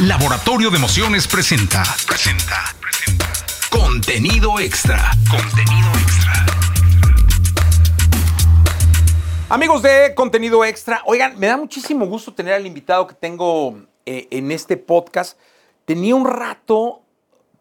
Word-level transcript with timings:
Laboratorio 0.00 0.68
de 0.68 0.76
Emociones 0.76 1.26
presenta. 1.26 1.82
Presenta. 2.06 2.64
Presenta. 2.82 3.32
Contenido 3.70 4.60
extra. 4.60 5.10
Contenido 5.30 5.88
extra. 5.94 6.46
Amigos 9.48 9.80
de 9.80 10.12
Contenido 10.14 10.66
Extra, 10.66 11.00
oigan, 11.06 11.38
me 11.38 11.46
da 11.46 11.56
muchísimo 11.56 12.04
gusto 12.04 12.34
tener 12.34 12.52
al 12.52 12.66
invitado 12.66 13.06
que 13.06 13.14
tengo 13.14 13.86
eh, 14.04 14.28
en 14.30 14.52
este 14.52 14.76
podcast. 14.76 15.38
Tenía 15.86 16.14
un 16.14 16.26
rato, 16.26 17.00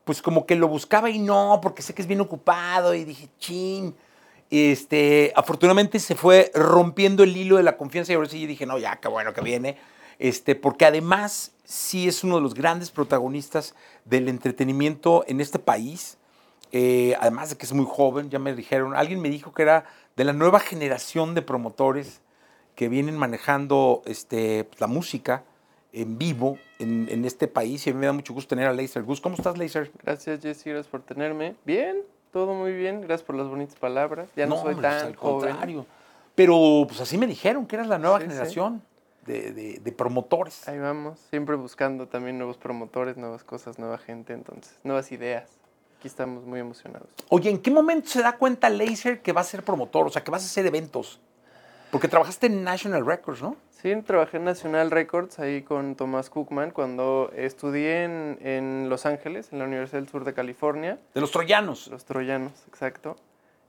pues 0.03 0.21
como 0.21 0.45
que 0.45 0.57
lo 0.57 0.67
buscaba 0.67 1.09
y 1.09 1.19
no, 1.19 1.61
porque 1.63 1.81
sé 1.81 1.93
que 1.93 2.01
es 2.01 2.07
bien 2.07 2.19
ocupado 2.19 2.93
y 2.93 3.05
dije, 3.05 3.29
chin. 3.39 3.95
Este, 4.49 5.31
afortunadamente 5.37 6.01
se 6.01 6.15
fue 6.15 6.51
rompiendo 6.53 7.23
el 7.23 7.37
hilo 7.37 7.55
de 7.55 7.63
la 7.63 7.77
confianza 7.77 8.11
y 8.11 8.15
ahora 8.15 8.27
sí 8.27 8.45
dije, 8.45 8.65
no, 8.65 8.77
ya, 8.77 8.97
qué 8.97 9.07
bueno 9.07 9.33
que 9.33 9.39
viene. 9.39 9.77
Este, 10.19 10.55
porque 10.55 10.85
además 10.85 11.51
sí 11.63 12.07
es 12.07 12.23
uno 12.23 12.35
de 12.35 12.41
los 12.41 12.53
grandes 12.53 12.91
protagonistas 12.91 13.75
del 14.05 14.29
entretenimiento 14.29 15.23
en 15.27 15.41
este 15.41 15.59
país. 15.59 16.17
Eh, 16.71 17.15
además 17.19 17.49
de 17.49 17.57
que 17.57 17.65
es 17.65 17.73
muy 17.73 17.85
joven, 17.87 18.29
ya 18.29 18.39
me 18.39 18.53
dijeron, 18.53 18.95
alguien 18.95 19.21
me 19.21 19.29
dijo 19.29 19.53
que 19.53 19.61
era 19.61 19.85
de 20.15 20.23
la 20.23 20.33
nueva 20.33 20.59
generación 20.59 21.35
de 21.35 21.41
promotores 21.41 22.21
que 22.75 22.89
vienen 22.89 23.17
manejando 23.17 24.01
este, 24.05 24.67
la 24.79 24.87
música 24.87 25.43
en 25.93 26.17
vivo 26.17 26.57
en, 26.79 27.07
en, 27.09 27.23
este 27.23 27.47
país 27.47 27.87
y 27.87 27.89
a 27.89 27.93
mí 27.93 27.99
me 27.99 28.05
da 28.05 28.11
mucho 28.11 28.33
gusto 28.33 28.49
tener 28.49 28.67
a 28.67 28.73
Laser 28.73 29.03
Gus. 29.03 29.21
¿Cómo 29.21 29.35
estás, 29.35 29.57
Laser? 29.57 29.91
Gracias, 30.03 30.41
Jesse, 30.41 30.65
gracias 30.65 30.87
por 30.87 31.01
tenerme. 31.01 31.55
Bien, 31.65 32.03
todo 32.33 32.53
muy 32.53 32.73
bien, 32.73 32.99
gracias 32.99 33.23
por 33.23 33.35
las 33.35 33.47
bonitas 33.47 33.75
palabras. 33.77 34.27
Ya 34.35 34.45
no, 34.45 34.57
soy 34.57 34.73
hombre, 34.73 34.89
pues, 34.89 34.99
tan 34.99 35.07
al 35.07 35.15
joven. 35.15 35.49
contrario. 35.51 35.85
Pero 36.35 36.85
pues 36.85 36.99
así 36.99 37.17
me 37.17 37.27
dijeron 37.27 37.65
que 37.65 37.77
eras 37.77 37.87
la 37.87 37.97
nueva 37.97 38.19
Sí, 38.19 38.25
sí. 38.29 38.59
De, 39.25 39.51
de- 39.51 39.79
de 39.83 39.91
promotores. 39.91 40.67
Ahí 40.67 40.77
vamos, 40.77 41.19
siempre 41.31 41.55
buscando 41.55 42.07
también 42.07 42.37
nuevos 42.37 42.57
promotores, 42.57 43.17
nuevas 43.17 43.43
cosas, 43.43 43.79
nueva 43.79 43.97
gente, 43.97 44.33
entonces, 44.33 44.77
nuevas 44.83 45.11
ideas. 45.11 45.49
Aquí 45.97 46.07
estamos 46.07 46.45
muy 46.45 46.59
emocionados. 46.59 47.07
Oye, 47.29 47.49
¿en 47.49 47.59
qué 47.59 47.71
momento 47.71 48.07
se 48.09 48.21
da 48.21 48.37
cuenta 48.37 48.69
Laser 48.69 49.21
que 49.23 49.33
va 49.33 49.41
a 49.41 49.43
ser 49.43 49.63
promotor? 49.63 50.05
O 50.05 50.09
sea, 50.11 50.23
que 50.23 50.29
vas 50.29 50.43
a 50.43 50.45
hacer 50.45 50.65
eventos. 50.67 51.19
Porque 51.89 52.07
trabajaste 52.07 52.47
en 52.47 52.63
National 52.63 53.05
Records, 53.05 53.41
¿no? 53.41 53.55
Sí, 53.71 53.95
trabajé 54.03 54.37
en 54.37 54.43
National 54.45 54.91
Records 54.91 55.39
ahí 55.39 55.61
con 55.63 55.95
Tomás 55.95 56.29
Cookman 56.29 56.71
cuando 56.71 57.31
estudié 57.35 58.03
en, 58.03 58.37
en 58.41 58.89
Los 58.89 59.05
Ángeles, 59.05 59.51
en 59.53 59.59
la 59.59 59.65
Universidad 59.65 59.99
del 60.01 60.09
Sur 60.09 60.23
de 60.23 60.33
California. 60.33 60.99
De 61.13 61.21
los 61.21 61.31
troyanos. 61.31 61.87
Los 61.87 62.05
troyanos, 62.05 62.51
exacto. 62.67 63.15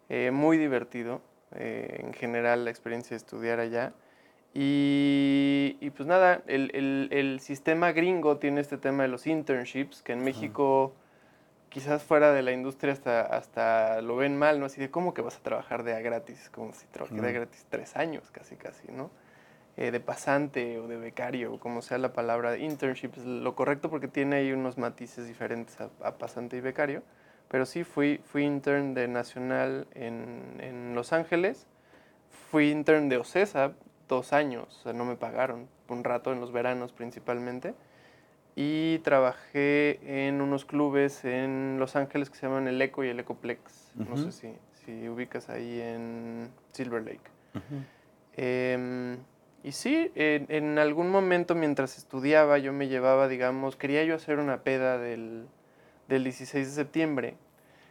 Eh, 0.08 0.30
muy 0.32 0.58
divertido, 0.58 1.20
eh, 1.54 2.00
en 2.04 2.12
general, 2.14 2.64
la 2.64 2.70
experiencia 2.70 3.10
de 3.10 3.16
estudiar 3.18 3.60
allá. 3.60 3.92
Y, 4.58 5.76
y 5.80 5.90
pues 5.90 6.08
nada, 6.08 6.40
el, 6.46 6.70
el- 6.72 7.08
el 7.12 7.40
sistema 7.40 7.92
gringo 7.92 8.38
tiene 8.38 8.62
este 8.62 8.78
tema 8.78 9.02
de 9.02 9.10
los 9.10 9.26
internships, 9.26 10.00
que 10.00 10.12
en 10.14 10.20
México, 10.24 10.94
quizás 11.68 12.02
fuera 12.02 12.32
de 12.32 12.40
la 12.42 12.52
industria, 12.52 12.94
hasta, 12.94 13.20
hasta 13.20 14.00
lo 14.00 14.16
ven 14.16 14.34
mal, 14.38 14.58
¿no? 14.58 14.64
Así 14.64 14.80
de, 14.80 14.90
¿cómo 14.90 15.12
que 15.12 15.20
vas 15.20 15.36
a 15.36 15.40
trabajar 15.42 15.82
de 15.82 15.94
a 15.94 16.00
gratis? 16.00 16.48
Como 16.54 16.72
si 16.72 16.86
trabajé 16.86 17.20
de 17.20 17.28
a 17.28 17.32
gratis 17.32 17.66
tres 17.68 17.96
años, 17.96 18.30
casi, 18.30 18.56
casi, 18.56 18.90
¿no? 18.90 19.10
Eh, 19.76 19.90
de 19.90 20.00
pasante 20.00 20.78
o 20.78 20.88
de 20.88 20.96
becario, 20.96 21.52
o 21.52 21.60
como 21.60 21.82
sea 21.82 21.98
la 21.98 22.14
palabra. 22.14 22.56
Internship 22.56 23.10
es 23.18 23.26
lo 23.26 23.54
correcto 23.54 23.90
porque 23.90 24.08
tiene 24.08 24.36
ahí 24.36 24.52
unos 24.52 24.78
matices 24.78 25.28
diferentes 25.28 25.78
a, 25.82 25.90
a 26.02 26.12
pasante 26.16 26.56
y 26.56 26.60
becario. 26.62 27.02
Pero 27.48 27.66
sí, 27.66 27.84
fui, 27.84 28.22
fui 28.24 28.44
intern 28.44 28.94
de 28.94 29.06
Nacional 29.06 29.86
en, 29.92 30.56
en 30.60 30.94
Los 30.94 31.12
Ángeles. 31.12 31.66
Fui 32.50 32.70
intern 32.70 33.10
de 33.10 33.18
OCESA 33.18 33.72
dos 34.08 34.32
años, 34.32 34.66
o 34.68 34.82
sea, 34.82 34.92
no 34.92 35.04
me 35.04 35.16
pagaron, 35.16 35.68
un 35.88 36.04
rato 36.04 36.32
en 36.32 36.40
los 36.40 36.52
veranos 36.52 36.92
principalmente. 36.92 37.74
Y 38.58 39.00
trabajé 39.00 40.26
en 40.26 40.40
unos 40.40 40.64
clubes 40.64 41.26
en 41.26 41.76
Los 41.78 41.94
Ángeles 41.94 42.30
que 42.30 42.36
se 42.36 42.46
llaman 42.46 42.66
el 42.68 42.80
Eco 42.80 43.04
y 43.04 43.08
el 43.08 43.20
Ecoplex. 43.20 43.92
No 43.96 44.16
sé 44.16 44.32
si, 44.32 44.48
si 44.72 45.08
ubicas 45.10 45.50
ahí 45.50 45.78
en 45.80 46.50
Silver 46.72 47.02
Lake. 47.02 47.30
Em, 48.34 49.18
y 49.62 49.72
sí, 49.72 50.10
en, 50.14 50.46
en 50.48 50.78
algún 50.78 51.10
momento 51.10 51.54
mientras 51.54 51.98
estudiaba 51.98 52.56
yo 52.56 52.72
me 52.72 52.88
llevaba, 52.88 53.28
digamos, 53.28 53.76
quería 53.76 54.04
yo 54.04 54.14
hacer 54.14 54.38
una 54.38 54.62
peda 54.62 54.96
del, 54.96 55.46
del 56.08 56.24
16 56.24 56.66
de 56.66 56.72
septiembre. 56.72 57.36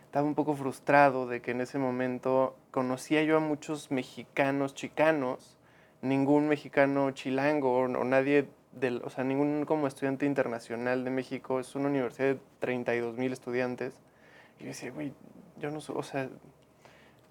Estaba 0.05 0.25
un 0.25 0.35
poco 0.35 0.55
frustrado 0.55 1.27
de 1.27 1.41
que 1.41 1.51
en 1.51 1.61
ese 1.61 1.77
momento 1.77 2.55
conocía 2.71 3.23
yo 3.23 3.37
a 3.37 3.39
muchos 3.41 3.91
mexicanos 3.91 4.73
chicanos, 4.73 5.54
ningún 6.01 6.47
mexicano 6.47 7.11
chilango 7.11 7.79
o, 7.79 7.87
nadie 7.87 8.47
del, 8.73 9.01
o 9.03 9.09
sea, 9.09 9.23
ningún 9.23 9.65
como 9.65 9.87
estudiante 9.87 10.25
internacional 10.25 11.03
de 11.03 11.11
México. 11.11 11.59
Es 11.59 11.75
una 11.75 11.89
universidad 11.89 12.35
de 12.35 12.39
32 12.59 13.17
mil 13.17 13.33
estudiantes. 13.33 13.93
Y 14.59 14.63
yo 14.63 14.67
decía, 14.67 14.91
güey, 14.91 15.13
yo 15.59 15.71
no 15.71 15.79
o 15.79 16.03
sea, 16.03 16.29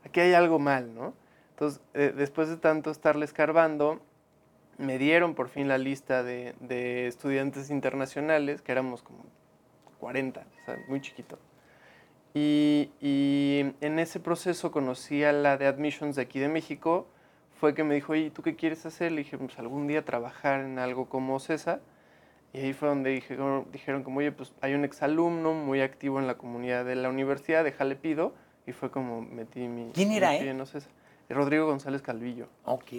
aquí 0.04 0.20
hay 0.20 0.34
algo 0.34 0.58
mal, 0.58 0.94
¿no? 0.94 1.14
Entonces, 1.50 1.80
eh, 1.94 2.12
después 2.16 2.48
de 2.48 2.56
tanto 2.56 2.90
estarle 2.90 3.24
escarbando, 3.24 4.00
me 4.78 4.98
dieron 4.98 5.34
por 5.34 5.48
fin 5.48 5.68
la 5.68 5.78
lista 5.78 6.22
de, 6.22 6.54
de 6.60 7.06
estudiantes 7.06 7.70
internacionales, 7.70 8.60
que 8.60 8.72
éramos 8.72 9.02
como 9.02 9.24
40, 10.00 10.40
o 10.40 10.64
sea, 10.64 10.78
muy 10.88 11.00
chiquito. 11.00 11.38
Y, 12.34 12.90
y 13.00 13.74
en 13.80 13.98
ese 14.00 14.18
proceso 14.18 14.72
conocí 14.72 15.22
a 15.22 15.32
la 15.32 15.56
de 15.56 15.66
admissions 15.66 16.16
de 16.16 16.22
aquí 16.22 16.40
de 16.40 16.48
México, 16.48 17.06
fue 17.54 17.74
que 17.74 17.84
me 17.84 17.94
dijo, 17.94 18.12
oye, 18.12 18.30
¿tú 18.30 18.42
qué 18.42 18.56
quieres 18.56 18.84
hacer? 18.86 19.12
Le 19.12 19.18
dije, 19.18 19.38
pues 19.38 19.58
algún 19.58 19.86
día 19.86 20.04
trabajar 20.04 20.60
en 20.60 20.78
algo 20.78 21.08
como 21.08 21.38
CESA. 21.40 21.80
Y 22.52 22.58
ahí 22.58 22.72
fue 22.72 22.88
donde 22.88 23.10
dije, 23.10 23.36
dijeron 23.72 24.04
como, 24.04 24.18
oye, 24.18 24.32
pues 24.32 24.52
hay 24.60 24.74
un 24.74 24.84
exalumno 24.84 25.54
muy 25.54 25.80
activo 25.80 26.20
en 26.20 26.26
la 26.26 26.34
comunidad 26.36 26.84
de 26.84 26.94
la 26.94 27.08
universidad, 27.08 27.64
déjale 27.64 27.96
pido. 27.96 28.34
Y 28.66 28.72
fue 28.72 28.90
como 28.90 29.22
metí 29.22 29.68
mi... 29.68 29.90
¿Quién 29.92 30.08
mi 30.08 30.16
era, 30.16 30.30
pie 30.30 30.46
eh? 30.46 30.50
en 30.50 30.60
OCESA. 30.60 30.88
Rodrigo 31.28 31.66
González 31.66 32.02
Calvillo. 32.02 32.48
Ok. 32.64 32.92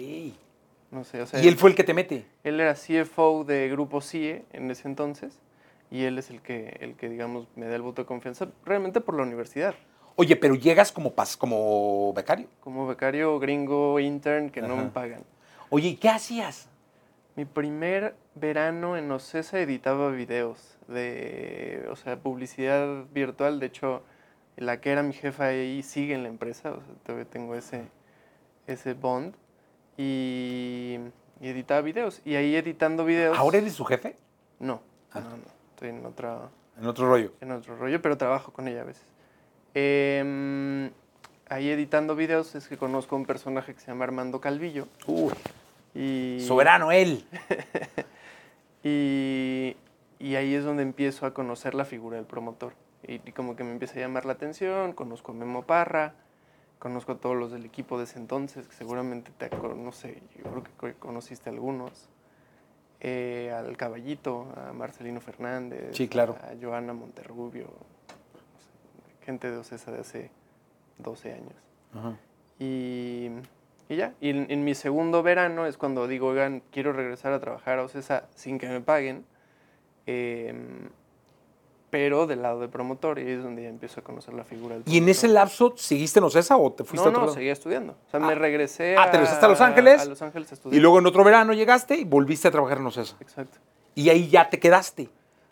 No 0.90 1.04
sé, 1.04 1.20
o 1.20 1.26
sea, 1.26 1.42
y 1.42 1.48
él 1.48 1.56
fue 1.56 1.70
el 1.70 1.76
que 1.76 1.84
te 1.84 1.94
mete. 1.94 2.24
él 2.44 2.60
era 2.60 2.74
CFO 2.74 3.44
de 3.44 3.68
Grupo 3.68 4.00
CIE 4.00 4.44
en 4.52 4.70
ese 4.70 4.86
entonces 4.86 5.40
y 5.90 6.04
él 6.04 6.18
es 6.18 6.30
el 6.30 6.40
que, 6.40 6.76
el 6.80 6.94
que 6.94 7.08
digamos, 7.08 7.48
me 7.56 7.66
da 7.66 7.74
el 7.74 7.82
voto 7.82 8.02
de 8.02 8.06
confianza 8.06 8.48
realmente 8.64 9.00
por 9.00 9.16
la 9.16 9.22
universidad. 9.22 9.74
Oye, 10.16 10.34
pero 10.36 10.54
llegas 10.54 10.92
como, 10.92 11.12
pas, 11.12 11.36
como 11.36 12.12
becario. 12.14 12.48
Como 12.60 12.86
becario 12.86 13.38
gringo 13.38 14.00
intern 14.00 14.50
que 14.50 14.62
no 14.62 14.76
me 14.76 14.86
pagan. 14.86 15.22
Oye, 15.68 15.88
¿y 15.88 15.96
qué 15.96 16.08
hacías? 16.08 16.68
Mi 17.34 17.44
primer 17.44 18.14
verano 18.34 18.96
en 18.96 19.10
OCESA 19.12 19.60
editaba 19.60 20.10
videos 20.10 20.78
de, 20.88 21.86
o 21.90 21.96
sea, 21.96 22.16
publicidad 22.16 23.04
virtual. 23.12 23.60
De 23.60 23.66
hecho, 23.66 24.02
la 24.56 24.80
que 24.80 24.90
era 24.92 25.02
mi 25.02 25.12
jefa 25.12 25.46
ahí 25.48 25.82
sigue 25.82 26.14
en 26.14 26.22
la 26.22 26.30
empresa, 26.30 26.70
o 26.72 26.76
sea, 26.80 26.94
todavía 27.04 27.26
tengo 27.28 27.54
ese, 27.54 27.82
ese 28.66 28.94
bond. 28.94 29.34
Y, 29.98 30.98
y 31.40 31.48
editaba 31.48 31.82
videos. 31.82 32.22
Y 32.24 32.36
ahí 32.36 32.56
editando 32.56 33.04
videos... 33.04 33.36
¿Ahora 33.38 33.58
eres 33.58 33.74
su 33.74 33.84
jefe? 33.84 34.16
No, 34.58 34.80
Ah. 35.12 35.20
no, 35.20 35.30
no. 35.30 35.42
Estoy 35.74 35.90
en 35.90 36.06
otra, 36.06 36.48
En 36.78 36.86
otro 36.86 37.06
rollo. 37.06 37.32
en 37.42 37.52
otro 37.52 37.76
rollo, 37.76 38.00
pero 38.00 38.16
trabajo 38.16 38.50
con 38.52 38.66
ella 38.68 38.80
a 38.80 38.84
veces. 38.84 39.04
Em, 39.78 40.90
ahí 41.50 41.68
editando 41.68 42.16
videos 42.16 42.54
es 42.54 42.66
que 42.66 42.78
conozco 42.78 43.14
a 43.14 43.18
un 43.18 43.26
personaje 43.26 43.74
que 43.74 43.80
se 43.80 43.88
llama 43.88 44.04
Armando 44.04 44.40
Calvillo. 44.40 44.88
Uy, 45.06 45.34
Y, 45.94 46.40
soberano 46.46 46.92
él. 46.92 47.24
Y, 48.82 49.76
y 50.20 50.36
ahí 50.36 50.54
es 50.54 50.64
donde 50.64 50.82
empiezo 50.84 51.26
a 51.26 51.34
conocer 51.34 51.74
la 51.74 51.84
figura 51.84 52.16
del 52.16 52.26
promotor. 52.26 52.72
Y, 53.06 53.14
y 53.14 53.32
como 53.32 53.56
que 53.56 53.64
me 53.64 53.72
empieza 53.72 53.94
a 53.98 54.02
llamar 54.02 54.24
la 54.26 54.32
atención, 54.34 54.92
conozco 54.92 55.32
a 55.32 55.34
Memo 55.34 55.62
Parra, 55.64 56.14
conozco 56.78 57.12
a 57.12 57.16
todos 57.16 57.36
los 57.36 57.50
del 57.50 57.64
equipo 57.64 57.98
de 57.98 58.04
ese 58.04 58.18
entonces, 58.18 58.68
que 58.68 58.74
seguramente 58.76 59.32
te 59.36 59.50
no 59.50 59.90
sé, 59.92 60.22
yo 60.38 60.50
creo 60.50 60.62
que 60.62 60.70
co- 60.94 60.98
conociste 61.00 61.50
a 61.50 61.52
algunos. 61.52 62.08
Eh, 63.00 63.52
al 63.56 63.76
Caballito, 63.76 64.46
a 64.56 64.72
Marcelino 64.72 65.20
Fernández, 65.20 65.96
Sí, 65.96 66.06
claro. 66.08 66.36
a 66.40 66.54
Joana 66.60 66.92
Monterrubio, 66.94 67.66
gente 69.26 69.50
de 69.50 69.58
Ocesa 69.58 69.90
de 69.92 70.00
hace 70.00 70.30
12 70.98 71.32
años. 71.32 71.52
Ajá. 71.94 72.16
Y, 72.58 73.28
y 73.90 73.96
ya, 73.96 74.14
y 74.20 74.30
en, 74.30 74.46
en 74.50 74.64
mi 74.64 74.74
segundo 74.74 75.22
verano 75.22 75.66
es 75.66 75.76
cuando 75.76 76.06
digo, 76.08 76.28
oigan, 76.28 76.62
quiero 76.70 76.92
regresar 76.94 77.32
a 77.34 77.40
trabajar 77.40 77.78
a 77.78 77.82
Ocesa 77.84 78.28
sin 78.34 78.58
que 78.58 78.68
me 78.68 78.80
paguen, 78.80 79.24
em, 80.06 80.88
pero 81.90 82.26
del 82.26 82.42
lado 82.42 82.60
de 82.60 82.68
promotor, 82.68 83.18
y 83.18 83.30
es 83.30 83.42
donde 83.42 83.62
ya 83.62 83.68
empiezo 83.68 84.00
a 84.00 84.04
conocer 84.04 84.34
la 84.34 84.44
figura 84.44 84.74
del 84.76 84.84
¿Y 84.86 84.98
en 84.98 85.08
ese 85.08 85.22
promotor. 85.28 85.34
lapso 85.42 85.74
seguiste 85.76 86.18
en 86.18 86.24
Ocesa 86.24 86.56
o 86.56 86.72
te 86.72 86.84
fuiste 86.84 87.04
No, 87.04 87.06
a 87.06 87.10
otro 87.10 87.20
no, 87.20 87.26
lado? 87.26 87.34
seguía 87.34 87.52
estudiando. 87.52 87.92
O 88.06 88.10
sea, 88.10 88.20
Ah. 88.20 88.26
me 88.26 88.34
regresé 88.34 88.96
Ah, 88.98 89.06
¿te 89.10 89.12
regresaste 89.18 89.44
a 89.46 89.48
Los 89.48 89.60
Ángeles? 89.60 90.00
A 90.02 90.04
Los 90.06 90.22
Ángeles 90.22 90.50
a 90.50 90.54
estudiar. 90.54 90.78
Y 90.78 90.80
luego 90.80 90.98
en 90.98 91.06
otro 91.06 91.24
verano 91.24 91.52
llegaste 91.52 91.94
y 91.96 92.04
volviste 92.04 92.48
a 92.48 92.50
trabajar 92.50 92.78
en 92.78 92.86
Ocesa. 92.86 93.16
Exacto. 93.20 93.58
Y 93.94 94.08
ahí 94.10 94.28
ya 94.28 94.48
te 94.50 94.58
quedaste. 94.58 95.08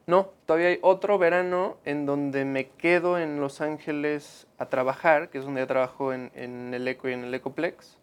No, 0.06 0.30
todavía 0.44 0.68
hay 0.68 0.78
otro 0.82 1.18
verano 1.18 1.78
en 1.84 2.04
donde 2.04 2.44
me 2.44 2.68
quedo 2.68 3.18
en 3.18 3.40
Los 3.40 3.60
Ángeles 3.60 4.46
a 4.58 4.66
trabajar, 4.66 5.30
que 5.30 5.38
es 5.38 5.44
donde 5.44 5.62
ya 5.62 5.66
trabajo 5.66 6.12
en, 6.12 6.30
en 6.34 6.74
el 6.74 6.86
Eco 6.86 7.08
y 7.08 7.14
en 7.14 7.24
el 7.24 7.32
Ecoplex, 7.32 7.96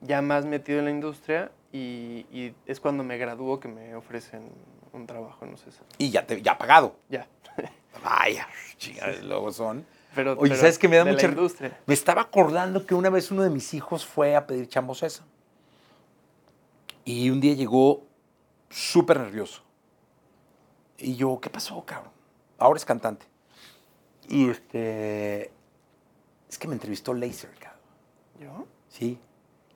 ya 0.00 0.22
más 0.22 0.46
metido 0.46 0.78
en 0.78 0.86
la 0.86 0.90
industria 0.90 1.50
y, 1.72 2.26
y 2.30 2.54
es 2.66 2.80
cuando 2.80 3.04
me 3.04 3.18
gradúo 3.18 3.60
que 3.60 3.68
me 3.68 3.94
ofrecen 3.94 4.50
un 4.92 5.06
trabajo 5.06 5.44
en 5.44 5.54
Ocesa. 5.54 5.82
Y 5.98 6.10
ya, 6.10 6.26
te, 6.26 6.40
ya 6.40 6.56
pagado. 6.56 6.96
Ya. 7.10 7.26
Vaya, 8.02 8.48
chingados, 8.78 9.22
luego 9.22 9.52
son. 9.52 9.86
Pero, 10.14 10.32
Oye, 10.32 10.40
pero 10.42 10.56
¿sabes 10.56 10.78
qué 10.78 10.88
me 10.88 10.96
da 10.96 11.04
de 11.04 11.12
mucha 11.12 11.26
la 11.26 11.34
industria. 11.34 11.78
Me 11.84 11.92
estaba 11.92 12.22
acordando 12.22 12.86
que 12.86 12.94
una 12.94 13.10
vez 13.10 13.30
uno 13.30 13.42
de 13.42 13.50
mis 13.50 13.74
hijos 13.74 14.06
fue 14.06 14.34
a 14.34 14.46
pedir 14.46 14.68
chambos 14.68 15.02
esa. 15.02 15.24
Y 17.04 17.28
un 17.28 17.40
día 17.40 17.54
llegó 17.54 18.06
súper 18.70 19.20
nervioso. 19.20 19.65
Y 20.98 21.16
yo, 21.16 21.38
¿qué 21.40 21.50
pasó, 21.50 21.84
cabrón? 21.84 22.12
Ahora 22.58 22.78
es 22.78 22.84
cantante. 22.84 23.26
Y 24.28 24.48
este. 24.48 25.52
Es 26.48 26.58
que 26.58 26.68
me 26.68 26.74
entrevistó 26.74 27.12
Laser, 27.14 27.50
cabrón. 27.58 27.80
¿Yo? 28.40 28.66
Sí. 28.88 29.18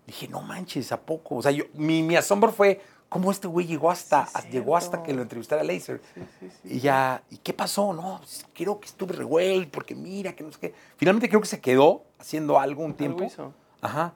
Dije, 0.07 0.29
no 0.29 0.41
manches, 0.41 0.93
¿a 0.93 1.01
poco? 1.01 1.37
O 1.37 1.43
sea, 1.43 1.53
yo, 1.53 1.65
mi, 1.75 2.03
mi 2.03 2.17
asombro 2.17 2.51
fue, 2.51 2.81
¿cómo 3.09 3.31
este 3.31 3.47
güey 3.47 3.67
llegó 3.67 3.91
hasta, 3.91 4.27
Sí, 4.27 4.49
llegó 4.51 4.77
hasta 4.77 5.03
que 5.03 5.13
lo 5.13 5.23
entrevistara 5.23 5.63
Laser? 5.63 6.01
Sí, 6.15 6.21
sí, 6.41 6.51
sí. 6.51 6.69
Y 6.77 6.81
ya, 6.81 7.23
¿y 7.31 7.37
qué 7.39 7.53
pasó? 7.53 7.93
No, 7.93 8.19
pues, 8.19 8.47
creo 8.53 8.81
que 8.81 8.87
estuve 8.87 9.13
re 9.15 9.25
güey, 9.25 9.67
porque 9.67 9.95
mira, 9.95 10.35
que 10.35 10.43
no 10.43 10.51
sé 10.53 10.59
qué. 10.59 10.75
Finalmente 10.97 11.29
creo 11.29 11.41
que 11.41 11.47
se 11.47 11.61
quedó 11.61 12.05
haciendo 12.19 12.59
algo 12.59 12.83
un 12.85 12.95
tiempo. 12.95 13.19
Algo 13.19 13.33
hizo. 13.33 13.55
Ajá. 13.81 14.15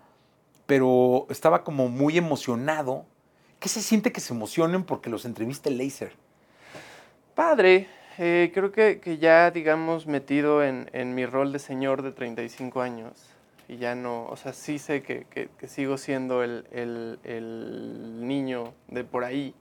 Pero 0.66 1.26
estaba 1.28 1.62
como 1.62 1.88
muy 1.88 2.16
emocionado. 2.18 3.04
¿Qué 3.60 3.68
se 3.68 3.82
siente 3.82 4.12
que 4.12 4.20
se 4.20 4.34
emocionen 4.34 4.84
porque 4.84 5.10
los 5.10 5.24
entreviste 5.24 5.70
Laser? 5.70 6.16
Padre, 7.34 7.88
eh, 8.18 8.50
creo 8.54 8.70
que, 8.70 9.00
que 9.00 9.18
ya, 9.18 9.50
digamos, 9.50 10.06
metido 10.06 10.62
en, 10.62 10.88
en 10.92 11.14
mi 11.14 11.26
rol 11.26 11.52
de 11.52 11.58
señor 11.58 12.02
de 12.02 12.12
35 12.12 12.80
años, 12.80 13.30
y 13.68 13.76
ya 13.78 13.94
no, 13.94 14.26
o 14.26 14.36
sea, 14.36 14.52
sí 14.52 14.78
sé 14.78 15.02
que, 15.02 15.24
que- 15.30 15.48
que 15.58 15.68
sigo 15.68 15.96
siendo 15.98 16.42
el, 16.44 16.66
el- 16.70 17.18
el 17.24 18.26
niño 18.26 18.72
de 18.88 19.04
por 19.04 19.24
ahí, 19.24 19.54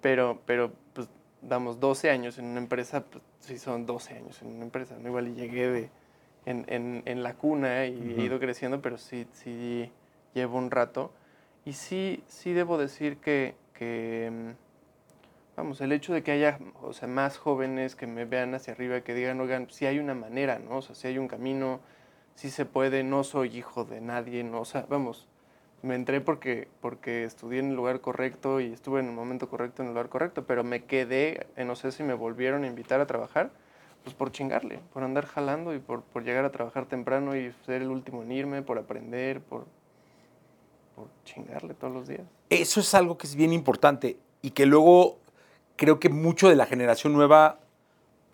pero, 0.00 0.40
pero 0.46 0.72
pues 0.94 1.08
damos 1.42 1.80
12 1.80 2.10
años 2.10 2.38
en 2.38 2.46
una 2.46 2.60
empresa, 2.60 3.02
pues 3.04 3.22
sí 3.40 3.58
son 3.58 3.84
12 3.84 4.14
años 4.14 4.40
en 4.42 4.48
una 4.48 4.64
empresa, 4.64 4.96
¿no? 4.98 5.08
Igual 5.08 5.34
llegué 5.34 5.68
de, 5.68 5.90
en, 6.46 6.64
en- 6.68 7.02
en 7.04 7.22
la 7.22 7.34
cuna 7.34 7.86
y 7.86 8.12
Ujú. 8.12 8.20
he 8.20 8.24
ido 8.24 8.38
creciendo, 8.38 8.80
pero 8.80 8.96
sí, 8.96 9.26
sí 9.32 9.90
llevo 10.34 10.56
un 10.58 10.70
rato. 10.70 11.12
Y 11.64 11.72
sí, 11.74 12.22
sí 12.28 12.52
debo 12.52 12.78
decir 12.78 13.18
que, 13.18 13.54
que, 13.74 14.30
mm, 14.32 14.65
vamos, 15.56 15.80
el 15.80 15.92
hecho 15.92 16.12
de 16.12 16.22
que 16.22 16.32
haya, 16.32 16.58
o 16.82 16.92
sea, 16.92 17.08
más 17.08 17.38
jóvenes 17.38 17.96
que 17.96 18.06
me 18.06 18.24
vean 18.24 18.54
hacia 18.54 18.74
arriba, 18.74 19.00
que 19.00 19.14
digan, 19.14 19.40
oigan, 19.40 19.68
sí 19.70 19.86
hay 19.86 19.98
una 19.98 20.14
manera, 20.14 20.58
¿no? 20.58 20.82
Sí 20.82 21.08
hay 21.08 21.18
un 21.18 21.28
camino, 21.28 21.80
sí 22.34 22.50
se 22.50 22.66
puede, 22.66 23.02
no 23.02 23.24
soy 23.24 23.56
hijo 23.56 23.84
de 23.84 24.00
nadie, 24.00 24.44
¿no? 24.44 24.60
O 24.60 24.64
sea, 24.66 24.86
vamos, 24.88 25.26
me 25.82 25.94
entré 25.94 26.20
porque, 26.20 26.68
porque 26.80 27.24
estudié 27.24 27.60
en 27.60 27.70
el 27.70 27.76
lugar 27.76 28.00
correcto 28.00 28.60
y 28.60 28.72
estuve 28.72 29.00
en 29.00 29.06
el 29.06 29.12
momento 29.12 29.48
correcto 29.48 29.82
en 29.82 29.88
el 29.88 29.94
lugar 29.94 30.10
correcto, 30.10 30.44
pero 30.46 30.62
me 30.62 30.84
quedé 30.84 31.46
en 31.56 31.70
Ocesa 31.70 32.02
y 32.02 32.06
me 32.06 32.14
volvieron 32.14 32.64
a 32.64 32.66
invitar 32.66 33.00
a 33.00 33.06
trabajar, 33.06 33.50
pues 34.04 34.14
por 34.14 34.30
chingarle, 34.30 34.80
por 34.92 35.02
andar 35.02 35.26
jalando 35.26 35.74
y 35.74 35.78
por, 35.78 36.02
por 36.02 36.22
llegar 36.22 36.44
a 36.44 36.52
trabajar 36.52 36.86
temprano 36.86 37.34
y 37.34 37.52
ser 37.64 37.82
el 37.82 37.88
último 37.88 38.22
en 38.22 38.32
irme, 38.32 38.62
por 38.62 38.78
aprender, 38.78 39.40
por, 39.40 39.66
por 40.94 41.08
chingarle 41.24 41.72
todos 41.72 41.94
los 41.94 42.06
días. 42.06 42.26
Eso 42.50 42.80
es 42.80 42.94
algo 42.94 43.16
que 43.16 43.26
es 43.26 43.34
bien 43.34 43.52
importante 43.52 44.18
y 44.42 44.50
que 44.50 44.66
luego 44.66 45.18
creo 45.76 46.00
que 46.00 46.08
mucho 46.08 46.48
de 46.48 46.56
la 46.56 46.66
generación 46.66 47.12
nueva 47.12 47.60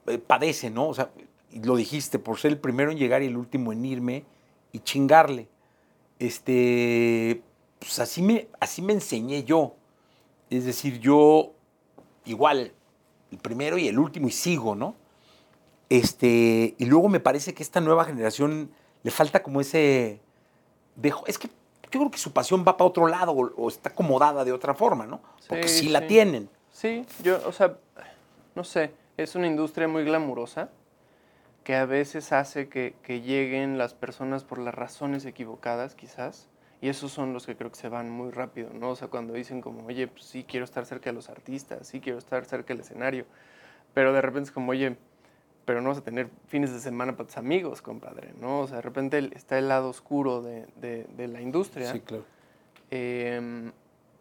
eh, 0.07 0.19
padece, 0.19 0.71
¿no? 0.71 0.89
O 0.89 0.95
sea, 0.95 1.11
lo 1.53 1.77
dijiste, 1.77 2.19
por 2.19 2.39
ser 2.39 2.53
el 2.53 2.59
primero 2.59 2.91
en 2.91 2.99
llegar 2.99 3.23
y 3.23 3.27
el 3.27 3.37
último 3.37 3.73
en 3.73 3.85
irme 3.85 4.25
y 4.73 4.81
chingarle. 4.81 5.49
Este, 6.19 7.43
pues 7.79 7.99
así 7.99 8.23
me, 8.23 8.49
así 8.61 8.81
me 8.81 8.93
enseñé 8.93 9.45
yo. 9.45 9.75
Es 10.51 10.65
decir, 10.65 10.99
yo 11.01 11.53
igual, 12.25 12.73
el 13.31 13.39
primero 13.39 13.77
y 13.79 13.89
el 13.89 13.99
último 13.99 14.29
y 14.29 14.31
sigo, 14.33 14.75
¿no? 14.75 14.95
Este, 15.89 16.75
y 16.79 16.85
luego 16.87 17.09
me 17.09 17.21
parece 17.21 17.53
que 17.55 17.63
esta 17.63 17.81
nueva 17.81 18.05
generación 18.05 18.71
le 19.03 19.11
falta 19.11 19.43
como 19.43 19.61
ese 19.61 20.21
dejo. 20.97 21.27
Es 21.27 21.39
que 21.39 21.49
yo 21.49 22.01
creo 22.01 22.11
que 22.11 22.19
su 22.19 22.33
pasión 22.33 22.65
va 22.67 22.77
para 22.79 22.89
otro 22.89 23.07
lado 23.09 23.33
o, 23.33 23.53
o 23.57 23.69
está 23.69 23.91
acomodada 23.91 24.45
de 24.45 24.53
otra 24.53 24.75
forma, 24.75 25.07
¿no? 25.07 25.21
Porque 25.49 25.69
sí, 25.69 25.81
Sí, 25.81 25.89
la 25.89 26.01
sí. 26.01 26.07
tienen. 26.07 26.49
Sí, 26.83 27.07
yo, 27.23 27.41
o 27.47 27.53
sea, 27.53 27.77
no 28.57 28.65
sé, 28.65 28.91
es 29.17 29.37
una 29.37 29.47
industria 29.47 29.87
muy 29.87 30.03
glamurosa 30.03 30.69
que 31.63 31.77
a 31.77 31.87
veces 31.87 32.33
hace 32.33 32.69
que, 32.69 32.97
que 33.05 33.21
lleguen 33.21 33.79
las 33.79 33.95
personas 33.95 34.43
por 34.43 34.59
las 34.59 34.75
razones 34.75 35.25
equivocadas, 35.25 35.95
quizás, 35.95 36.49
y 36.81 36.89
esos 36.89 37.13
son 37.13 37.35
los 37.35 37.47
que 37.47 37.55
creo 37.55 37.71
que 37.71 37.77
se 37.77 37.89
van 37.89 38.11
muy 38.11 38.33
rápido, 38.33 38.71
¿no? 38.75 38.91
O 38.91 38.97
sea, 38.97 39.07
cuando 39.07 39.33
dicen 39.33 39.61
como, 39.61 39.87
oye, 39.87 40.09
pues 40.09 40.25
sí, 40.25 40.43
quiero 40.43 40.65
estar 40.65 40.85
cerca 40.85 41.11
de 41.11 41.15
los 41.15 41.29
artistas, 41.29 41.87
sí, 41.87 42.01
quiero 42.01 42.19
estar 42.19 42.45
cerca 42.47 42.75
del 42.75 42.81
escenario, 42.81 43.27
pero 43.95 44.13
de 44.13 44.21
repente 44.21 44.49
es 44.49 44.53
como, 44.53 44.73
oye, 44.73 44.97
pero 45.65 45.83
no 45.83 45.91
vas 45.91 45.99
a 45.99 46.03
tener 46.03 46.31
fines 46.49 46.73
de 46.73 46.81
semana 46.81 47.13
para 47.17 47.29
tus 47.29 47.37
amigos, 47.37 47.81
compadre, 47.81 48.33
¿no? 48.41 48.63
O 48.63 48.67
sea, 48.67 48.79
de 48.79 48.83
repente 48.83 49.31
está 49.37 49.57
el 49.57 49.69
lado 49.69 49.89
oscuro 49.89 50.43
de, 50.43 50.67
de- 50.81 51.05
de 51.17 51.29
la 51.29 51.41
industria. 51.41 51.93
Sí, 51.93 52.01
claro. 52.01 52.25
Em, 52.91 53.71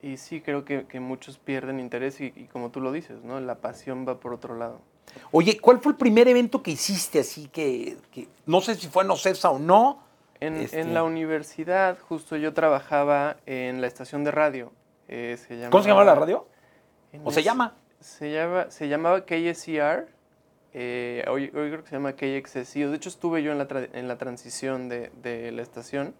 y 0.01 0.17
sí, 0.17 0.41
creo 0.41 0.65
que, 0.65 0.85
que 0.87 0.99
muchos 0.99 1.37
pierden 1.37 1.79
interés 1.79 2.19
y, 2.21 2.33
y 2.35 2.45
como 2.51 2.69
tú 2.71 2.81
lo 2.81 2.91
dices, 2.91 3.23
¿no? 3.23 3.39
La 3.39 3.55
pasión 3.55 4.05
va 4.07 4.19
por 4.19 4.33
otro 4.33 4.55
lado. 4.57 4.81
Oye, 5.31 5.59
¿cuál 5.59 5.79
fue 5.79 5.91
el 5.91 5.97
primer 5.97 6.27
evento 6.27 6.63
que 6.63 6.71
hiciste 6.71 7.19
así 7.19 7.47
que, 7.47 7.97
que- 8.11 8.27
no 8.45 8.61
sé 8.61 8.75
si 8.75 8.87
fue 8.87 9.03
en 9.03 9.11
Ocesa 9.11 9.49
o 9.51 9.59
no? 9.59 10.03
En, 10.39 10.55
Este- 10.57 10.79
en 10.79 10.93
la 10.93 11.03
universidad, 11.03 11.99
justo 11.99 12.35
yo 12.37 12.53
trabajaba 12.53 13.37
en 13.45 13.81
la 13.81 13.87
estación 13.87 14.23
de 14.23 14.31
radio. 14.31 14.71
eh, 15.07 15.37
se 15.37 15.67
¿Cómo 15.69 15.83
se 15.83 15.89
llama 15.89 16.03
la 16.03 16.11
llamaba- 16.13 16.19
radio? 16.25 16.47
¿O 17.25 17.31
se 17.31 17.43
llama? 17.43 17.75
Se, 17.99 18.31
llama, 18.31 18.71
se 18.71 18.87
llamaba 18.87 19.25
KSCR. 19.25 20.07
eh, 20.73 21.25
hoy, 21.27 21.43
hoy 21.53 21.69
creo 21.69 21.83
que 21.83 21.89
se 21.89 21.95
llama 21.97 22.13
KXSU. 22.13 22.89
De 22.89 22.95
hecho, 22.95 23.09
estuve 23.09 23.43
yo 23.43 23.51
en 23.51 23.57
la, 23.57 23.67
tra- 23.67 23.89
en 23.91 24.07
la 24.07 24.17
transición 24.17 24.87
de, 24.87 25.11
de 25.21 25.51
la 25.51 25.61
estación. 25.61 26.15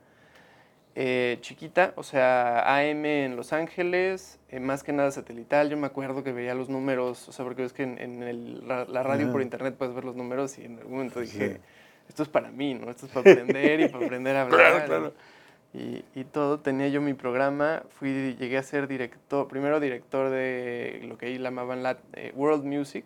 Eh, 0.96 1.38
chiquita, 1.42 1.94
o 1.96 2.04
sea, 2.04 2.78
AM 2.78 3.06
en 3.06 3.36
Los 3.36 3.54
Ángeles, 3.54 4.40
eh, 4.50 4.60
más 4.60 4.84
que 4.84 4.92
nada 4.94 5.12
satelital. 5.12 5.70
Yo 5.70 5.78
me 5.78 5.88
acuerdo 5.88 6.24
que 6.24 6.32
veía 6.34 6.54
los 6.54 6.70
números, 6.70 7.30
o 7.30 7.32
sea, 7.32 7.46
porque 7.46 7.62
ves 7.62 7.74
que 7.74 7.84
en, 7.84 7.98
en 8.00 8.24
el 8.24 8.68
la 8.68 9.04
radio 9.04 9.32
por 9.32 9.42
internet 9.42 9.76
puedes 9.78 9.94
ver 9.96 10.04
los 10.04 10.16
números 10.16 10.58
y 10.58 10.66
en 10.66 10.78
algún 10.80 10.94
momento 10.94 11.20
dije, 11.22 11.56
Sí. 11.56 11.62
esto 12.10 12.24
es 12.24 12.30
para 12.30 12.52
mí, 12.52 12.74
¿no? 12.74 12.90
Esto 12.92 13.06
es 13.06 13.12
para 13.12 13.32
aprender 13.32 13.80
y 13.80 13.88
para 13.88 14.06
aprender 14.06 14.36
a 14.36 14.42
hablar. 14.44 14.60
Claro, 14.60 14.86
claro. 14.86 15.14
Y, 15.74 16.04
y 16.14 16.26
todo, 16.26 16.60
tenía 16.60 16.90
yo 16.90 17.00
mi 17.02 17.14
programa, 17.14 17.84
fui, 17.92 18.36
llegué 18.38 18.58
a 18.58 18.64
ser 18.64 18.90
director, 18.90 19.48
primero 19.48 19.80
director 19.80 20.30
de 20.30 21.00
lo 21.08 21.18
que 21.18 21.28
ahí 21.28 21.38
llamaban 21.38 21.82
la, 21.82 21.98
eh, 22.14 22.34
World 22.36 22.66
Music, 22.66 23.06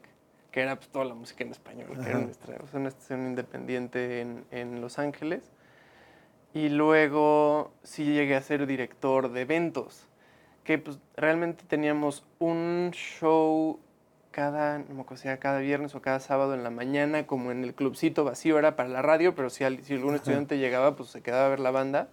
que 0.49 0.61
era 0.61 0.75
pues, 0.75 0.89
toda 0.89 1.05
la 1.05 1.13
música 1.13 1.43
en 1.43 1.51
español, 1.51 1.89
que 2.03 2.09
era 2.09 2.17
nuestra, 2.17 2.55
o 2.63 2.67
sea, 2.67 2.79
una 2.79 2.89
estación 2.89 3.27
independiente 3.27 4.21
en, 4.21 4.45
en 4.49 4.81
Los 4.81 4.97
Ángeles. 4.97 5.43
Y 6.55 6.69
luego 6.69 7.73
sí 7.83 8.05
llegué 8.05 8.37
a 8.37 8.41
ser 8.41 8.65
director 8.65 9.29
de 9.29 9.41
eventos, 9.41 10.07
que 10.63 10.77
pues 10.77 10.99
realmente 11.17 11.65
teníamos 11.67 12.23
un 12.39 12.91
show 12.93 13.77
cada, 14.31 14.79
no 14.79 14.95
me 14.95 15.01
acuerdo 15.01 15.21
si 15.21 15.27
era 15.27 15.37
cada 15.37 15.59
viernes 15.59 15.95
o 15.95 16.01
cada 16.01 16.21
sábado 16.21 16.53
en 16.53 16.63
la 16.63 16.69
mañana, 16.69 17.27
como 17.27 17.51
en 17.51 17.65
el 17.65 17.73
clubcito 17.73 18.23
vacío, 18.23 18.57
era 18.57 18.77
para 18.77 18.87
la 18.87 19.01
radio, 19.01 19.35
pero 19.35 19.49
si 19.49 19.65
algún 19.65 20.15
estudiante 20.15 20.57
llegaba, 20.57 20.95
pues 20.95 21.09
se 21.09 21.21
quedaba 21.21 21.47
a 21.47 21.49
ver 21.49 21.59
la 21.59 21.71
banda. 21.71 22.07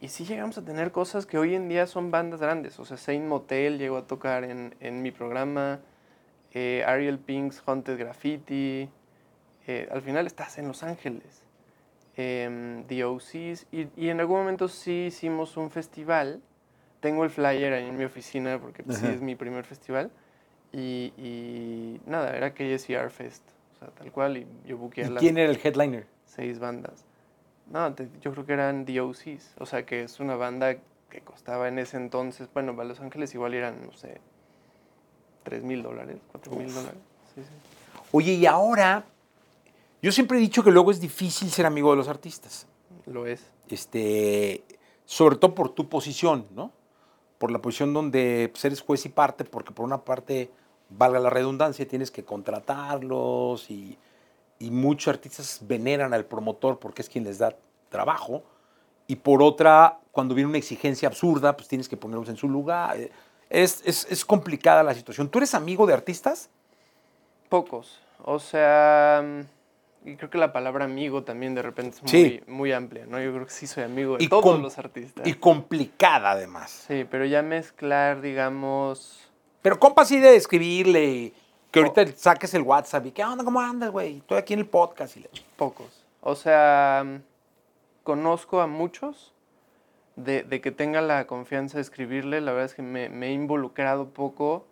Y 0.00 0.10
sí 0.10 0.24
llegamos 0.24 0.56
a 0.56 0.64
tener 0.64 0.92
cosas 0.92 1.26
que 1.26 1.36
hoy 1.36 1.56
en 1.56 1.68
día 1.68 1.88
son 1.88 2.12
bandas 2.12 2.40
grandes. 2.40 2.78
O 2.78 2.84
sea, 2.84 2.96
Saint 2.96 3.26
Motel 3.26 3.78
llegó 3.78 3.96
a 3.96 4.06
tocar 4.06 4.44
en, 4.44 4.76
en 4.78 5.02
mi 5.02 5.10
programa, 5.10 5.80
eh, 6.52 6.84
Ariel 6.86 7.18
Pink's 7.18 7.60
Haunted 7.66 7.98
Graffiti. 7.98 8.88
eh, 9.66 9.88
al 9.90 10.02
final 10.02 10.28
estás 10.28 10.58
en 10.58 10.68
Los 10.68 10.84
Ángeles. 10.84 11.47
Em, 12.20 12.82
The 12.88 13.04
OCs. 13.04 13.66
Y, 13.70 13.86
y 13.96 14.08
en 14.08 14.18
algún 14.18 14.40
momento 14.40 14.66
sí 14.66 15.06
hicimos 15.06 15.56
un 15.56 15.70
festival. 15.70 16.42
Tengo 17.00 17.22
el 17.22 17.30
flyer 17.30 17.72
ahí 17.72 17.86
en 17.86 17.96
mi 17.96 18.04
oficina 18.04 18.58
porque 18.58 18.82
pues, 18.82 18.98
sí 18.98 19.06
es 19.06 19.20
mi 19.22 19.36
primer 19.36 19.64
festival. 19.64 20.10
Y, 20.72 21.12
y 21.16 22.00
nada, 22.06 22.36
era 22.36 22.52
KSCR 22.52 23.10
Fest. 23.10 23.44
O 23.76 23.78
sea, 23.78 23.88
tal 23.94 24.10
cual. 24.10 24.36
Y 24.38 24.46
yo 24.66 24.76
buqué 24.76 25.04
a 25.04 25.06
¿Y 25.06 25.10
las 25.10 25.20
quién 25.20 25.38
era 25.38 25.50
el 25.52 25.60
headliner? 25.62 26.06
seis 26.26 26.58
bandas. 26.58 27.04
No, 27.70 27.94
te- 27.94 28.08
yo 28.20 28.32
creo 28.32 28.44
que 28.44 28.52
eran 28.54 28.84
The 28.84 29.00
OCs. 29.00 29.54
O 29.58 29.66
sea, 29.66 29.86
que 29.86 30.02
es 30.02 30.18
una 30.18 30.34
banda 30.34 30.74
que 31.10 31.20
costaba 31.20 31.68
en 31.68 31.78
ese 31.78 31.98
entonces, 31.98 32.48
bueno, 32.52 32.74
para 32.74 32.88
Los 32.88 32.98
Ángeles 33.00 33.32
igual 33.32 33.54
eran, 33.54 33.80
no 33.86 33.92
sé, 33.92 34.20
3 35.44 35.62
mil 35.62 35.82
dólares, 35.84 36.16
4 36.32 36.52
mil 36.56 36.74
dólares. 36.74 36.98
Sí, 37.34 37.42
sí. 37.42 37.48
Oye, 38.12 38.32
y 38.32 38.44
ahora, 38.46 39.04
yo 40.02 40.12
siempre 40.12 40.38
he 40.38 40.40
dicho 40.40 40.62
que 40.62 40.70
luego 40.70 40.90
es 40.90 41.00
difícil 41.00 41.50
ser 41.50 41.66
amigo 41.66 41.90
de 41.90 41.96
los 41.96 42.08
artistas. 42.08 42.66
Lo 43.06 43.26
es. 43.26 43.42
Este, 43.68 44.64
sobre 45.04 45.36
todo 45.36 45.54
por 45.54 45.70
tu 45.70 45.88
posición, 45.88 46.46
¿no? 46.54 46.72
Por 47.38 47.50
la 47.50 47.60
posición 47.60 47.92
donde 47.92 48.48
pues, 48.52 48.64
eres 48.64 48.80
juez 48.80 49.04
y 49.06 49.08
parte, 49.08 49.44
porque 49.44 49.72
por 49.72 49.84
una 49.84 50.04
parte, 50.04 50.50
valga 50.90 51.18
la 51.18 51.30
redundancia, 51.30 51.86
tienes 51.86 52.10
que 52.10 52.24
contratarlos 52.24 53.70
y, 53.70 53.98
y 54.58 54.70
muchos 54.70 55.14
artistas 55.14 55.60
veneran 55.62 56.14
al 56.14 56.24
promotor 56.24 56.78
porque 56.78 57.02
es 57.02 57.08
quien 57.08 57.24
les 57.24 57.38
da 57.38 57.56
trabajo. 57.88 58.42
Y 59.06 59.16
por 59.16 59.42
otra, 59.42 60.00
cuando 60.12 60.34
viene 60.34 60.48
una 60.48 60.58
exigencia 60.58 61.08
absurda, 61.08 61.56
pues 61.56 61.68
tienes 61.68 61.88
que 61.88 61.96
ponerlos 61.96 62.28
en 62.28 62.36
su 62.36 62.48
lugar. 62.48 62.98
Es, 63.48 63.82
es, 63.84 64.06
es 64.10 64.24
complicada 64.24 64.82
la 64.82 64.94
situación. 64.94 65.28
¿Tú 65.28 65.38
eres 65.38 65.54
amigo 65.54 65.86
de 65.86 65.94
artistas? 65.94 66.50
Pocos. 67.48 68.00
O 68.24 68.38
sea, 68.38 69.22
mm, 69.24 69.57
y 70.04 70.16
creo 70.16 70.30
que 70.30 70.38
la 70.38 70.52
palabra 70.52 70.84
amigo 70.84 71.24
también 71.24 71.54
de 71.54 71.62
repente 71.62 71.96
es 71.96 72.02
muy, 72.02 72.10
Sí. 72.10 72.40
muy 72.46 72.72
amplia, 72.72 73.06
¿no? 73.06 73.20
Yo 73.20 73.32
creo 73.32 73.44
que 73.46 73.52
sí 73.52 73.66
soy 73.66 73.84
amigo 73.84 74.16
de 74.16 74.24
Y 74.24 74.28
todos 74.28 74.60
los 74.60 74.78
artistas. 74.78 75.26
Y 75.26 75.34
complicada 75.34 76.30
además. 76.32 76.84
Sí, 76.88 77.04
pero 77.10 77.24
ya 77.24 77.42
mezclar, 77.42 78.20
digamos, 78.20 79.30
Pero 79.62 79.78
compa 79.78 80.02
así 80.02 80.18
de 80.20 80.36
escribirle, 80.36 81.32
que 81.70 81.80
ahorita 81.80 82.06
saques 82.16 82.54
el 82.54 82.62
WhatsApp 82.62 83.06
y 83.06 83.10
¿qué 83.10 83.24
onda? 83.24 83.44
¿Cómo 83.44 83.60
andas, 83.60 83.90
güey? 83.90 84.18
Estoy 84.18 84.38
aquí 84.38 84.54
en 84.54 84.60
el 84.60 84.66
podcast. 84.66 85.16
Y 85.16 85.20
le- 85.20 85.30
pocos. 85.56 86.06
O 86.20 86.34
sea, 86.34 87.04
mm, 87.04 87.16
conozco 88.04 88.60
a 88.60 88.66
muchos 88.66 89.34
de, 90.16 90.42
de 90.42 90.60
que 90.60 90.70
tenga 90.70 91.00
la 91.02 91.26
confianza 91.26 91.78
de 91.78 91.82
escribirle. 91.82 92.40
La 92.40 92.52
verdad 92.52 92.66
es 92.66 92.74
que 92.74 92.82
me, 92.82 93.08
me 93.08 93.28
he 93.28 93.32
involucrado 93.32 94.08
poco. 94.08 94.66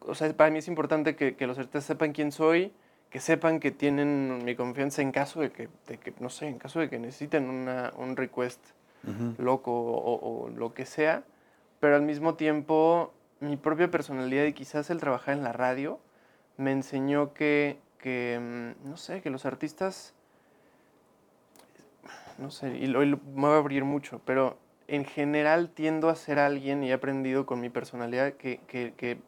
O 0.00 0.14
sea, 0.14 0.32
para 0.34 0.50
mí 0.50 0.58
es 0.58 0.68
importante 0.68 1.16
que, 1.16 1.34
que 1.36 1.46
los 1.46 1.58
artistas 1.58 1.84
sepan 1.84 2.12
quién 2.12 2.30
soy, 2.32 2.72
que 3.10 3.20
sepan 3.20 3.58
que 3.60 3.70
tienen 3.72 4.44
mi 4.44 4.54
confianza 4.54 5.02
en 5.02 5.10
caso 5.12 5.40
de 5.40 5.50
que, 5.50 5.68
de 5.88 5.98
que 5.98 6.12
no 6.20 6.30
sé, 6.30 6.46
en 6.46 6.58
caso 6.58 6.78
de 6.80 6.88
que 6.88 6.98
necesiten 6.98 7.48
una, 7.50 7.92
un 7.96 8.16
request 8.16 8.60
loco 9.38 9.72
o, 9.72 10.44
o 10.44 10.48
lo 10.50 10.74
que 10.74 10.86
sea. 10.86 11.24
Pero 11.80 11.96
al 11.96 12.02
mismo 12.02 12.34
tiempo, 12.34 13.12
mi 13.40 13.56
propia 13.56 13.90
personalidad 13.90 14.44
y 14.44 14.52
quizás 14.52 14.90
el 14.90 14.98
trabajar 15.00 15.34
en 15.36 15.42
la 15.42 15.52
radio 15.52 15.98
me 16.56 16.72
enseñó 16.72 17.32
que, 17.34 17.78
que, 17.98 18.38
mm, 18.84 18.88
no 18.88 18.96
sé, 18.96 19.22
que 19.22 19.30
los 19.30 19.46
artistas, 19.46 20.14
no 22.38 22.50
sé, 22.50 22.76
y 22.76 22.86
lo, 22.86 23.02
y 23.02 23.06
lo- 23.06 23.18
me 23.34 23.42
voy 23.48 23.52
a 23.52 23.56
abrir 23.56 23.84
mucho, 23.84 24.20
pero 24.24 24.56
en 24.88 25.04
general 25.04 25.70
tiendo 25.70 26.08
a 26.08 26.14
ser 26.14 26.38
alguien 26.38 26.82
y 26.82 26.90
he 26.90 26.92
aprendido 26.92 27.46
con 27.46 27.60
mi 27.60 27.70
personalidad 27.70 28.32
que, 28.34 28.60
que- 28.66 28.92
que 28.96 29.18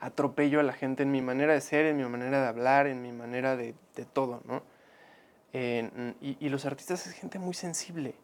atropello 0.00 0.60
a 0.60 0.62
la 0.62 0.72
gente 0.72 1.02
en 1.02 1.10
mi 1.10 1.22
manera 1.22 1.52
de 1.54 1.60
ser, 1.60 1.86
en 1.86 1.96
mi 1.96 2.04
manera 2.04 2.40
de 2.42 2.48
hablar, 2.48 2.86
en 2.86 3.02
mi 3.02 3.12
manera 3.12 3.56
de, 3.56 3.74
de 3.96 4.04
todo, 4.04 4.42
¿no? 4.46 4.62
Eh, 5.52 6.14
y, 6.20 6.36
y 6.40 6.48
los 6.50 6.66
artistas 6.66 7.06
es 7.06 7.14
gente 7.14 7.38
muy 7.38 7.54
sensible. 7.54 8.14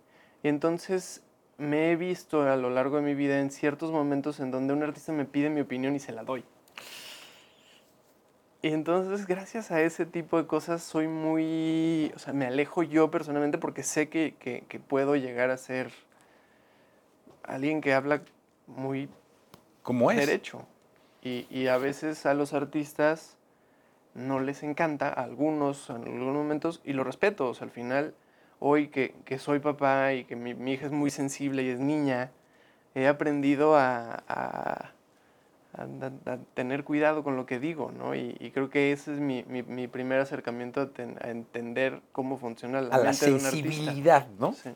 Y 0.43 0.49
entonces 0.49 1.23
me 1.57 1.91
he 1.93 1.97
visto 1.97 2.43
a 2.43 2.57
lo 2.57 2.71
largo 2.71 2.97
de 2.97 3.03
mi 3.03 3.15
vida 3.15 3.41
en 3.41 3.51
ciertos 3.51 3.91
momentos 3.93 4.41
en 4.41 4.51
donde 4.51 4.73
un 4.73 4.83
artista 4.83 5.13
me 5.13 5.25
pide 5.25 5.51
mi 5.51 5.61
opinión 5.63 5.95
y 5.97 6.01
se 6.01 6.13
la 6.13 6.23
doy. 6.25 6.45
Y 8.63 8.69
entonces, 8.69 9.27
gracias 9.27 9.71
a 9.71 9.83
ese 9.83 10.07
tipo 10.07 10.39
de 10.41 10.47
cosas, 10.47 10.83
soy 10.83 11.07
muy. 11.07 12.11
O 12.17 12.19
sea, 12.19 12.33
me 12.33 12.47
alejo 12.47 12.83
yo 12.83 13.11
personalmente 13.11 13.59
porque 13.59 13.83
sé 13.83 14.09
que, 14.09 14.37
que- 14.39 14.65
que 14.69 14.81
puedo 14.81 15.17
llegar 15.17 15.51
a 15.51 15.59
ser 15.59 15.93
alguien 17.43 17.81
que 17.83 17.93
habla 17.93 18.23
muy 18.67 19.09
¿Cómo 19.83 20.11
es? 20.11 20.17
derecho. 20.19 20.67
Y, 21.25 21.47
y 21.51 21.69
a 21.69 21.79
veces 21.79 22.27
a 22.27 22.35
los 22.35 22.53
artistas 22.53 23.37
no 24.15 24.41
les 24.41 24.63
encanta, 24.63 25.09
a 25.09 25.25
algunos 25.25 25.89
en 25.91 25.97
algunos 26.05 26.35
momentos, 26.35 26.81
y 26.85 26.93
lo 26.93 27.03
respeto. 27.03 27.49
O 27.49 27.55
sea, 27.55 27.65
al 27.65 27.71
final, 27.71 28.15
hoy 28.61 28.89
que, 28.89 29.15
que 29.25 29.39
soy 29.39 29.59
papá 29.59 30.13
y 30.13 30.25
que 30.25 30.37
mi, 30.37 30.55
mi 30.55 30.75
hija 30.75 30.87
es 30.87 30.93
muy 30.93 31.11
sensible 31.11 31.63
y 31.63 31.69
es 31.71 31.81
niña, 31.81 32.31
he 32.95 33.09
aprendido 33.09 33.77
a, 33.77 34.23
a- 34.29 34.91
a- 35.77 36.33
a 36.33 36.39
tener 36.55 36.85
cuidado 36.85 37.25
con 37.25 37.35
lo 37.37 37.47
que 37.47 37.59
digo, 37.59 37.91
¿no? 37.91 38.15
Y, 38.15 38.37
y 38.39 38.51
creo 38.53 38.71
que 38.71 38.93
ese 38.93 39.15
es 39.15 39.19
mi, 39.21 39.45
mi- 39.49 39.63
mi 39.65 39.89
primer 39.89 40.21
acercamiento 40.21 40.81
a, 40.81 40.91
ten- 40.91 41.19
entender 41.25 42.01
cómo 42.13 42.37
funciona 42.39 42.81
la 42.81 42.95
A 42.95 42.99
la 42.99 43.05
mente 43.07 43.27
de 43.27 43.33
un 43.33 43.39
artista. 43.39 43.71
sensibilidad, 43.71 44.29
¿no? 44.39 44.53
Sí. 44.53 44.71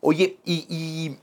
Oye, 0.00 0.38
y, 0.44 0.66
y 0.68 1.18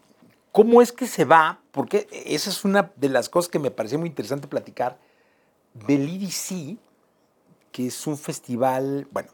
cómo 0.53 0.81
es 0.81 0.93
que 0.93 1.07
se 1.07 1.25
va? 1.25 1.59
Porque 1.71 2.07
esa 2.25 2.49
es 2.49 2.63
una 2.63 2.93
de 2.95 3.09
las 3.09 3.27
cosas 3.27 3.49
que 3.51 3.59
me 3.59 3.71
pareció 3.71 3.99
muy 3.99 4.07
interesante 4.07 4.47
platicar 4.47 4.97
del 5.73 6.07
EDC, 6.07 6.77
que 7.73 7.87
es 7.87 8.07
un 8.07 8.17
festival, 8.17 9.07
bueno, 9.11 9.31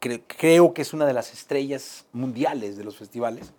cre- 0.00 0.22
creo 0.26 0.74
que 0.74 0.82
es 0.82 0.92
una 0.92 1.06
de 1.06 1.12
las 1.14 1.32
estrellas 1.32 2.04
mundiales 2.12 2.76
de 2.76 2.84
los 2.84 2.96
festivales. 2.98 3.52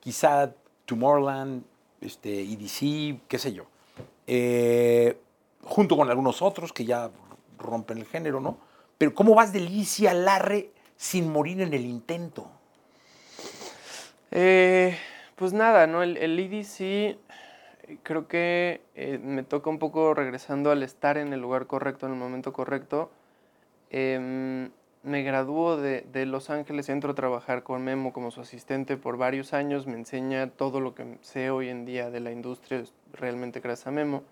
Quizá 0.00 0.52
Tomorrowland, 0.84 1.64
este, 2.00 2.42
EDC, 2.42 3.20
qué 3.26 3.38
sé 3.38 3.52
yo. 3.54 3.64
Eh, 4.26 5.18
junto 5.64 5.96
con 5.96 6.10
algunos 6.10 6.42
otros 6.42 6.72
que 6.72 6.84
ya 6.84 7.10
rompen 7.58 7.98
el 7.98 8.06
género, 8.06 8.38
¿no? 8.40 8.58
Pero 8.98 9.14
¿cómo 9.14 9.34
vas 9.34 9.52
del 9.52 9.66
EDC 9.68 10.08
al 10.08 10.24
Larre 10.26 10.70
sin 10.96 11.32
morir 11.32 11.62
en 11.62 11.72
el 11.72 11.86
intento? 11.86 12.50
Eh, 14.30 14.96
pues 15.42 15.52
nada, 15.52 15.88
¿no? 15.88 16.04
El, 16.04 16.18
el 16.18 16.38
EDC 16.38 17.18
creo 18.04 18.28
que 18.28 18.80
eh, 18.94 19.18
me 19.20 19.42
toca 19.42 19.70
un 19.70 19.80
poco 19.80 20.14
regresando 20.14 20.70
al 20.70 20.84
estar 20.84 21.18
en 21.18 21.32
el 21.32 21.40
lugar 21.40 21.66
correcto, 21.66 22.06
en 22.06 22.12
el 22.12 22.18
momento 22.20 22.52
correcto. 22.52 23.10
Em, 23.90 24.70
me 25.02 25.24
graduó 25.24 25.76
de, 25.78 26.02
de 26.12 26.26
Los 26.26 26.48
Ángeles, 26.48 26.88
entro 26.88 27.10
a 27.10 27.14
trabajar 27.16 27.64
con 27.64 27.82
Memo 27.82 28.12
como 28.12 28.30
su 28.30 28.40
asistente 28.40 28.96
por 28.96 29.16
varios 29.16 29.52
años, 29.52 29.88
me 29.88 29.94
enseña 29.94 30.48
todo 30.48 30.78
lo 30.78 30.94
que 30.94 31.18
sé 31.22 31.50
hoy 31.50 31.70
en 31.70 31.86
día 31.86 32.08
de 32.08 32.20
la 32.20 32.30
industria, 32.30 32.84
realmente 33.12 33.58
gracias 33.58 33.88
a 33.88 33.90
Memo. 33.90 34.22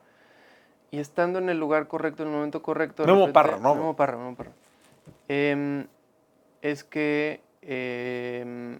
Y 0.92 0.98
estando 1.00 1.40
en 1.40 1.48
el 1.48 1.58
lugar 1.58 1.88
correcto, 1.88 2.22
en 2.22 2.28
el 2.28 2.36
momento 2.36 2.62
correcto... 2.62 3.04
Memo 3.04 3.26
repente- 3.26 3.32
Parra, 3.32 3.58
¿no? 3.58 3.74
Memo 3.74 3.96
Parra, 3.96 4.16
Memo 4.16 4.36
Parra. 4.36 4.52
Es 6.62 6.84
que 6.84 7.40
em, 7.62 8.78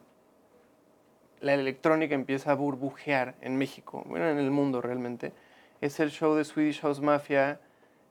la 1.40 1.54
electrónica 1.54 2.14
empieza 2.14 2.52
a 2.52 2.54
burbujear 2.54 3.35
en 3.40 3.56
México, 3.56 4.04
bueno, 4.06 4.28
en 4.28 4.38
el 4.38 4.50
mundo 4.50 4.80
realmente. 4.80 5.32
Es 5.80 6.00
el 6.00 6.11
show 6.11 6.35
de 6.35 6.44
Swedish 6.44 6.80
House 6.82 7.00
Mafia 7.00 7.61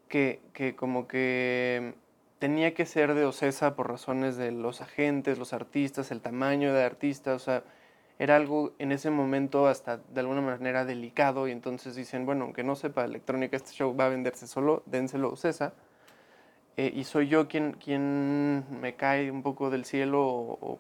que, 0.08 0.42
que 0.54 0.76
como 0.76 1.08
que 1.08 1.94
tenía 2.40 2.74
que 2.74 2.86
ser 2.86 3.14
de 3.14 3.26
Ocesa 3.26 3.76
por 3.76 3.90
razones 3.90 4.38
de 4.38 4.52
los 4.52 4.82
agentes, 4.82 5.38
los 5.38 5.54
artistas, 5.54 6.10
el 6.12 6.22
tamaño 6.22 6.74
de 6.74 6.84
artista, 6.84 7.36
o 7.36 7.40
sea, 7.40 7.64
era 8.18 8.36
algo 8.36 8.74
en 8.80 8.92
ese 8.92 9.12
momento 9.12 9.68
hasta 9.68 9.98
de 9.98 10.20
alguna 10.20 10.42
manera 10.42 10.84
delicado 10.84 11.48
y 11.48 11.52
entonces 11.52 11.96
dicen, 11.96 12.26
bueno, 12.26 12.46
aunque 12.46 12.64
no 12.64 12.76
sepa 12.76 13.06
electrónica, 13.06 13.56
este 13.56 13.72
show 13.72 13.96
va 13.96 14.08
a 14.08 14.10
venderse 14.10 14.48
solo, 14.48 14.84
dénselo 14.86 15.30
a 15.30 15.32
Ocesa. 15.34 15.74
Eh, 16.76 16.92
y 16.96 17.04
soy 17.04 17.28
yo 17.28 17.48
quien, 17.48 17.74
quien 17.74 18.66
me 18.82 18.96
cae 18.96 19.32
un 19.32 19.44
poco 19.44 19.70
del 19.70 19.86
cielo 19.86 20.26
o, 20.26 20.58
o 20.62 20.80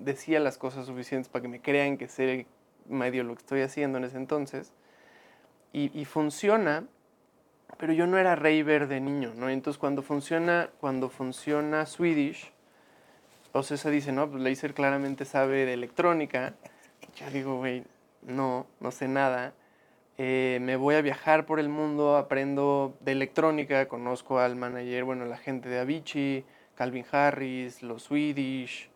decía 0.00 0.40
las 0.40 0.58
cosas 0.58 0.86
suficientes 0.86 1.28
para 1.28 1.42
que 1.42 1.48
me 1.48 1.60
crean 1.60 1.96
que 1.96 2.08
sé 2.08 2.46
medio 2.88 3.24
lo 3.24 3.34
que 3.34 3.40
estoy 3.40 3.60
haciendo 3.62 3.98
en 3.98 4.04
ese 4.04 4.16
entonces. 4.16 4.72
Y, 5.72 6.04
funciona, 6.04 6.84
pero 7.78 7.92
yo 7.92 8.06
no 8.06 8.16
era 8.16 8.36
raver 8.36 8.86
de 8.86 9.00
niño, 9.00 9.32
¿no? 9.34 9.48
Entonces 9.50 9.76
cuando 9.76 10.02
funciona, 10.02 10.70
cuando 10.78 11.08
funciona 11.10 11.84
Swedish, 11.84 12.52
o 13.50 13.64
sea, 13.64 13.76
se 13.76 13.90
dice, 13.90 14.12
no, 14.12 14.30
pues 14.30 14.40
Laser 14.40 14.72
claramente 14.72 15.24
sabe 15.24 15.66
de 15.66 15.72
electrónica. 15.74 16.54
Yo 17.16 17.28
digo, 17.30 17.56
güey, 17.56 17.82
no, 18.22 18.68
no 18.78 18.92
sé 18.92 19.08
nada. 19.08 19.52
Eh, 20.16 20.58
me 20.62 20.76
voy 20.76 20.94
a 20.94 21.02
viajar 21.02 21.44
por 21.44 21.58
el 21.58 21.68
mundo, 21.68 22.16
aprendo 22.16 22.96
de 23.00 23.10
electrónica, 23.10 23.88
conozco 23.88 24.38
al 24.38 24.54
manager, 24.54 25.02
bueno, 25.02 25.24
la 25.24 25.38
gente 25.38 25.68
de 25.68 25.80
Avicii, 25.80 26.44
Calvin 26.76 27.04
Harris, 27.10 27.82
los 27.82 28.04
Swedish. 28.04 28.93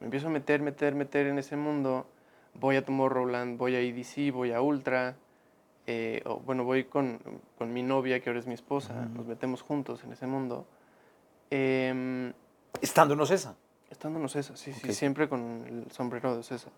Me 0.00 0.06
empiezo 0.06 0.28
a 0.28 0.30
meter, 0.30 0.62
meter, 0.62 0.94
meter 0.94 1.26
en 1.26 1.38
ese 1.38 1.56
mundo. 1.56 2.06
Voy 2.54 2.76
a 2.76 2.84
Tomorrowland, 2.84 3.58
voy 3.58 3.74
a 3.76 3.80
EDC, 3.80 4.32
voy 4.32 4.52
a 4.52 4.60
Ultra. 4.60 5.16
eh, 5.86 6.22
o, 6.24 6.38
bueno, 6.40 6.64
voy 6.64 6.84
con, 6.84 7.18
con 7.58 7.72
mi 7.72 7.82
novia, 7.82 8.20
que 8.20 8.30
ahora 8.30 8.40
es 8.40 8.46
mi 8.46 8.54
esposa. 8.54 9.06
Nos 9.14 9.26
metemos 9.26 9.62
juntos 9.62 10.04
en 10.04 10.12
ese 10.12 10.26
mundo. 10.26 10.66
Estando 12.80 13.14
en 13.14 13.20
Ocesa. 13.20 13.56
Estando 13.90 14.18
en 14.20 14.24
Ocesa, 14.24 14.56
sí, 14.56 14.72
sí, 14.72 14.88
Ok. 14.88 14.92
siempre 14.94 15.28
con 15.28 15.64
el 15.66 15.90
sombrero 15.90 16.32
de 16.32 16.40
Ocesa. 16.40 16.70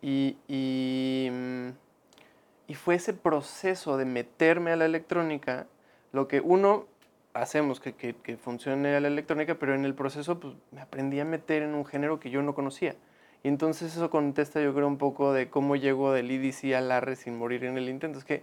Y, 0.00 0.36
y, 0.46 1.28
mm, 1.30 1.68
y 2.68 2.74
fue 2.74 2.94
ese 2.94 3.12
proceso 3.12 3.96
de 3.96 4.04
meterme 4.04 4.70
a 4.70 4.76
la 4.76 4.84
electrónica, 4.84 5.66
lo 6.12 6.28
que 6.28 6.40
uno 6.40 6.86
hacemos 7.40 7.80
que, 7.80 7.94
que, 7.94 8.14
que 8.14 8.36
funcione 8.36 9.00
la 9.00 9.08
electrónica, 9.08 9.54
pero 9.56 9.74
en 9.74 9.84
el 9.84 9.94
proceso 9.94 10.38
pues, 10.40 10.54
me 10.72 10.80
aprendí 10.80 11.20
a 11.20 11.24
meter 11.24 11.62
en 11.62 11.74
un 11.74 11.84
género 11.86 12.20
que 12.20 12.30
yo 12.30 12.42
no 12.42 12.54
conocía. 12.54 12.94
Y 13.42 13.48
entonces 13.48 13.94
eso 13.96 14.10
contesta 14.10 14.60
yo 14.60 14.74
creo 14.74 14.86
un 14.88 14.98
poco 14.98 15.32
de 15.32 15.48
cómo 15.48 15.76
llego 15.76 16.12
del 16.12 16.30
EDC 16.30 16.74
al 16.74 16.90
ARRE 16.90 17.16
sin 17.16 17.38
morir 17.38 17.64
en 17.64 17.78
el 17.78 17.88
intento. 17.88 18.18
Es 18.18 18.24
que 18.24 18.42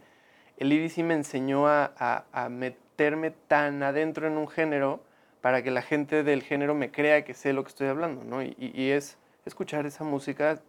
el 0.57 0.71
EDC 0.71 1.03
me 1.03 1.13
enseñó 1.13 1.67
a, 1.67 1.91
a- 1.97 2.25
a 2.31 2.49
meterme 2.49 3.31
tan 3.31 3.83
adentro 3.83 4.25
en 4.27 4.37
un 4.37 4.47
género 4.47 5.01
para 5.41 5.61
que 5.63 5.69
la 5.71 5.81
gente 5.81 6.23
del 6.23 6.41
género 6.43 6.73
me 6.75 6.91
crea 6.91 7.23
que 7.25 7.33
sé 7.33 7.51
lo 7.53 7.63
que 7.63 7.69
estoy 7.69 7.87
hablando, 7.87 8.23
¿no? 8.23 8.41
Y, 8.41 8.55
y- 8.57 8.71
y 8.81 8.91
es 8.91 9.17
escuchar 9.45 9.85
esa 9.85 10.03
música 10.03 10.59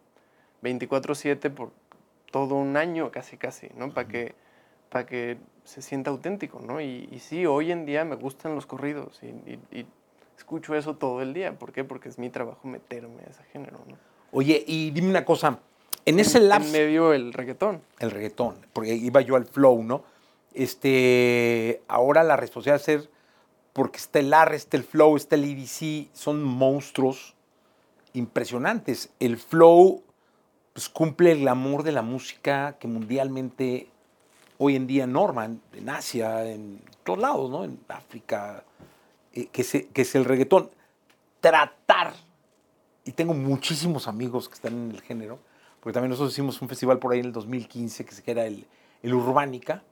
24/7 0.61 1.49
por 1.49 1.71
todo 2.31 2.55
un 2.55 2.75
año 2.77 3.11
casi 3.11 3.37
casi, 3.37 3.69
¿no? 3.75 3.93
Para 3.93 4.07
que, 4.07 4.35
para 4.89 5.05
que 5.05 5.37
se 5.67 5.81
sienta 5.81 6.11
auténtico, 6.11 6.59
¿no? 6.61 6.79
Y, 6.79 7.09
y 7.11 7.19
sí, 7.19 7.45
hoy 7.45 7.71
en 7.71 7.85
día 7.85 8.05
me 8.05 8.15
gustan 8.15 8.55
los 8.55 8.65
corridos 8.65 9.19
y, 9.21 9.27
y- 9.27 9.59
y 9.79 9.85
escucho 10.37 10.75
eso 10.75 10.95
todo 10.95 11.21
el 11.21 11.33
día. 11.33 11.59
¿Por 11.59 11.71
qué? 11.73 11.83
Porque 11.83 12.07
es 12.09 12.17
mi 12.17 12.29
trabajo 12.29 12.67
meterme 12.67 13.23
a 13.27 13.29
ese 13.31 13.43
género, 13.51 13.79
¿no? 13.87 13.97
Oye, 14.31 14.63
y 14.65 14.91
dime 14.91 15.09
una 15.09 15.25
cosa, 15.25 15.59
En 16.05 16.19
ese 16.21 16.39
lapso- 16.39 16.67
En 16.67 16.71
medio 16.71 17.11
el 17.11 17.33
reggaetón. 17.33 17.81
el 17.99 18.11
reggaetón, 18.11 18.55
porque 18.71 18.95
iba 18.95 19.19
yo 19.21 19.35
al 19.35 19.45
flow, 19.45 19.83
¿no? 19.83 20.03
Este, 20.53 21.81
ahora 21.87 22.23
la 22.23 22.35
responsabilidad 22.37 22.79
de 22.79 22.83
ser, 23.01 23.09
porque 23.73 23.97
está 23.97 24.19
el 24.19 24.33
AR, 24.33 24.53
está 24.53 24.77
el 24.77 24.83
flow, 24.83 25.15
está 25.17 25.35
el 25.35 25.43
EDC, 25.43 26.07
son 26.13 26.43
monstruos 26.43 27.35
impresionantes. 28.13 29.09
El 29.19 29.37
flow 29.37 30.03
pues, 30.73 30.87
cumple 30.89 31.31
el 31.33 31.39
glamour 31.41 31.83
de 31.83 31.91
la 31.91 32.01
música 32.01 32.77
que 32.79 32.87
mundialmente 32.87 33.87
hoy 34.57 34.75
en 34.75 34.87
día 34.87 35.05
norma, 35.07 35.45
en, 35.45 35.61
en 35.73 35.89
Asia, 35.89 36.45
en 36.45 36.81
todos 37.03 37.19
lados, 37.19 37.49
¿no? 37.49 37.63
En 37.63 37.79
África, 37.87 38.63
eh, 39.33 39.47
que, 39.47 39.63
se- 39.63 39.87
que 39.87 40.01
es 40.03 40.15
el 40.15 40.25
reggaetón. 40.25 40.71
Tratar, 41.41 42.13
y 43.05 43.11
tengo 43.11 43.33
muchísimos 43.33 44.07
amigos 44.07 44.47
que 44.49 44.55
están 44.55 44.73
en 44.73 44.91
el 44.91 45.01
género, 45.01 45.39
porque 45.79 45.93
también 45.93 46.09
nosotros 46.09 46.33
hicimos 46.33 46.61
un 46.61 46.67
festival 46.69 46.97
por 46.99 47.13
ahí 47.13 47.19
en 47.19 47.27
el 47.27 47.31
2015 47.31 48.03
que 48.05 48.31
era 48.31 48.45
el, 48.45 48.65
el 49.03 49.13
Urbánica, 49.13 49.83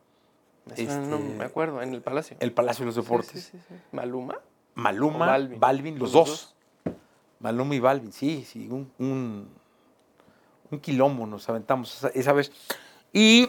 Eso 0.76 1.00
no 1.02 1.18
Este- 1.18 1.30
me 1.38 1.46
acuerdo, 1.46 1.82
en 1.84 1.94
el 1.94 2.02
Palacio. 2.02 2.36
el 2.40 2.52
Palacio 2.52 2.82
de 2.84 2.88
los 2.88 2.96
Deportes. 2.96 3.30
sí, 3.44 3.58
sí, 3.58 3.64
sí. 3.70 3.76
¿Maluma? 3.92 4.40
Maluma, 4.74 5.26
Balvin, 5.28 5.60
Balvin. 5.60 6.00
los, 6.00 6.12
Los 6.12 6.26
dos. 6.28 6.56
Maluma 7.40 7.76
y 7.76 7.80
Balvin, 7.80 8.12
sí, 8.12 8.44
sí, 8.50 8.68
un, 8.70 8.92
un, 8.98 9.48
un 10.72 10.80
quilombo 10.80 11.28
nos 11.28 11.48
aventamos 11.48 11.96
esa, 11.96 12.08
esa 12.10 12.34
vez. 12.34 12.52
Y 13.14 13.48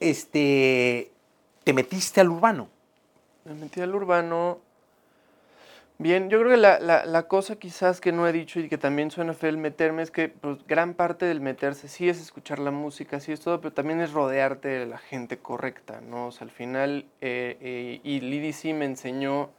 este, 0.00 1.10
te 1.64 1.72
metiste 1.72 2.20
al 2.20 2.30
urbano. 2.30 2.68
Me 3.44 3.54
metí 3.54 3.80
al 3.80 3.94
urbano. 3.94 4.58
Bien, 5.98 6.30
yo 6.30 6.38
creo 6.38 6.52
que 6.52 6.56
la, 6.56 6.80
la- 6.80 7.04
la 7.04 7.24
cosa 7.28 7.56
quizás 7.56 8.00
que 8.00 8.10
no 8.10 8.26
he 8.26 8.32
dicho 8.32 8.58
y 8.58 8.70
que 8.70 8.78
también 8.78 9.10
suena 9.10 9.34
feo 9.34 9.50
el 9.50 9.58
meterme 9.58 10.02
es 10.02 10.10
que 10.10 10.30
pues, 10.30 10.66
gran 10.66 10.94
parte 10.94 11.26
del 11.26 11.42
meterse 11.42 11.88
sí 11.88 12.08
es 12.08 12.18
escuchar 12.20 12.58
la 12.58 12.70
música, 12.70 13.20
sí 13.20 13.32
es 13.32 13.40
todo, 13.40 13.60
pero 13.60 13.74
también 13.74 14.00
es 14.00 14.12
rodearte 14.12 14.68
de 14.68 14.86
la 14.86 14.96
gente 14.96 15.36
correcta, 15.38 16.00
¿no? 16.00 16.28
O 16.28 16.32
sea, 16.32 16.46
al 16.46 16.50
final, 16.50 17.04
eh, 17.20 17.58
eh, 17.60 18.00
y 18.02 18.20
Lidi 18.20 18.54
sí 18.54 18.72
me 18.72 18.86
enseñó 18.86 19.50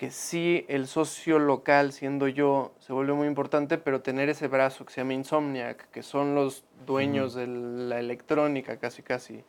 que 0.00 0.10
sí 0.10 0.64
el 0.68 0.86
socio 0.86 1.38
local, 1.38 1.92
siendo 1.92 2.26
yo, 2.26 2.72
se 2.78 2.94
vuelve 2.94 3.12
muy 3.12 3.26
importante, 3.26 3.76
pero 3.76 4.00
tener 4.00 4.30
ese 4.30 4.48
brazo 4.48 4.86
que 4.86 4.94
se 4.94 5.02
llama 5.02 5.12
Insomniac, 5.12 5.90
que 5.90 6.02
son 6.02 6.34
los 6.34 6.64
dueños 6.86 7.34
de 7.34 7.46
la 7.46 7.98
electrónica 7.98 8.78
casi 8.78 9.02
casi 9.02 9.44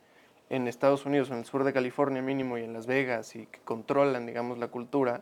en 0.49 0.67
Estados 0.67 1.05
Unidos, 1.05 1.31
en 1.31 1.37
el 1.37 1.45
sur 1.45 1.63
de 1.63 1.71
California 1.71 2.21
mínimo 2.21 2.57
y 2.57 2.65
en 2.65 2.73
Las 2.73 2.85
Vegas 2.85 3.33
y 3.37 3.45
que 3.45 3.61
controlan, 3.61 4.25
digamos, 4.25 4.57
la 4.57 4.67
cultura, 4.67 5.21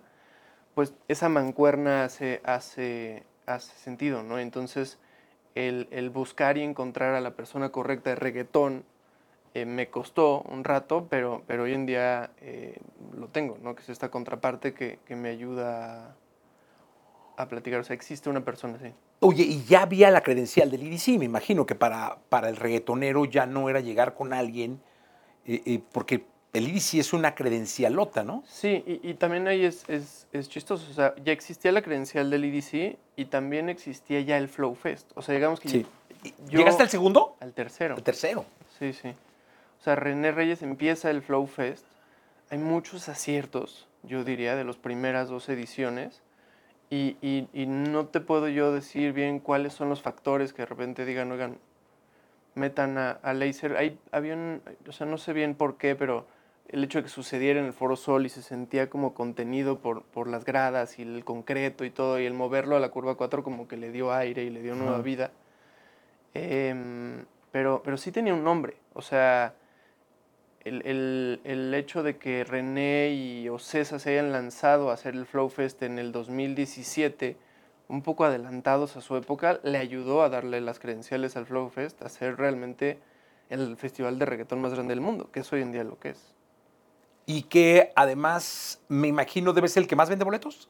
pues 0.73 0.95
esa 1.07 1.29
mancuerna 1.29 2.05
hace, 2.05 2.41
hace, 2.43 3.21
hace 3.45 3.77
sentido, 3.77 4.23
¿no? 4.23 4.39
Entonces, 4.39 4.97
el, 5.53 5.87
el 5.91 6.09
buscar 6.09 6.57
y 6.57 6.63
encontrar 6.63 7.13
a 7.13 7.21
la 7.21 7.35
persona 7.35 7.69
correcta 7.69 8.09
de 8.09 8.15
reggaetón 8.15 8.83
eh, 9.61 9.65
me 9.65 9.89
costó 9.89 10.41
un 10.41 10.63
rato, 10.63 11.07
pero, 11.09 11.43
pero 11.47 11.63
hoy 11.63 11.73
en 11.73 11.85
día 11.85 12.31
eh, 12.41 12.77
lo 13.17 13.27
tengo, 13.27 13.57
¿no? 13.61 13.75
Que 13.75 13.81
es 13.83 13.89
esta 13.89 14.09
contraparte 14.09 14.73
que, 14.73 14.99
que 15.05 15.15
me 15.15 15.29
ayuda 15.29 16.15
a, 17.37 17.43
a 17.43 17.47
platicar. 17.47 17.79
O 17.79 17.83
sea, 17.83 17.95
existe 17.95 18.29
una 18.29 18.43
persona 18.43 18.75
así. 18.81 18.93
Oye, 19.21 19.43
y 19.43 19.63
ya 19.65 19.81
había 19.81 20.11
la 20.11 20.21
credencial 20.21 20.71
del 20.71 20.83
IDC, 20.83 21.19
me 21.19 21.25
imagino 21.25 21.65
que 21.65 21.75
para, 21.75 22.19
para 22.29 22.47
el 22.49 22.55
reggaetonero 22.55 23.25
ya 23.25 23.45
no 23.45 23.69
era 23.69 23.81
llegar 23.81 24.13
con 24.15 24.31
alguien, 24.33 24.79
eh, 25.45 25.81
porque 25.91 26.25
el 26.53 26.67
IDC 26.67 26.95
es 26.95 27.11
una 27.13 27.35
credencialota, 27.35 28.23
¿no? 28.23 28.43
Sí, 28.47 28.83
y, 28.87 29.09
y 29.09 29.13
también 29.15 29.47
ahí 29.47 29.65
es, 29.65 29.83
es, 29.89 30.27
es 30.31 30.47
chistoso. 30.49 30.89
O 30.89 30.93
sea, 30.93 31.13
ya 31.23 31.31
existía 31.33 31.71
la 31.71 31.81
credencial 31.81 32.29
del 32.29 32.45
EDC 32.45 32.97
y 33.17 33.25
también 33.25 33.67
existía 33.69 34.21
ya 34.21 34.37
el 34.37 34.47
Flow 34.47 34.73
Fest. 34.73 35.11
O 35.15 35.21
sea, 35.21 35.35
digamos 35.35 35.59
que 35.59 35.67
Sí. 35.69 35.85
yo- 36.47 36.57
¿Llegaste 36.59 36.83
al 36.83 36.89
segundo? 36.89 37.35
al 37.41 37.53
tercero. 37.53 37.95
Al 37.95 38.03
tercero. 38.03 38.45
Sí, 38.79 38.93
sí. 38.93 39.09
O 39.79 39.83
sea, 39.83 39.95
René 39.95 40.31
Reyes 40.31 40.61
empieza 40.61 41.09
el 41.09 41.21
Flow 41.21 41.47
Fest. 41.47 41.85
Hay 42.49 42.57
muchos 42.57 43.07
aciertos, 43.09 43.87
yo 44.03 44.23
diría, 44.23 44.55
de 44.55 44.63
las 44.65 44.77
primeras 44.77 45.29
dos 45.29 45.47
ediciones. 45.49 46.21
Y, 46.89 47.17
y- 47.21 47.47
y 47.53 47.65
no 47.67 48.07
te 48.07 48.19
puedo 48.19 48.47
yo 48.49 48.73
decir 48.73 49.13
bien 49.13 49.39
cuáles 49.39 49.73
son 49.73 49.89
los 49.89 50.01
factores 50.01 50.53
que 50.53 50.63
de 50.63 50.65
repente 50.65 51.05
digan, 51.05 51.31
oigan, 51.31 51.57
metan 52.55 52.97
a, 52.97 53.11
a 53.11 53.33
Laser. 53.33 53.77
Hay, 53.77 53.99
había 54.11 54.33
un- 54.33 54.61
o 54.87 54.91
sea, 54.91 55.05
no 55.07 55.17
sé 55.17 55.33
bien 55.33 55.53
por 55.55 55.77
qué, 55.77 55.95
pero 55.95 56.25
el 56.67 56.83
hecho 56.83 56.99
de 56.99 57.03
que 57.03 57.09
sucediera 57.09 57.59
en 57.59 57.65
el 57.67 57.73
Foro 57.73 57.95
Sol 57.95 58.25
y 58.25 58.29
se 58.29 58.41
sentía 58.41 58.89
como 58.89 59.13
contenido 59.13 59.79
por, 59.79 60.03
por 60.03 60.27
las 60.27 60.45
gradas 60.45 60.99
y 60.99 61.03
el 61.03 61.23
concreto 61.23 61.85
y 61.85 61.89
todo, 61.91 62.19
y 62.19 62.25
el 62.25 62.33
moverlo 62.33 62.75
a 62.75 62.79
la 62.79 62.89
curva 62.89 63.15
4 63.15 63.43
como 63.43 63.67
que 63.67 63.77
le 63.77 63.91
dio 63.91 64.11
aire 64.13 64.43
y 64.43 64.49
le 64.49 64.61
dio 64.61 64.75
nueva 64.75 65.01
vida. 65.03 65.31
Em, 66.33 67.25
pero, 67.51 67.81
pero 67.83 67.97
sí 67.97 68.11
tenía 68.11 68.33
un 68.33 68.43
nombre. 68.43 68.75
O 68.93 69.01
sea, 69.01 69.53
el, 70.65 70.81
el- 70.85 71.41
el 71.43 71.73
hecho 71.73 72.03
de 72.03 72.17
que 72.17 72.43
René 72.43 73.11
y 73.13 73.49
Ocesa 73.49 73.99
se 73.99 74.11
hayan 74.11 74.31
lanzado 74.31 74.89
a 74.89 74.93
hacer 74.93 75.15
el 75.15 75.25
Flow 75.25 75.49
Fest 75.49 75.81
en 75.83 75.99
el 75.99 76.11
2017, 76.11 77.37
un 77.87 78.01
poco 78.01 78.25
adelantados 78.25 78.95
a 78.97 79.01
su 79.01 79.15
época, 79.15 79.59
le 79.63 79.77
ayudó 79.77 80.21
a 80.23 80.29
darle 80.29 80.61
las 80.61 80.79
credenciales 80.79 81.35
al 81.37 81.45
Flow 81.45 81.69
Fest, 81.69 82.01
a 82.01 82.09
ser 82.09 82.37
realmente 82.37 82.99
el 83.49 83.77
festival 83.77 84.19
de 84.19 84.25
reggaetón 84.25 84.61
más 84.61 84.73
grande 84.73 84.91
del 84.91 85.01
mundo, 85.01 85.29
que 85.31 85.39
es 85.39 85.51
hoy 85.53 85.61
en 85.61 85.71
día 85.71 85.83
lo 85.83 85.97
que 85.99 86.09
es. 86.09 86.33
Y 87.25 87.43
que 87.43 87.91
además, 87.95 88.79
me 88.89 89.07
imagino, 89.07 89.53
debe 89.53 89.67
ser 89.67 89.83
el 89.83 89.87
que 89.89 89.95
más 89.95 90.09
vende 90.09 90.25
boletos. 90.25 90.69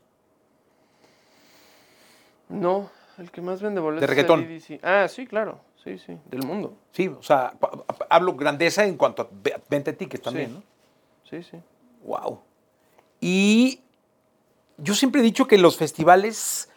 No, 2.47 2.89
el 3.17 3.32
que 3.32 3.41
más 3.41 3.62
vende 3.62 3.80
boletos 3.82 4.02
¿De 4.02 4.08
reggaetón? 4.08 4.41
es. 4.52 4.80
Ah, 4.82 5.08
sí, 5.08 5.28
claro, 5.28 5.60
sí, 5.83 5.97
sí, 5.99 6.17
del 6.25 6.43
mundo. 6.43 6.75
Sí, 6.91 7.07
o 7.07 7.21
sea, 7.23 7.53
hablo 8.09 8.35
grandeza 8.35 8.85
en 8.85 8.97
cuanto 8.97 9.23
a 9.23 9.27
ve- 9.31 9.61
venta 9.69 9.91
de 9.91 9.97
tickets 9.97 10.23
también, 10.23 10.49
Sí. 10.49 10.53
¿no? 10.55 10.63
Sí, 11.29 11.43
sí. 11.43 11.57
Wow. 12.03 12.39
Y 13.21 13.81
yo 14.77 14.93
siempre 14.95 15.21
he 15.21 15.23
dicho 15.23 15.47
que 15.47 15.57
los 15.57 15.77
festivales 15.77 16.69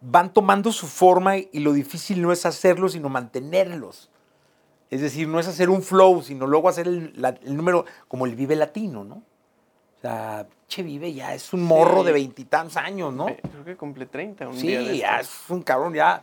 van 0.00 0.32
tomando 0.32 0.70
su 0.72 0.86
forma 0.86 1.38
y 1.38 1.60
lo 1.60 1.72
difícil 1.72 2.20
no 2.20 2.30
es 2.32 2.44
hacerlos, 2.44 2.92
sino 2.92 3.08
mantenerlos. 3.08 4.10
Es 4.90 5.00
decir, 5.00 5.26
no 5.26 5.40
es 5.40 5.48
hacer 5.48 5.70
un 5.70 5.82
flow, 5.82 6.22
sino 6.22 6.46
luego 6.46 6.68
hacer 6.68 6.86
el, 6.86 7.12
la- 7.20 7.30
el 7.42 7.56
número 7.56 7.86
como 8.06 8.26
el 8.26 8.34
Vive 8.36 8.54
Latino, 8.54 9.02
¿no? 9.02 9.16
O 9.96 10.00
sea, 10.02 10.46
Che 10.68 10.82
Vive 10.82 11.12
ya 11.14 11.34
es 11.34 11.52
un 11.54 11.62
morro 11.64 12.00
Sí. 12.00 12.06
de 12.06 12.12
veintitantos 12.12 12.76
años, 12.76 13.12
¿no? 13.14 13.26
Creo 13.26 13.64
que 13.64 13.76
cumple 13.76 14.04
30 14.06 14.46
un 14.48 14.58
día 14.60 14.80
de 14.82 14.92
Sí, 14.92 14.98
ya 14.98 15.20
es 15.20 15.30
un 15.48 15.62
cabrón, 15.62 15.94
ya. 15.94 16.22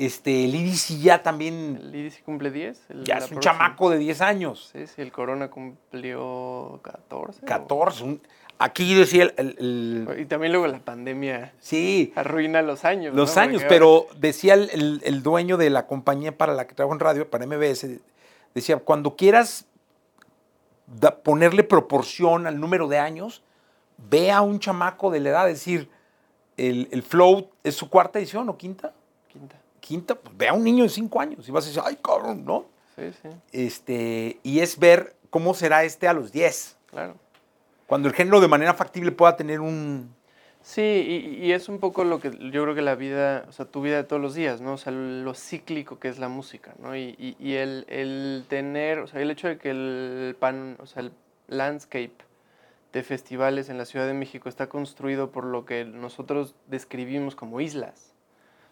Este, 0.00 0.44
el 0.46 0.54
Iris 0.54 0.88
ya 1.02 1.22
también, 1.22 1.78
El 1.82 1.94
EDC 1.94 2.22
cumple 2.24 2.50
10. 2.50 2.80
el- 2.88 3.04
ya 3.04 3.16
es 3.18 3.24
un 3.24 3.30
próxima. 3.32 3.52
chamaco 3.52 3.90
de 3.90 3.98
10 3.98 4.22
años. 4.22 4.70
Sí, 4.72 4.86
sí, 4.86 5.02
el 5.02 5.12
Corona 5.12 5.50
cumplió 5.50 6.80
14. 6.82 7.40
o- 7.42 7.46
14. 7.46 8.04
un- 8.04 8.22
aquí 8.58 8.94
decía 8.94 9.24
el- 9.24 9.34
el- 9.36 10.06
el 10.08 10.20
Y 10.20 10.24
también 10.24 10.52
luego 10.52 10.66
la 10.68 10.78
pandemia 10.78 11.52
sí, 11.60 12.12
arruina 12.16 12.62
los 12.62 12.86
años. 12.86 13.14
Los 13.14 13.36
¿no? 13.36 13.42
años, 13.42 13.62
Porque 13.62 13.68
pero 13.74 14.06
decía 14.18 14.54
el, 14.54 15.22
dueño 15.22 15.58
de 15.58 15.68
la 15.68 15.86
compañía 15.86 16.36
para 16.36 16.54
la 16.54 16.66
que 16.66 16.74
trabajo 16.74 16.94
en 16.94 17.00
radio, 17.00 17.28
para 17.28 17.44
MBS, 17.44 18.00
decía, 18.54 18.78
cuando 18.78 19.16
quieras 19.16 19.66
da- 20.86 21.16
ponerle 21.22 21.62
proporción 21.62 22.46
al 22.46 22.58
número 22.58 22.88
de 22.88 22.98
años, 22.98 23.42
ve 23.98 24.30
a 24.32 24.40
un 24.40 24.58
chamaco 24.60 25.10
de 25.10 25.20
la 25.20 25.28
edad, 25.28 25.48
es 25.50 25.58
decir, 25.58 25.90
el, 26.56 26.88
el 26.90 27.02
Flow 27.02 27.50
es 27.64 27.74
su 27.74 27.90
cuarta 27.90 28.18
edición 28.18 28.48
o 28.48 28.56
quinta, 28.56 28.94
Quinta. 29.28 29.56
Quinta, 29.80 30.14
pues 30.14 30.36
ve 30.36 30.48
a 30.48 30.52
un 30.52 30.62
niño 30.64 30.84
de 30.84 30.90
cinco 30.90 31.20
años 31.20 31.48
y 31.48 31.50
vas 31.52 31.64
a 31.64 31.68
decir, 31.68 31.82
ay, 31.84 31.96
cabrón, 32.02 32.44
¿no? 32.44 32.66
Sí, 32.96 33.10
sí, 33.22 33.28
Este, 33.52 34.38
y 34.42 34.60
es 34.60 34.78
ver 34.78 35.16
cómo 35.30 35.54
será 35.54 35.84
este 35.84 36.06
a 36.08 36.12
los 36.12 36.32
10, 36.32 36.76
claro. 36.86 37.14
cuando 37.86 38.08
el 38.08 38.14
género 38.14 38.40
de 38.40 38.48
manera 38.48 38.74
factible 38.74 39.10
pueda 39.12 39.36
tener 39.36 39.60
un... 39.60 40.14
Sí, 40.62 40.82
y, 40.82 41.46
y 41.46 41.52
es 41.52 41.70
un 41.70 41.78
poco 41.78 42.04
lo 42.04 42.20
que 42.20 42.30
yo 42.52 42.62
creo 42.64 42.74
que 42.74 42.82
la 42.82 42.94
vida, 42.94 43.46
o 43.48 43.52
sea, 43.52 43.64
tu 43.64 43.80
vida 43.80 43.96
de 43.96 44.04
todos 44.04 44.20
los 44.20 44.34
días, 44.34 44.60
¿no? 44.60 44.74
O 44.74 44.76
sea, 44.76 44.92
lo 44.92 45.32
cíclico 45.34 45.98
que 45.98 46.08
es 46.08 46.18
la 46.18 46.28
música, 46.28 46.74
¿no? 46.78 46.94
Y, 46.94 47.14
y- 47.18 47.36
y 47.40 47.54
el, 47.54 47.86
el 47.88 48.44
tener, 48.48 48.98
o 48.98 49.06
sea, 49.06 49.22
el 49.22 49.30
hecho 49.30 49.48
de 49.48 49.56
que 49.56 49.70
el 49.70 50.36
pan, 50.38 50.76
o 50.80 50.84
sea, 50.86 51.00
el 51.02 51.12
landscape 51.48 52.12
de 52.92 53.02
festivales 53.02 53.70
en 53.70 53.78
la 53.78 53.86
Ciudad 53.86 54.06
de 54.06 54.12
México 54.12 54.50
está 54.50 54.68
construido 54.68 55.30
por 55.30 55.44
lo 55.44 55.64
que 55.64 55.86
nosotros 55.86 56.54
describimos 56.66 57.34
como 57.36 57.60
islas. 57.62 58.09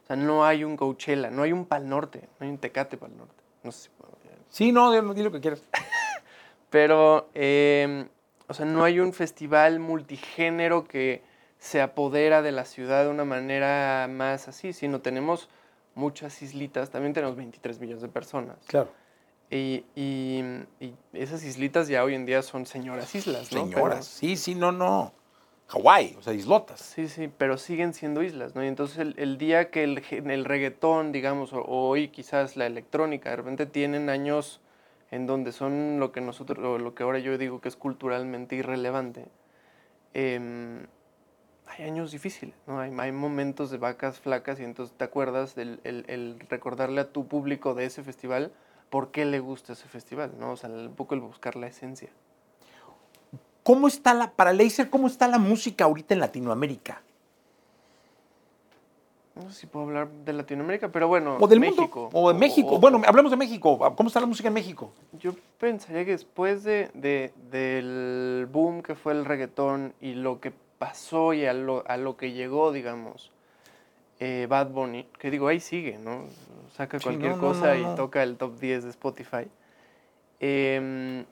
O 0.09 0.15
sea, 0.15 0.17
no 0.17 0.43
hay 0.45 0.65
un 0.65 0.77
Coachella, 0.79 1.29
no 1.31 1.43
hay 1.43 1.53
un 1.53 1.67
Pal 1.67 1.87
Norte, 1.87 2.31
no 2.41 2.47
hay 2.47 2.51
un 2.51 2.57
Tecate 2.57 2.97
Pal 2.97 3.15
Norte. 3.15 3.43
No 3.63 3.71
sé 3.73 3.83
si 3.85 3.89
puedo 3.91 4.17
Sí, 4.49 4.73
no, 4.73 4.91
di 5.13 5.23
lo 5.23 5.31
que 5.31 5.41
quieras. 5.41 5.63
pero, 6.71 7.29
eh, 7.35 8.07
o 8.47 8.55
sea, 8.55 8.65
no 8.65 8.85
hay 8.85 9.01
un 9.01 9.13
festival 9.13 9.79
multigénero 9.81 10.85
que 10.85 11.23
se 11.59 11.83
apodera 11.83 12.41
de 12.41 12.53
la 12.53 12.65
ciudad 12.65 13.05
de 13.05 13.11
una 13.11 13.27
manera 13.27 14.09
más 14.11 14.49
así, 14.49 14.73
sino 14.73 15.01
tenemos 15.03 15.51
muchas 15.95 16.41
islitas, 16.41 16.89
también 16.89 17.13
tenemos 17.13 17.37
23 17.37 17.79
millones 17.81 18.01
de 18.01 18.09
personas. 18.09 18.57
Claro. 18.67 18.89
Y, 19.51 19.85
y- 19.95 20.43
y 20.81 20.95
esas 21.13 21.45
islitas 21.45 21.89
ya 21.89 22.03
hoy 22.05 22.15
en 22.15 22.25
día 22.25 22.41
son 22.43 22.65
señoras 22.65 23.15
islas, 23.15 23.53
¿no? 23.53 23.65
Señoras, 23.67 24.07
sí, 24.07 24.37
sí, 24.37 24.55
no, 24.55 24.73
no. 24.73 25.13
Hawái, 25.69 26.17
o 26.19 26.23
sea, 26.23 26.33
islotas. 26.33 26.81
Sí, 26.81 27.09
sí, 27.09 27.29
pero 27.29 27.59
siguen 27.59 27.93
siendo 27.93 28.23
islas, 28.23 28.55
¿no? 28.55 28.65
Y 28.65 28.69
entonces 28.69 29.15
el, 29.17 29.37
día 29.37 29.71
que 29.71 29.85
el, 29.85 30.03
el 30.11 30.45
reggaetón, 30.47 31.13
digamos, 31.13 31.53
o, 31.53 31.63
hoy 31.63 32.09
quizás 32.09 32.57
la 32.57 32.67
electrónica, 32.67 33.31
de 33.31 33.37
repente 33.37 33.67
tienen 33.67 34.09
años 34.09 34.61
en 35.11 35.27
donde 35.27 35.53
son 35.53 36.01
lo 36.01 36.11
que 36.11 36.23
nosotros, 36.23 36.59
o 36.65 36.79
lo 36.79 36.95
que 36.95 37.03
ahora 37.03 37.19
yo 37.19 37.37
digo 37.37 37.61
que 37.61 37.69
es 37.69 37.77
culturalmente 37.77 38.57
irrelevante, 38.57 39.27
em, 40.15 40.87
hay 41.67 41.85
años 41.85 42.13
difíciles, 42.13 42.55
¿no? 42.67 42.81
Hay, 42.81 43.13
momentos 43.13 43.71
de 43.71 43.77
vacas 43.77 44.19
flacas 44.21 44.61
y 44.61 44.65
entonces 44.65 44.97
te 44.97 45.05
acuerdas 45.05 45.55
del 45.55 45.81
el, 45.85 46.05
el 46.09 46.41
recordarle 46.49 47.03
a 47.03 47.13
tu 47.13 47.29
público 47.29 47.75
de 47.75 47.85
ese 47.85 48.03
festival 48.03 48.53
por 48.89 49.11
qué 49.11 49.27
le 49.27 49.39
gusta 49.41 49.75
ese 49.75 49.87
festival, 49.89 50.33
¿no? 50.39 50.53
O 50.53 50.57
sea, 50.57 50.71
un 50.71 50.95
poco 50.95 51.15
el 51.15 51.21
buscar 51.21 51.57
la 51.57 51.67
esencia. 51.67 52.09
¿Cómo 53.69 53.87
está 53.87 54.15
la, 54.15 54.31
para 54.31 54.55
Laser, 54.55 54.89
cómo 54.89 55.09
está 55.09 55.29
la 55.29 55.37
música 55.37 55.85
ahorita 55.85 56.15
en 56.15 56.21
Latinoamérica? 56.21 57.03
No 59.35 59.43
sé 59.51 59.61
si 59.61 59.67
puedo 59.67 59.85
hablar 59.85 60.09
de 60.09 60.33
Latinoamérica, 60.33 60.91
pero 60.91 61.07
bueno, 61.07 61.37
O 61.39 61.47
del 61.47 61.61
México. 61.61 62.05
mundo. 62.05 62.19
O 62.19 62.33
de 62.33 62.39
México. 62.39 62.79
bueno, 62.79 63.03
hablamos 63.07 63.31
de 63.31 63.37
México. 63.37 63.79
¿Cómo 63.95 64.07
está 64.07 64.21
la 64.21 64.27
música 64.27 64.49
en 64.49 64.55
México? 64.55 64.91
Yo 65.21 65.35
pensaría 65.61 66.07
que 66.07 66.13
después 66.13 66.65
de, 66.65 66.91
de- 66.95 67.31
del 67.51 68.49
boom 68.51 68.81
que 68.83 68.95
fue 68.95 69.13
el 69.13 69.27
reggaetón 69.27 69.93
y 70.01 70.15
lo 70.15 70.41
que 70.41 70.51
pasó 70.79 71.35
y 71.35 71.45
a 71.45 71.53
lo, 71.53 71.85
a 71.87 71.99
lo 71.99 72.17
que 72.17 72.33
llegó, 72.33 72.73
digamos, 72.73 73.31
eh, 74.19 74.47
Bad 74.49 74.69
Bunny, 74.71 75.05
que 75.19 75.31
digo, 75.31 75.47
ahí 75.47 75.61
sigue, 75.61 75.99
¿no? 75.99 76.25
Saca 76.75 76.99
Sí, 76.99 77.05
cualquier 77.05 77.33
no, 77.33 77.37
no, 77.37 77.49
cosa 77.49 77.75
no, 77.75 77.81
y 77.81 77.83
no. 77.83 77.95
toca 77.97 78.23
el 78.23 78.39
top 78.39 78.59
10 78.59 78.85
de 78.85 78.91
Spotify. 78.91 79.47
Em, 80.41 81.27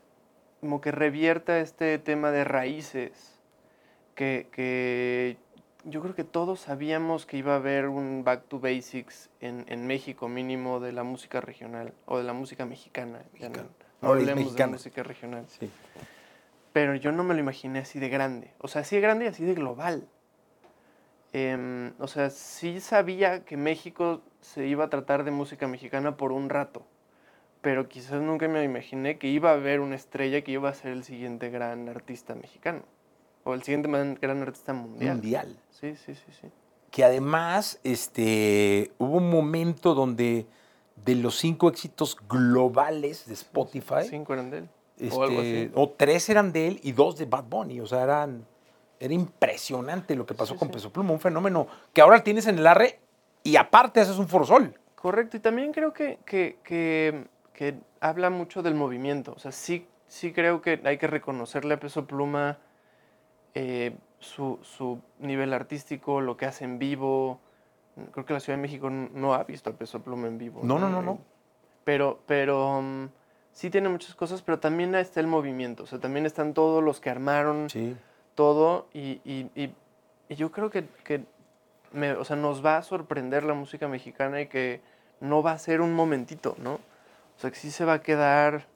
como 0.67 0.81
que 0.81 0.91
revierta 0.91 1.61
este 1.61 1.97
tema 2.01 2.33
de 2.33 2.43
raíces, 2.43 3.39
que, 4.17 4.49
que 4.51 5.37
yo 5.85 6.03
creo 6.03 6.17
que 6.17 6.25
todos 6.25 6.59
sabíamos 6.59 7.25
que 7.25 7.37
iba 7.37 7.53
a 7.53 7.57
haber 7.57 7.87
un 7.87 8.25
back 8.25 8.49
to 8.49 8.59
basics 8.59 9.31
en, 9.41 9.65
en 9.69 9.87
México 9.87 10.27
mínimo 10.29 10.81
de 10.81 10.91
la 10.91 11.05
música 11.05 11.41
regional 11.41 11.93
o 12.07 12.19
de 12.19 12.25
la 12.25 12.33
música 12.33 12.67
mexicana. 12.67 13.19
no- 13.19 13.33
Mexicana. 13.39 13.69
no 14.03 14.09
es 14.09 14.13
hablemos 14.23 14.27
de 14.27 14.35
mexicana. 14.35 14.73
música 14.73 15.03
regional. 15.05 15.45
Sí. 15.47 15.71
Pero 16.73 16.97
yo 16.97 17.13
no 17.13 17.23
me 17.23 17.35
lo 17.35 17.39
imaginé 17.41 17.79
así 17.79 18.01
de 18.01 18.09
grande. 18.09 18.51
O 18.59 18.67
sea, 18.67 18.81
así 18.83 18.97
de 18.97 19.03
grande 19.03 19.27
y 19.27 19.29
así 19.29 19.45
de 19.45 19.55
global. 19.55 20.09
Em, 21.33 21.93
o 22.01 22.09
sea, 22.09 22.29
sí 22.31 22.81
sabía 22.81 23.45
que 23.45 23.57
México 23.57 24.21
se 24.41 24.67
iba 24.67 24.87
a 24.87 24.91
tratar 24.91 25.23
de 25.23 25.31
música 25.31 25.69
mexicana 25.69 26.17
por 26.17 26.33
un 26.33 26.49
rato. 26.49 26.85
Pero 27.67 27.89
quizás 27.89 28.23
nunca 28.23 28.47
me 28.47 28.63
imaginé 28.63 29.19
que 29.19 29.27
iba 29.27 29.51
a 29.51 29.55
haber 29.55 29.81
una 29.81 29.97
estrella 29.97 30.41
que 30.43 30.53
iba 30.53 30.69
a 30.69 30.73
ser 30.73 30.93
el 30.93 31.03
siguiente 31.03 31.51
gran 31.51 31.89
artista 31.89 32.37
mexicano. 32.37 32.83
O 33.43 33.55
el 33.55 33.65
siguiente 33.65 33.89
gran 34.21 34.41
artista 34.41 34.73
mundial. 34.73 35.15
Mundial. 35.17 35.57
Sí, 35.71 35.97
sí, 35.97 36.15
sí, 36.15 36.31
sí. 36.41 36.47
Que 36.93 37.03
además 37.03 37.81
este, 37.83 38.93
hubo 38.99 39.17
un 39.17 39.29
momento 39.29 39.95
donde 39.97 40.47
de 41.05 41.15
los 41.17 41.39
cinco 41.39 41.69
éxitos 41.69 42.17
globales 42.29 43.27
de 43.27 43.35
Spotify, 43.35 44.05
Cinco 44.09 44.35
eran 44.35 44.51
de 44.53 44.59
él. 44.59 44.69
este, 45.01 45.17
o 45.19 45.23
algo 45.25 45.41
así. 45.41 45.71
o 45.75 45.89
tres 45.91 46.29
eran 46.29 46.53
de 46.53 46.69
él 46.69 46.81
y 46.85 46.93
dos 46.93 47.19
de 47.19 47.25
Bad 47.25 47.47
Bunny. 47.47 47.81
O 47.81 47.87
sea, 47.87 48.05
eran, 48.05 48.47
era 49.01 49.13
impresionante 49.13 50.15
lo 50.15 50.25
que 50.25 50.35
pasó 50.35 50.53
Sí, 50.53 50.59
con 50.61 50.69
sí. 50.69 50.75
Peso 50.75 50.93
Pluma, 50.93 51.11
un 51.11 51.19
fenómeno 51.19 51.67
que 51.93 52.01
ahora 52.01 52.23
tienes 52.23 52.47
en 52.47 52.59
el 52.59 52.67
arre 52.69 53.01
y 53.43 53.57
aparte 53.57 53.99
haces 53.99 54.19
un 54.19 54.29
forosol. 54.29 54.73
Correcto, 54.95 55.37
y 55.37 55.41
también 55.41 55.73
creo 55.73 55.93
que, 55.93 56.21
que, 56.25 56.59
que- 56.63 57.27
que 57.57 57.75
habla 58.01 58.29
mucho 58.31 58.62
del 58.62 58.75
movimiento. 58.75 59.33
O 59.35 59.38
sea, 59.40 59.51
sí, 59.51 59.88
sí 60.07 60.33
creo 60.33 60.61
que 60.62 60.81
hay 60.85 60.99
que 60.99 61.07
reconocerle 61.07 61.75
a 61.75 61.81
Peso 61.81 62.07
Pluma 62.07 62.59
eh, 63.55 63.97
su, 64.21 64.59
su 64.62 65.01
nivel 65.19 65.53
artístico, 65.55 66.21
lo 66.21 66.37
que 66.37 66.45
hace 66.47 66.64
en 66.64 66.79
vivo. 66.79 67.40
Creo 68.12 68.27
que 68.27 68.35
la 68.35 68.40
Ciudad 68.40 68.59
de 68.59 68.62
México 68.62 68.90
no 68.90 69.33
ha 69.35 69.42
visto 69.45 69.71
a 69.71 69.73
Peso 69.73 70.01
Pluma 70.03 70.29
en 70.29 70.37
vivo. 70.38 70.61
No, 70.62 70.79
no, 70.79 70.90
no, 70.90 71.01
no. 71.03 71.12
Eh, 71.12 71.19
Pero, 71.85 72.19
pero 72.27 72.83
mm, 72.83 73.07
sí 73.53 73.71
tiene 73.71 73.88
muchas 73.88 74.14
cosas, 74.14 74.42
pero 74.42 74.59
también 74.59 74.95
está 74.95 75.21
el 75.21 75.27
movimiento. 75.27 75.85
O 75.85 75.87
sea, 75.87 75.99
también 75.99 76.27
están 76.27 76.53
todos 76.53 76.85
los 76.85 77.01
que 77.01 77.09
armaron 77.09 77.71
Sí. 77.71 77.97
todo 78.35 78.87
y, 78.92 79.21
y- 79.25 79.51
y- 79.55 79.75
y 80.29 80.35
yo 80.35 80.53
creo 80.53 80.69
que, 80.69 80.85
que 81.05 81.25
me- 81.92 82.12
o 82.12 82.25
sea, 82.25 82.37
nos 82.37 82.62
va 82.64 82.77
a 82.77 82.83
sorprender 82.83 83.45
la 83.45 83.55
música 83.55 83.88
mexicana 83.88 84.42
y 84.42 84.47
que 84.49 84.83
no 85.21 85.42
va 85.42 85.53
a 85.53 85.59
ser 85.59 85.81
un 85.81 85.95
momentito, 85.95 86.55
¿no? 86.59 86.81
O 87.37 87.40
sea, 87.40 87.51
que 87.51 87.57
sí 87.57 87.70
se 87.70 87.85
va 87.85 87.94
a 87.94 88.03
quedar 88.03 88.66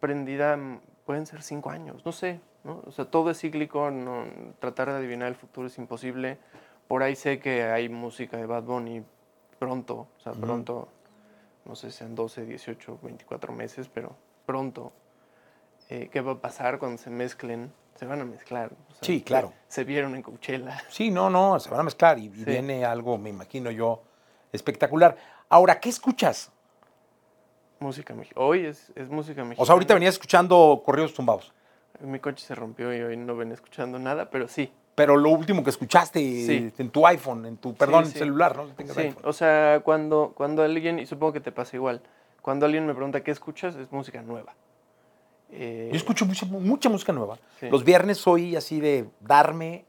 prendida, 0.00 0.58
pueden 1.06 1.26
ser 1.26 1.42
cinco 1.42 1.70
años, 1.70 2.04
no 2.04 2.12
sé, 2.12 2.40
¿no? 2.64 2.82
O 2.86 2.92
sea, 2.92 3.06
todo 3.06 3.30
es 3.30 3.40
cíclico, 3.40 3.90
no, 3.90 4.24
tratar 4.60 4.90
de 4.90 4.96
adivinar 4.96 5.28
el 5.28 5.34
futuro 5.34 5.66
es 5.66 5.78
imposible. 5.78 6.38
Por 6.86 7.02
ahí 7.02 7.16
sé 7.16 7.38
que 7.40 7.64
hay 7.64 7.88
música 7.88 8.36
de 8.36 8.46
Bad 8.46 8.62
Bunny 8.64 9.02
pronto, 9.58 10.06
o 10.16 10.20
sea, 10.20 10.32
pronto, 10.32 10.88
no 11.64 11.74
sé, 11.74 11.90
sean 11.90 12.14
12, 12.14 12.44
18, 12.44 12.98
24 13.02 13.52
meses, 13.52 13.88
pero 13.92 14.14
pronto. 14.46 14.92
Eh, 15.90 16.08
¿Qué 16.12 16.20
va 16.20 16.32
a 16.32 16.40
pasar 16.40 16.78
cuando 16.78 16.98
se 16.98 17.10
mezclen? 17.10 17.72
Se 17.96 18.06
van 18.06 18.20
a 18.20 18.24
mezclar. 18.24 18.70
o 18.90 18.94
sea, 18.94 19.02
Sí, 19.02 19.18
se- 19.18 19.24
claro. 19.24 19.52
Se, 19.68 19.84
vieron 19.84 20.14
en 20.14 20.22
Coachella. 20.22 20.78
Sí, 20.88 21.10
no, 21.10 21.30
no, 21.30 21.58
se 21.58 21.68
van 21.70 21.80
a 21.80 21.82
mezclar 21.82 22.18
y, 22.18 22.26
y 22.26 22.30
Sí. 22.30 22.44
viene 22.44 22.84
algo, 22.84 23.18
me 23.18 23.30
imagino 23.30 23.70
yo, 23.70 24.02
espectacular. 24.52 25.16
Ahora, 25.48 25.80
¿qué 25.80 25.88
escuchas? 25.88 26.52
Música 27.80 28.14
mexicana. 28.14 28.44
Hoy 28.46 28.66
es, 28.66 28.90
es 28.94 29.08
música 29.08 29.42
mexicana. 29.44 29.62
O 29.62 29.66
sea, 29.66 29.74
ahorita 29.74 29.94
venías 29.94 30.14
escuchando 30.14 30.82
corridos 30.84 31.14
tumbados, 31.14 31.52
Mi 32.00 32.18
coche 32.20 32.44
se 32.44 32.54
rompió 32.54 32.94
y 32.96 33.00
hoy 33.00 33.16
no 33.16 33.36
ven 33.36 33.52
escuchando 33.52 33.98
nada, 33.98 34.30
pero 34.30 34.48
sí. 34.48 34.72
pero 34.94 35.16
lo 35.16 35.30
último 35.30 35.62
que 35.64 35.70
escuchaste 35.70 36.18
Sí. 36.20 36.72
en 36.78 36.90
tu 36.90 37.06
iPhone, 37.06 37.46
en 37.46 37.56
tu, 37.56 37.74
perdón, 37.74 38.06
sí. 38.06 38.18
celular, 38.18 38.56
¿no? 38.56 38.66
Tengas 38.68 38.94
Sí, 38.96 39.02
iPhone. 39.02 39.22
o 39.24 39.32
sea, 39.32 39.80
cuando, 39.84 40.32
cuando 40.36 40.62
alguien, 40.62 40.98
y 40.98 41.06
supongo 41.06 41.32
que 41.34 41.40
te 41.40 41.52
pasa 41.52 41.76
igual, 41.76 42.00
cuando 42.42 42.66
alguien 42.66 42.84
me 42.86 42.94
pregunta 42.94 43.22
qué 43.22 43.30
escuchas, 43.30 43.76
es 43.76 43.90
música 43.92 44.22
nueva. 44.22 44.54
Eh, 45.50 45.88
Yo 45.90 45.96
escucho 45.96 46.26
mucha, 46.26 46.46
mucha 46.46 46.88
música 46.88 47.12
nueva. 47.12 47.38
Los 47.62 47.82
viernes 47.84 48.18
soy 48.18 48.54
así 48.56 48.80
de 48.80 49.08
darme, 49.20 49.84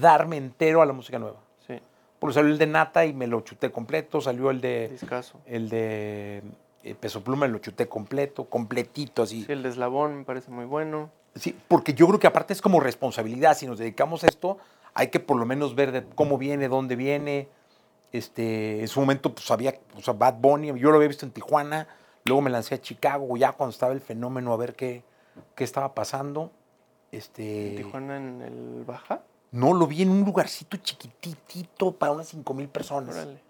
darme 0.00 0.36
entero 0.36 0.80
a 0.82 0.86
la 0.86 0.92
música 0.92 1.18
nueva. 1.18 1.38
Sí, 1.66 1.80
Porque 2.18 2.34
salió 2.34 2.50
el 2.50 2.58
de 2.58 2.66
Nata 2.66 3.04
y 3.04 3.12
me 3.12 3.26
lo 3.26 3.40
chuté 3.40 3.70
completo, 3.72 4.20
salió 4.20 4.50
el 4.50 4.60
de, 4.60 4.88
discaso. 4.88 5.40
el 5.46 5.68
de 5.68 6.42
eh, 6.86 6.94
Peso 6.94 7.22
Pluma, 7.22 7.46
lo 7.48 7.58
chuté 7.58 7.88
completo, 7.88 8.44
completito 8.44 9.22
así. 9.22 9.44
Sí, 9.44 9.52
el 9.52 9.62
de 9.62 9.70
Eslabón 9.70 10.18
me 10.18 10.24
parece 10.24 10.50
muy 10.50 10.64
bueno. 10.64 11.10
Sí, 11.34 11.54
porque 11.68 11.94
yo 11.94 12.06
creo 12.06 12.18
que 12.20 12.26
aparte 12.26 12.52
es 12.52 12.62
como 12.62 12.80
responsabilidad. 12.80 13.56
Si 13.56 13.66
nos 13.66 13.78
dedicamos 13.78 14.24
a 14.24 14.28
esto, 14.28 14.58
hay 14.94 15.08
que 15.08 15.20
por 15.20 15.36
lo 15.36 15.44
menos 15.44 15.74
ver 15.74 15.92
de 15.92 16.04
cómo 16.14 16.38
viene, 16.38 16.68
dónde 16.68 16.96
viene. 16.96 17.48
Este, 18.12 18.80
en 18.80 18.88
su 18.88 19.00
momento, 19.00 19.34
pues 19.34 19.50
había, 19.50 19.74
o 19.96 20.00
sea, 20.00 20.14
Bad 20.14 20.36
Bunny, 20.38 20.68
yo 20.78 20.90
lo 20.90 20.96
había 20.96 21.08
visto 21.08 21.26
en 21.26 21.32
Tijuana, 21.32 21.88
luego 22.24 22.40
me 22.40 22.50
lancé 22.50 22.76
a 22.76 22.80
Chicago, 22.80 23.36
ya 23.36 23.52
cuando 23.52 23.72
estaba 23.72 23.92
el 23.92 24.00
fenómeno, 24.00 24.52
a 24.52 24.56
ver 24.56 24.74
qué, 24.74 25.02
qué 25.54 25.64
estaba 25.64 25.94
pasando. 25.94 26.52
Este, 27.12 27.70
En 27.70 27.76
Tijuana 27.76 28.16
en 28.16 28.42
el 28.42 28.84
Baja. 28.86 29.22
No, 29.50 29.74
lo 29.74 29.86
vi 29.86 30.02
en 30.02 30.10
un 30.10 30.24
lugarcito 30.24 30.76
chiquitito 30.78 31.92
para 31.92 32.12
unas 32.12 32.28
5 32.28 32.54
mil 32.54 32.68
personas. 32.68 33.14
Órale. 33.14 33.40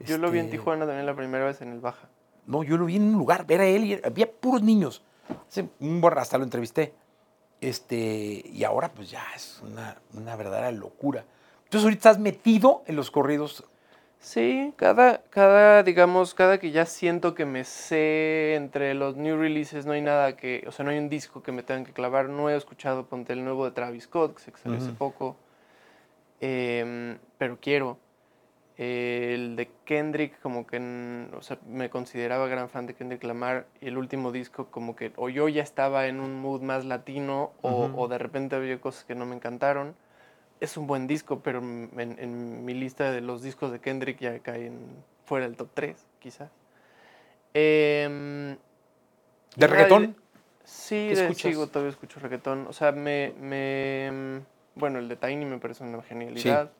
Yo 0.00 0.18
lo 0.18 0.30
vi 0.30 0.40
en 0.40 0.46
Este, 0.46 0.58
Tijuana 0.58 0.84
también 0.86 1.06
la 1.06 1.14
primera 1.14 1.44
vez 1.44 1.62
en 1.62 1.72
el 1.72 1.80
Baja. 1.80 2.08
No, 2.46 2.62
yo 2.62 2.76
lo 2.76 2.86
vi 2.86 2.96
en 2.96 3.02
un 3.02 3.12
lugar, 3.18 3.46
ver 3.46 3.60
a 3.60 3.66
él, 3.66 3.84
y 3.84 4.00
había 4.04 4.30
puros 4.30 4.62
niños. 4.62 5.02
Hace 5.48 5.68
un 5.80 6.00
buen- 6.00 6.16
hasta 6.18 6.38
lo 6.38 6.44
entrevisté. 6.44 6.94
Este, 7.60 8.42
y 8.44 8.64
ahora 8.64 8.90
pues 8.92 9.10
ya 9.10 9.24
es 9.34 9.60
una, 9.64 9.96
una 10.14 10.36
verdadera 10.36 10.70
locura. 10.72 11.24
Entonces 11.64 11.84
ahorita 11.84 12.10
estás 12.10 12.18
metido 12.18 12.82
en 12.86 12.96
los 12.96 13.10
corridos. 13.10 13.64
Sí, 14.18 14.72
cada, 14.76 15.22
cada, 15.30 15.82
digamos, 15.82 16.34
cada 16.34 16.58
que 16.58 16.70
ya 16.70 16.86
siento 16.86 17.34
que 17.34 17.44
me 17.44 17.64
sé 17.64 18.54
entre 18.54 18.94
los 18.94 19.16
new 19.16 19.36
releases, 19.36 19.86
no 19.86 19.92
hay 19.92 20.00
nada 20.00 20.36
que, 20.36 20.64
o 20.66 20.72
sea, 20.72 20.84
no 20.84 20.90
hay 20.90 20.98
un 20.98 21.08
disco 21.08 21.42
que 21.42 21.52
me 21.52 21.62
tengan 21.62 21.84
que 21.84 21.92
clavar. 21.92 22.28
No 22.28 22.48
he 22.50 22.56
escuchado, 22.56 23.06
ponte 23.06 23.32
el 23.32 23.42
nuevo 23.44 23.64
de 23.64 23.70
Travis 23.72 24.04
Scott, 24.04 24.34
que 24.36 24.42
se 24.42 24.52
salió 24.62 24.78
hace 24.78 24.92
poco, 24.92 25.36
em, 26.40 27.18
pero 27.38 27.58
quiero. 27.60 27.98
Eh, 28.78 29.32
el 29.34 29.56
de 29.56 29.70
Kendrick, 29.84 30.38
como 30.40 30.66
que, 30.66 30.78
o 31.34 31.42
sea, 31.42 31.58
me 31.66 31.88
consideraba 31.88 32.46
gran 32.46 32.68
fan 32.68 32.86
de 32.86 32.94
Kendrick 32.94 33.24
Lamar 33.24 33.66
y 33.80 33.88
el 33.88 33.96
último 33.96 34.32
disco 34.32 34.66
como 34.66 34.94
que 34.94 35.12
o 35.16 35.30
yo 35.30 35.48
ya 35.48 35.62
estaba 35.62 36.08
en 36.08 36.20
un 36.20 36.40
mood 36.40 36.60
más 36.60 36.84
latino 36.84 37.52
o, 37.62 38.06
de 38.08 38.18
repente 38.18 38.54
había 38.54 38.78
cosas 38.80 39.04
que 39.04 39.14
no 39.14 39.24
me 39.24 39.34
encantaron. 39.34 39.94
Es 40.60 40.76
un 40.76 40.86
buen 40.86 41.06
disco, 41.06 41.40
pero 41.40 41.58
en, 41.58 41.90
en 41.96 42.64
mi 42.64 42.74
lista 42.74 43.12
de 43.12 43.20
los 43.20 43.42
discos 43.42 43.72
de 43.72 43.80
Kendrick 43.80 44.18
ya 44.20 44.38
cae 44.40 44.66
en, 44.66 44.78
fuera 45.26 45.46
del 45.46 45.56
top 45.56 45.68
3, 45.74 46.06
quizás. 46.18 46.50
Em, 47.52 48.56
¿De 49.56 49.66
reggaetón? 49.66 50.16
Sí, 50.64 51.08
¿Qué 51.10 51.22
de, 51.22 51.34
sigo, 51.34 51.66
todavía 51.68 51.90
escucho 51.90 52.20
reggaetón. 52.20 52.66
O 52.66 52.72
sea, 52.72 52.92
me, 52.92 53.32
me... 53.40 54.42
Bueno, 54.74 54.98
el 54.98 55.08
de 55.08 55.16
Tiny 55.16 55.44
me 55.44 55.58
parece 55.58 55.84
una 55.84 56.02
genialidad. 56.02 56.70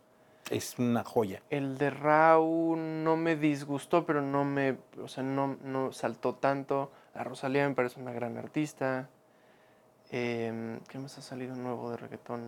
Es 0.50 0.78
una 0.78 1.02
joya. 1.02 1.42
El 1.50 1.76
de 1.76 1.90
Rau 1.90 2.76
no 2.76 3.16
me 3.16 3.36
disgustó, 3.36 4.06
pero 4.06 4.22
no 4.22 4.44
me, 4.44 4.76
o 5.02 5.08
sea, 5.08 5.24
no, 5.24 5.56
no 5.64 5.92
saltó 5.92 6.34
tanto. 6.34 6.92
La 7.14 7.24
Rosalía 7.24 7.68
me 7.68 7.74
parece 7.74 8.00
una 8.00 8.12
gran 8.12 8.36
artista. 8.38 9.08
Em, 10.10 10.78
¿Qué 10.88 10.98
más 10.98 11.18
ha 11.18 11.22
salido 11.22 11.56
nuevo 11.56 11.90
de 11.90 11.96
reggaetón? 11.96 12.42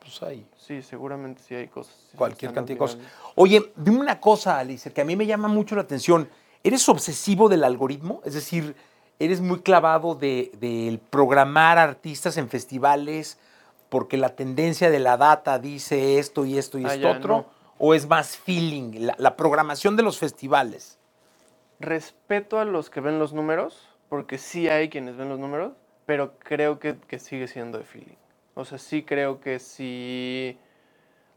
Pues 0.00 0.22
ahí. 0.22 0.44
Sí, 0.56 0.82
seguramente 0.82 1.40
sí 1.42 1.54
hay 1.54 1.68
cosas. 1.68 1.94
sí 2.10 2.16
Cualquier 2.16 2.52
cantidad 2.52 2.74
de 2.74 2.78
cosas. 2.78 2.98
Oye, 3.36 3.72
dime 3.76 3.98
una 3.98 4.18
cosa, 4.20 4.58
Alicia, 4.58 4.92
que 4.92 5.00
a 5.00 5.04
mí 5.04 5.14
me 5.14 5.26
llama 5.26 5.46
mucho 5.48 5.76
la 5.76 5.82
atención. 5.82 6.28
¿Eres 6.64 6.88
obsesivo 6.88 7.48
del 7.48 7.62
algoritmo? 7.62 8.22
Es 8.24 8.34
decir, 8.34 8.74
¿eres 9.20 9.40
muy 9.40 9.60
clavado 9.60 10.16
de- 10.16 10.50
del 10.58 10.98
programar 10.98 11.78
artistas 11.78 12.36
en 12.38 12.48
festivales 12.48 13.38
porque 13.88 14.16
la 14.16 14.34
tendencia 14.36 14.90
de 14.90 14.98
la 14.98 15.16
data 15.16 15.58
dice 15.58 16.18
esto 16.18 16.44
y 16.44 16.58
esto 16.58 16.78
y 16.78 16.84
Ah, 16.84 16.94
esto 16.94 17.00
ya, 17.00 17.10
otro? 17.18 17.28
no. 17.28 17.46
¿O 17.78 17.94
es 17.94 18.06
más 18.08 18.36
feeling, 18.36 19.00
la, 19.06 19.14
la 19.18 19.36
programación 19.36 19.96
de 19.96 20.02
los 20.02 20.18
festivales? 20.18 20.98
Respeto 21.78 22.58
a 22.58 22.64
los 22.64 22.88
que 22.88 23.00
ven 23.00 23.18
los 23.18 23.32
números, 23.34 23.88
porque 24.08 24.38
sí 24.38 24.68
hay 24.68 24.88
quienes 24.88 25.16
ven 25.16 25.28
los 25.28 25.38
números, 25.38 25.72
pero 26.06 26.38
creo 26.38 26.78
que, 26.78 26.96
que 27.06 27.18
sigue 27.18 27.48
siendo 27.48 27.78
de 27.78 27.84
feeling. 27.84 28.16
O 28.54 28.64
sea, 28.64 28.78
sí 28.78 29.02
creo 29.02 29.40
que 29.40 29.58
si 29.58 30.58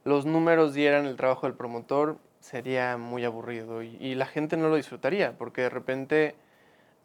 los 0.06 0.26
números 0.26 0.74
dieran 0.74 1.06
el 1.06 1.18
trabajo 1.18 1.46
del 1.46 1.56
promotor, 1.58 2.18
sería 2.40 2.96
muy 2.96 3.26
aburrido 3.26 3.84
y, 3.84 3.98
y 4.00 4.16
la 4.16 4.26
gente 4.26 4.56
no 4.56 4.70
lo 4.70 4.78
disfrutaría, 4.78 5.38
porque 5.38 5.64
de 5.64 5.70
repente 5.70 6.36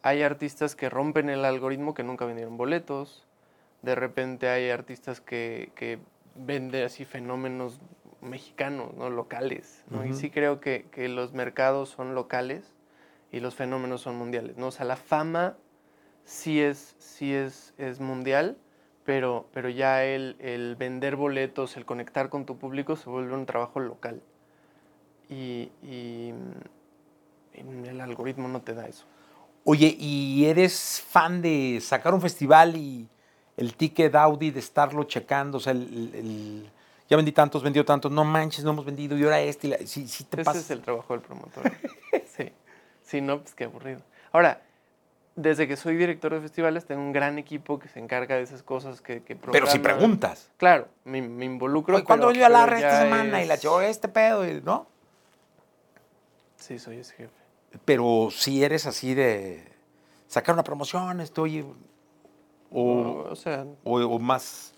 hay 0.01 0.21
artistas 0.23 0.75
que 0.77 0.89
rompen 0.89 1.29
el 1.29 1.43
algoritmo 1.43 1.93
que 1.93 2.03
nunca 2.03 2.23
vendieron 2.25 2.55
boletos, 2.55 3.24
de 3.85 3.95
repente 3.95 4.49
hay 4.49 4.69
artistas 4.69 5.21
que, 5.21 5.71
que 5.75 5.99
venden 6.35 6.83
así 6.83 7.05
fenómenos 7.05 7.79
mexicanos, 8.21 8.93
¿no? 8.95 9.09
locales, 9.09 9.83
¿no? 9.89 10.03
Y 10.03 10.13
sí 10.13 10.29
creo 10.31 10.59
que, 10.59 10.87
que 10.91 11.07
los 11.07 11.33
mercados 11.33 11.89
son 11.89 12.15
locales 12.15 12.73
y 13.31 13.39
los 13.39 13.55
fenómenos 13.55 14.01
son 14.01 14.15
mundiales, 14.15 14.57
¿no? 14.57 14.67
O 14.67 14.71
sea, 14.71 14.85
la 14.85 14.95
fama 14.95 15.57
sí 16.23 16.59
es, 16.59 16.95
sí 16.97 17.33
es, 17.33 17.73
es 17.77 17.99
mundial, 17.99 18.57
pero, 19.05 19.47
pero 19.53 19.69
ya 19.69 20.03
el, 20.03 20.35
el 20.39 20.75
vender 20.75 21.15
boletos, 21.15 21.77
el 21.77 21.85
conectar 21.85 22.29
con 22.29 22.45
tu 22.45 22.57
público 22.57 22.95
se 22.95 23.09
vuelve 23.09 23.35
un 23.35 23.45
trabajo 23.45 23.79
local. 23.79 24.21
Y, 25.29 25.71
y, 25.83 26.33
mm, 27.53 27.85
el 27.85 28.01
algoritmo 28.01 28.47
no 28.47 28.61
te 28.61 28.73
da 28.73 28.87
eso. 28.87 29.05
Oye, 29.63 29.95
¿y 29.97 30.45
eres 30.45 31.03
fan 31.07 31.41
de 31.41 31.79
sacar 31.81 32.13
un 32.13 32.21
festival 32.21 32.75
y 32.75 33.07
el 33.57 33.75
ticket 33.75 34.13
Audi 34.15 34.51
de 34.51 34.59
estarlo 34.59 35.03
checando? 35.05 35.57
O 35.57 35.61
sea, 35.61 35.73
el, 35.73 36.69
ya 37.09 37.17
vendí 37.17 37.31
tantos, 37.31 37.63
vendió 37.63 37.85
tantos, 37.85 38.11
no 38.11 38.23
manches, 38.23 38.63
no 38.63 38.71
hemos 38.71 38.85
vendido, 38.85 39.17
y 39.17 39.23
ahora 39.23 39.39
este, 39.41 39.67
y 39.67 39.69
la- 39.71 39.77
sí, 39.85 40.07
sí 40.07 40.23
te 40.25 40.41
Ese 40.41 40.51
es 40.57 40.71
el 40.71 40.81
trabajo 40.81 41.13
del 41.13 41.21
promotor. 41.21 41.71
sí. 42.37 42.51
Si 43.03 43.21
no, 43.21 43.39
pues 43.41 43.53
qué 43.53 43.65
aburrido. 43.65 44.01
Ahora, 44.31 44.61
desde 45.35 45.67
que 45.67 45.75
soy 45.77 45.95
director 45.95 46.33
de 46.33 46.41
festivales, 46.41 46.85
tengo 46.85 47.01
un 47.01 47.11
gran 47.11 47.37
equipo 47.37 47.77
que 47.77 47.87
se 47.89 47.99
encarga 47.99 48.35
de 48.35 48.41
esas 48.41 48.63
cosas 48.63 49.01
que, 49.01 49.21
que 49.21 49.35
Pero 49.35 49.67
si 49.67 49.79
preguntas. 49.79 50.49
Claro, 50.57 50.87
me, 51.03 51.21
me 51.21 51.45
involucro. 51.45 52.03
¿Cuándo 52.03 52.27
vendió 52.27 52.45
a 52.45 52.49
Larra 52.49 52.77
esta 52.79 53.03
semana? 53.03 53.43
Y 53.43 53.47
la 53.47 53.57
chavo, 53.57 53.81
este 53.81 54.07
pedo, 54.07 54.47
y- 54.47 54.61
¿no? 54.61 54.87
Sí, 56.57 56.79
soy 56.79 56.97
ese 56.97 57.13
jefe. 57.15 57.33
Pero 57.83 58.29
si 58.31 58.63
eres 58.63 58.85
así 58.85 59.13
de 59.13 59.63
sacar 60.27 60.53
una 60.55 60.63
promoción, 60.63 61.19
estoy. 61.21 61.65
O, 62.77 62.81
O, 62.81 63.31
o 63.31 63.35
sea, 63.35 63.65
o- 63.85 63.99
o 64.01 64.19
más. 64.19 64.73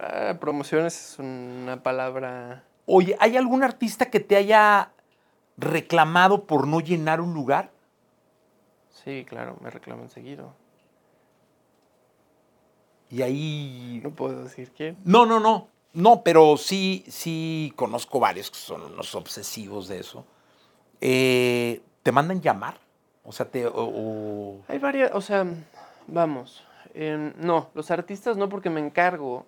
ah, 0.00 0.36
promociones 0.40 0.94
es 1.12 1.18
una 1.18 1.82
palabra. 1.82 2.64
Oye, 2.86 3.14
¿hay 3.20 3.36
algún 3.36 3.62
artista 3.62 4.06
que 4.10 4.20
te 4.20 4.36
haya 4.36 4.90
reclamado 5.58 6.44
por 6.46 6.66
no 6.66 6.80
llenar 6.80 7.20
un 7.20 7.34
lugar? 7.34 7.70
Sí, 9.04 9.26
claro, 9.28 9.58
me 9.60 9.68
reclaman 9.70 10.08
seguido. 10.08 10.54
Y 13.10 13.20
ahí. 13.22 14.00
No 14.02 14.10
puedo 14.10 14.44
decir 14.44 14.72
quién. 14.74 14.96
No, 15.04 15.26
no, 15.26 15.38
no. 15.38 15.68
No, 15.92 16.22
pero 16.22 16.56
sí, 16.56 17.04
sí 17.08 17.70
conozco 17.76 18.18
varios 18.18 18.50
que 18.50 18.56
son 18.56 18.80
unos 18.82 19.14
obsesivos 19.14 19.88
de 19.88 19.98
eso. 20.00 20.24
Eh, 21.02 21.82
¿Te 22.02 22.12
mandan 22.12 22.40
llamar? 22.40 22.78
O 23.24 23.32
sea, 23.32 23.44
te. 23.46 23.66
o- 23.66 23.72
o- 23.76 24.60
Hay 24.68 24.78
varias, 24.78 25.10
o 25.12 25.20
sea, 25.20 25.44
vamos. 26.06 26.64
No, 26.94 27.70
los 27.74 27.90
artistas 27.90 28.36
no 28.36 28.48
porque 28.48 28.70
me 28.70 28.80
encargo 28.80 29.46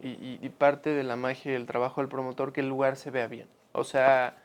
y, 0.00 0.08
y- 0.08 0.38
y 0.42 0.48
parte 0.50 0.90
de 0.90 1.02
la 1.04 1.16
magia 1.16 1.52
del 1.52 1.66
trabajo 1.66 2.00
del 2.00 2.08
promotor 2.08 2.52
que 2.52 2.60
el 2.60 2.68
lugar 2.68 2.96
se 2.96 3.10
vea 3.10 3.26
bien. 3.26 3.48
O 3.72 3.84
sea, 3.84 4.36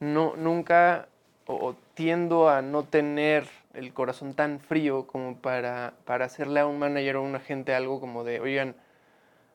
no, 0.00 0.34
nunca 0.36 1.08
o, 1.46 1.74
tiendo 1.94 2.48
a 2.48 2.62
no 2.62 2.84
tener 2.84 3.46
el 3.74 3.92
corazón 3.92 4.34
tan 4.34 4.60
frío 4.60 5.06
como 5.06 5.36
para, 5.36 5.94
para 6.04 6.24
hacerle 6.26 6.60
a 6.60 6.66
un 6.66 6.78
manager 6.78 7.16
o 7.16 7.20
a 7.20 7.22
un 7.22 7.34
agente 7.36 7.74
algo 7.74 8.00
como 8.00 8.24
de, 8.24 8.40
oigan, 8.40 8.74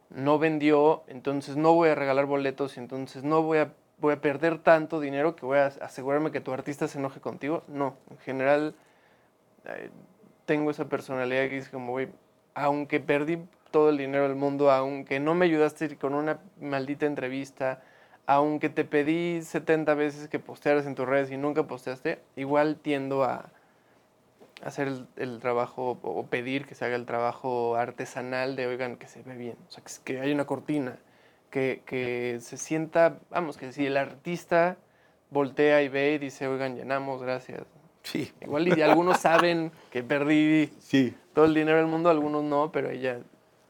no 0.09 0.39
vendió, 0.39 1.03
entonces 1.07 1.55
no 1.55 1.73
voy 1.73 1.89
a 1.89 1.95
regalar 1.95 2.25
boletos 2.25 2.77
y 2.77 2.79
entonces 2.79 3.23
no 3.23 3.43
voy 3.43 3.59
a, 3.59 3.73
voy 3.99 4.13
a 4.13 4.21
perder 4.21 4.57
tanto 4.59 4.99
dinero 4.99 5.35
que 5.35 5.45
voy 5.45 5.59
a 5.59 5.67
asegurarme 5.67 6.31
que 6.31 6.41
tu 6.41 6.51
artista 6.51 6.87
se 6.87 6.97
enoje 6.99 7.19
contigo. 7.21 7.63
No, 7.67 7.95
en 8.09 8.17
general 8.19 8.75
eh, 9.65 9.89
tengo 10.45 10.71
esa 10.71 10.85
personalidad 10.89 11.43
que 11.49 11.55
dice 11.55 11.71
como, 11.71 11.91
güey, 11.91 12.09
aunque 12.59 12.99
perdí 12.99 13.39
todo 13.71 13.89
el 13.89 13.97
dinero 13.97 14.27
del 14.27 14.35
mundo, 14.35 14.71
aunque 14.71 15.19
no 15.19 15.33
me 15.33 15.45
ayudaste 15.45 15.95
con 15.97 16.13
una 16.13 16.39
maldita 16.59 17.05
entrevista, 17.05 17.81
aunque 18.25 18.69
te 18.69 18.83
pedí 18.83 19.41
70 19.41 19.93
veces 19.93 20.27
que 20.27 20.39
postearas 20.39 20.85
en 20.85 20.95
tus 20.95 21.07
redes 21.07 21.31
y 21.31 21.37
nunca 21.37 21.63
posteaste, 21.63 22.19
igual 22.35 22.75
tiendo 22.75 23.23
a 23.23 23.49
hacer 24.61 24.89
el, 24.89 25.07
el 25.15 25.39
trabajo 25.39 25.97
o 26.01 26.25
pedir 26.27 26.65
que 26.65 26.75
se 26.75 26.83
haga 26.83 26.95
el 26.95 27.05
trabajo 27.05 27.77
artesanal 27.77 28.57
de, 28.57 28.67
oigan, 28.67 28.97
que 28.97 29.07
se 29.07 29.21
ve 29.21 29.35
bien, 29.35 29.55
o 29.69 29.71
sea, 29.71 29.83
que, 29.83 29.91
que 30.03 30.19
hay 30.19 30.33
una 30.33 30.45
cortina, 30.45 30.97
que, 31.49 31.81
que 31.85 32.39
se 32.41 32.57
sienta, 32.57 33.19
vamos, 33.29 33.57
que 33.57 33.71
si 33.71 33.85
el 33.85 33.95
artista 33.95 34.77
voltea 35.31 35.81
y 35.81 35.87
ve 35.87 36.13
y 36.13 36.17
dice, 36.17 36.47
oigan, 36.47 36.75
llenamos, 36.75 37.21
gracias. 37.21 37.63
Sí, 38.03 38.31
Igual 38.41 38.67
y 38.67 38.81
algunos 38.81 39.19
saben 39.19 39.71
que 39.91 40.03
perdí 40.03 40.71
sí. 40.79 41.13
Todo 41.39 41.45
el 41.45 41.53
dinero 41.53 41.77
del 41.77 41.87
mundo, 41.87 42.09
algunos 42.09 42.43
no, 42.43 42.69
pero 42.69 42.89
ella 42.89 43.21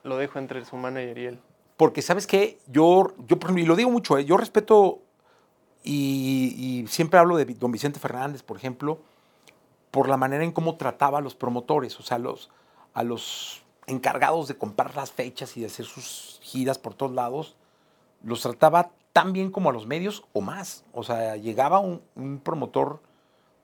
lo 0.01 0.17
dejo 0.17 0.39
entre 0.39 0.65
su 0.65 0.75
manager 0.75 1.17
y 1.19 1.25
él. 1.27 1.39
Porque, 1.77 2.01
¿sabes 2.01 2.25
qué? 2.25 2.57
Yo, 2.65 3.13
yo 3.27 3.37
y 3.55 3.61
lo 3.63 3.75
digo 3.75 3.91
mucho, 3.91 4.17
¿eh? 4.17 4.25
yo 4.25 4.37
respeto 4.37 5.03
y, 5.83 6.83
siempre 6.87 7.19
hablo 7.19 7.37
de 7.37 7.45
don 7.45 7.71
Vicente 7.71 7.99
Fernández, 7.99 8.41
por 8.41 8.57
ejemplo, 8.57 8.97
por 9.91 10.09
la 10.09 10.17
manera 10.17 10.43
en 10.43 10.51
cómo 10.51 10.77
trataba 10.77 11.19
a 11.19 11.21
los 11.21 11.35
promotores, 11.35 11.99
o 11.99 12.01
sea, 12.01 12.17
los, 12.17 12.49
a 12.95 13.03
los 13.03 13.61
encargados 13.85 14.47
de 14.47 14.57
comprar 14.57 14.95
las 14.95 15.11
fechas 15.11 15.55
y 15.55 15.59
de 15.59 15.67
hacer 15.67 15.85
sus 15.85 16.39
giras 16.41 16.79
por 16.79 16.95
todos 16.95 17.11
lados, 17.11 17.55
los 18.23 18.41
trataba 18.41 18.93
tan 19.13 19.31
bien 19.31 19.51
como 19.51 19.69
a 19.69 19.73
los 19.73 19.85
medios 19.85 20.23
o 20.33 20.41
más. 20.41 20.85
O 20.91 21.03
sea, 21.03 21.35
llegaba 21.35 21.77
un 21.77 22.41
promotor 22.43 22.99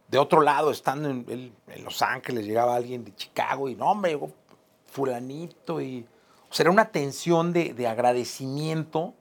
de 0.08 0.18
otro 0.18 0.42
lado, 0.42 0.72
estando 0.72 1.10
en, 1.10 1.54
Los 1.84 2.02
Ángeles, 2.02 2.46
llegaba 2.46 2.76
alguien 2.76 3.04
de 3.04 3.16
Chicago 3.16 3.70
y 3.70 3.76
no, 3.76 3.92
hombre, 3.92 4.12
llegó 4.12 4.32
fulanito 4.86 5.82
y... 5.82 6.06
O 6.50 6.54
sea, 6.54 6.66
era 6.66 6.72
una 6.72 6.90
tensión 6.90 7.52
de, 7.52 7.74
de 7.74 7.88
agradecimiento 7.88 9.14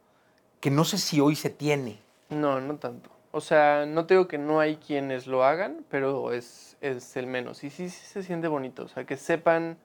que 0.60 0.70
no 0.70 0.84
sé 0.84 0.98
si 0.98 1.20
hoy 1.20 1.36
se 1.36 1.50
tiene. 1.50 1.98
No, 2.28 2.60
no 2.60 2.76
tanto. 2.76 3.10
O 3.32 3.40
sea, 3.40 3.84
no 3.84 4.04
digo 4.04 4.28
que 4.28 4.38
no 4.38 4.60
hay 4.60 4.76
quienes 4.76 5.26
lo 5.26 5.42
hagan, 5.42 5.84
pero 5.90 6.32
es, 6.32 6.76
es 6.80 7.16
el 7.16 7.26
menos. 7.26 7.64
Y 7.64 7.70
sí, 7.70 7.88
sí 7.88 8.06
se 8.06 8.22
siente 8.22 8.46
bonito. 8.46 8.84
O 8.84 8.88
sea, 8.88 9.04
que 9.04 9.16
sepan, 9.16 9.76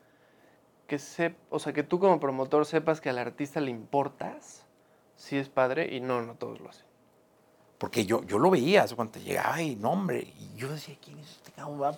que 0.86 1.00
sep 1.00 1.36
o 1.50 1.58
sea, 1.58 1.74
que 1.74 1.82
tú 1.82 2.00
como 2.00 2.20
promotor 2.20 2.68
sepas 2.68 3.02
que 3.02 3.10
al 3.10 3.18
artista 3.18 3.60
le 3.60 3.72
importas, 3.72 4.68
sí 5.16 5.36
es 5.36 5.50
padre, 5.50 5.96
y 5.96 6.00
no, 6.00 6.22
no 6.22 6.36
todos 6.36 6.60
lo 6.60 6.70
hacen. 6.70 6.86
Porque 7.80 8.06
yo, 8.06 8.24
yo 8.26 8.38
lo 8.38 8.52
veía 8.52 8.86
cuando 8.96 9.20
llegaba 9.20 9.60
y 9.62 9.76
no, 9.76 9.92
hombre, 9.94 10.20
y 10.38 10.56
yo 10.56 10.70
decía, 10.70 10.96
¿quién 11.04 11.18
es 11.20 11.32
este 11.32 11.52
cabrón? 11.54 11.98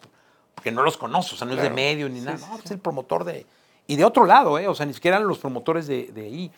Porque 0.55 0.71
no 0.71 0.83
los 0.83 0.95
conozco, 0.95 1.35
o 1.35 1.37
sea, 1.37 1.45
no 1.47 1.53
es 1.55 1.61
de 1.61 1.69
medio 1.71 2.07
ni 2.07 2.19
Sí, 2.19 2.25
nada. 2.25 2.37
No, 2.47 2.57
es 2.63 2.71
el 2.71 2.79
promotor 2.79 3.23
de. 3.25 3.45
Y 3.87 3.95
de 3.97 4.05
otro 4.05 4.25
lado, 4.25 4.57
¿eh? 4.59 4.67
O 4.67 4.75
sea, 4.75 4.85
ni 4.85 4.93
siquiera 4.93 5.17
eran 5.17 5.27
los 5.27 5.39
promotores 5.39 5.87
de, 5.87 6.11
de 6.13 6.21
ahí. 6.21 6.51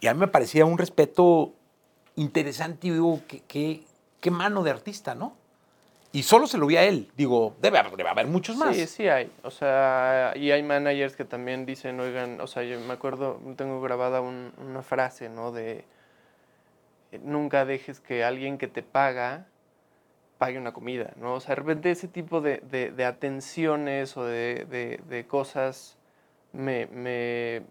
Y 0.00 0.06
a 0.08 0.12
mí 0.12 0.20
me 0.20 0.26
parecía 0.28 0.64
un 0.66 0.76
respeto 0.76 1.52
interesante 2.16 2.88
y 2.88 2.90
digo, 2.90 3.20
qué, 3.28 3.42
qué, 3.46 3.84
qué 4.20 4.30
mano 4.30 4.62
de 4.62 4.70
artista, 4.70 5.14
¿no? 5.14 5.34
Y 6.12 6.22
solo 6.22 6.46
se 6.46 6.58
lo 6.58 6.66
vi 6.66 6.76
a 6.76 6.84
él. 6.84 7.10
Digo, 7.16 7.54
debe, 7.60 7.78
haber- 7.78 7.96
debe 7.96 8.08
haber 8.08 8.26
muchos 8.26 8.56
más. 8.56 8.74
Sí, 8.76 8.86
sí 8.86 9.08
hay. 9.08 9.32
O 9.42 9.50
sea, 9.50 10.32
y 10.36 10.50
hay 10.52 10.62
managers 10.62 11.16
que 11.16 11.24
también 11.24 11.66
dicen, 11.66 11.98
oigan, 12.00 12.40
o 12.40 12.46
sea, 12.46 12.62
yo 12.62 12.78
me 12.80 12.92
acuerdo, 12.92 13.40
tengo 13.56 13.80
grabada 13.80 14.20
un- 14.20 14.52
una 14.58 14.82
frase, 14.82 15.28
¿no? 15.28 15.50
De 15.52 15.84
nunca 17.22 17.64
dejes 17.64 18.00
que 18.00 18.24
alguien 18.24 18.58
que 18.58 18.68
te 18.68 18.82
paga 18.82 19.46
pague 20.38 20.58
una 20.58 20.72
comida, 20.72 21.12
¿no? 21.16 21.34
O 21.34 21.40
sea, 21.40 21.50
de 21.50 21.62
repente 21.62 21.90
ese 21.90 22.08
tipo 22.08 22.40
de, 22.40 22.58
de- 22.58 22.90
de 22.90 23.04
atenciones 23.04 24.16
o 24.16 24.24
de, 24.24 24.66
de- 24.68 25.00
cosas 25.26 25.96
me, 26.52 26.86
me, 26.88 27.62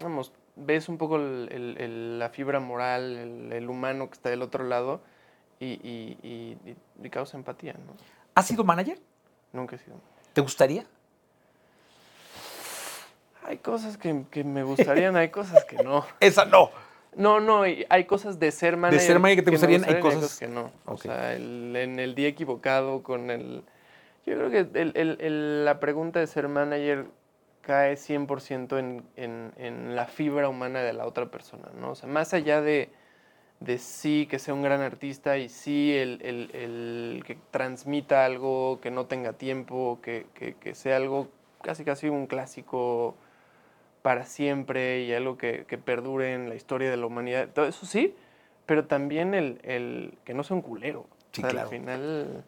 vamos, 0.00 0.32
ves 0.56 0.88
un 0.88 0.96
poco 0.96 1.16
el- 1.16 1.48
el- 1.50 1.76
el- 1.78 2.18
la 2.20 2.28
fibra 2.30 2.60
moral, 2.60 3.16
el, 3.16 3.52
humano 3.68 4.06
que 4.08 4.14
está 4.14 4.30
del 4.30 4.42
otro 4.42 4.64
lado 4.64 5.00
y, 5.58 5.72
y- 5.82 6.18
y- 6.22 6.70
y- 6.70 6.76
y 7.02 7.10
causa 7.10 7.36
empatía, 7.36 7.72
¿no? 7.74 7.94
¿Has 8.36 8.46
sido 8.46 8.62
manager? 8.64 8.98
Nunca 9.52 9.74
he 9.76 9.78
sido. 9.80 9.96
¿Te 10.32 10.40
gustaría? 10.40 10.86
Hay 13.46 13.58
cosas 13.58 13.98
que, 13.98 14.24
que 14.30 14.42
me 14.44 14.62
gustarían, 14.62 15.16
hay 15.16 15.28
cosas 15.28 15.64
que 15.64 15.76
no. 15.82 16.06
Esa 16.20 16.44
no. 16.44 16.70
No, 17.16 17.40
no, 17.40 17.62
hay 17.62 18.04
cosas 18.04 18.38
de 18.38 18.50
ser 18.50 18.76
manager. 18.76 19.06
ser 19.06 19.18
manager 19.18 19.36
que 19.36 19.42
te 19.42 19.50
me 19.50 19.56
gustarían, 19.56 19.84
hay 19.84 19.96
y 19.96 20.00
cosas- 20.00 20.38
que 20.38 20.48
no. 20.48 20.70
O 20.86 20.96
sea, 20.96 21.34
el- 21.34 21.74
en 21.76 21.98
el 21.98 22.14
día 22.14 22.28
equivocado, 22.28 23.02
con 23.02 23.30
el. 23.30 23.62
Yo 24.26 24.36
creo 24.36 24.50
que 24.50 24.66
el- 24.78 25.64
la 25.64 25.80
pregunta 25.80 26.18
de 26.20 26.26
ser 26.26 26.48
manager 26.48 27.06
cae 27.60 27.96
100% 27.96 28.78
en, 28.78 29.02
en, 29.16 29.52
en 29.56 29.96
la 29.96 30.06
fibra 30.06 30.48
humana 30.48 30.82
de 30.82 30.92
la 30.92 31.06
otra 31.06 31.26
persona, 31.30 31.68
¿no? 31.80 31.90
O 31.90 31.94
sea, 31.94 32.08
más 32.08 32.34
allá 32.34 32.60
de, 32.60 32.90
de 33.60 33.78
sí 33.78 34.26
que 34.30 34.38
sea 34.38 34.52
un 34.54 34.62
gran 34.62 34.80
artista 34.82 35.38
y 35.38 35.48
sí 35.48 35.94
el, 35.96 36.20
el- 36.22 36.50
el 36.54 37.24
que 37.26 37.38
transmita 37.50 38.24
algo, 38.24 38.80
que 38.82 38.90
no 38.90 39.06
tenga 39.06 39.32
tiempo, 39.34 39.98
que, 40.02 40.26
que- 40.34 40.54
que 40.54 40.74
sea 40.74 40.96
algo 40.96 41.28
casi 41.62 41.84
casi 41.84 42.08
un 42.10 42.26
clásico 42.26 43.16
para 44.04 44.26
siempre 44.26 45.00
y 45.04 45.14
algo 45.14 45.38
que, 45.38 45.64
que 45.66 45.78
perdure 45.78 46.34
en 46.34 46.50
la 46.50 46.56
historia 46.56 46.90
de 46.90 46.98
la 46.98 47.06
humanidad. 47.06 47.48
Todo 47.48 47.64
eso 47.64 47.86
sí, 47.86 48.14
pero 48.66 48.84
también 48.84 49.32
el, 49.32 49.58
el 49.62 50.18
que 50.26 50.34
no 50.34 50.44
sea 50.44 50.56
un 50.56 50.60
culero. 50.60 51.06
Sí, 51.32 51.40
O 51.40 51.44
sea, 51.44 51.50
claro. 51.50 51.68
Al 51.68 51.70
final, 51.70 52.44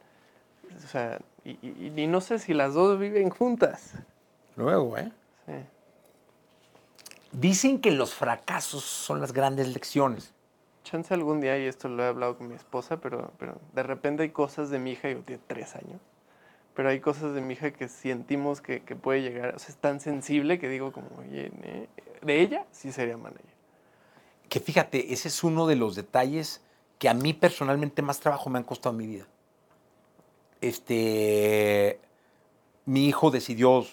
o 0.77 0.87
sea, 0.87 1.19
y, 1.47 1.53
y- 1.67 1.93
y 1.97 2.07
no 2.09 2.21
sé 2.21 2.39
si 2.41 2.53
las 2.53 2.75
dos 2.75 2.99
viven 2.99 3.31
juntas. 3.31 3.95
Luego, 4.55 4.99
¿eh? 4.99 5.11
Sí. 5.47 5.53
Dicen 7.33 7.81
que 7.81 7.91
los 7.91 8.15
fracasos 8.15 8.85
son 8.85 9.23
las 9.23 9.33
grandes 9.33 9.69
lecciones. 9.69 10.35
Chance 10.85 11.15
algún 11.15 11.41
día, 11.41 11.59
y 11.59 11.65
esto 11.65 11.89
lo 11.89 12.03
he 12.05 12.07
hablado 12.07 12.37
con 12.37 12.49
mi 12.49 12.55
esposa, 12.55 12.99
pero, 12.99 13.33
pero 13.39 13.59
de 13.73 13.83
repente 13.83 14.25
hay 14.25 14.29
cosas 14.31 14.69
de 14.69 14.79
mi 14.79 14.91
hija, 14.93 15.09
yo 15.09 15.21
tiene 15.21 15.41
tres 15.47 15.75
años, 15.75 16.03
pero 16.77 16.91
hay 16.91 17.01
cosas 17.01 17.33
de 17.35 17.41
mi 17.41 17.55
hija 17.55 17.71
que 17.71 17.89
sentimos 17.89 18.61
que, 18.61 18.83
que 18.83 18.95
puede 18.95 19.23
llegar, 19.23 19.57
o 19.57 19.59
sea, 19.59 19.71
es 19.71 19.77
tan 19.77 19.99
sensible 19.99 20.59
que 20.59 20.69
digo 20.69 20.93
como, 20.93 21.09
oye, 21.19 21.51
de 22.21 22.41
ella 22.41 22.67
sí 22.71 22.93
sería 22.93 23.17
manager. 23.17 23.57
Que 24.51 24.61
fíjate, 24.61 25.15
ese 25.15 25.29
es 25.29 25.43
uno 25.43 25.67
de 25.67 25.75
los 25.75 25.97
detalles 25.97 26.61
que 26.99 27.09
a 27.09 27.15
mí 27.15 27.33
personalmente 27.33 28.03
más 28.03 28.21
trabajo 28.21 28.51
me 28.51 28.59
han 28.59 28.65
costado 28.65 28.93
en 28.93 28.99
mi 28.99 29.07
vida. 29.07 29.27
Este, 30.61 31.99
mi 32.85 33.07
hijo 33.07 33.31
decidió 33.31 33.87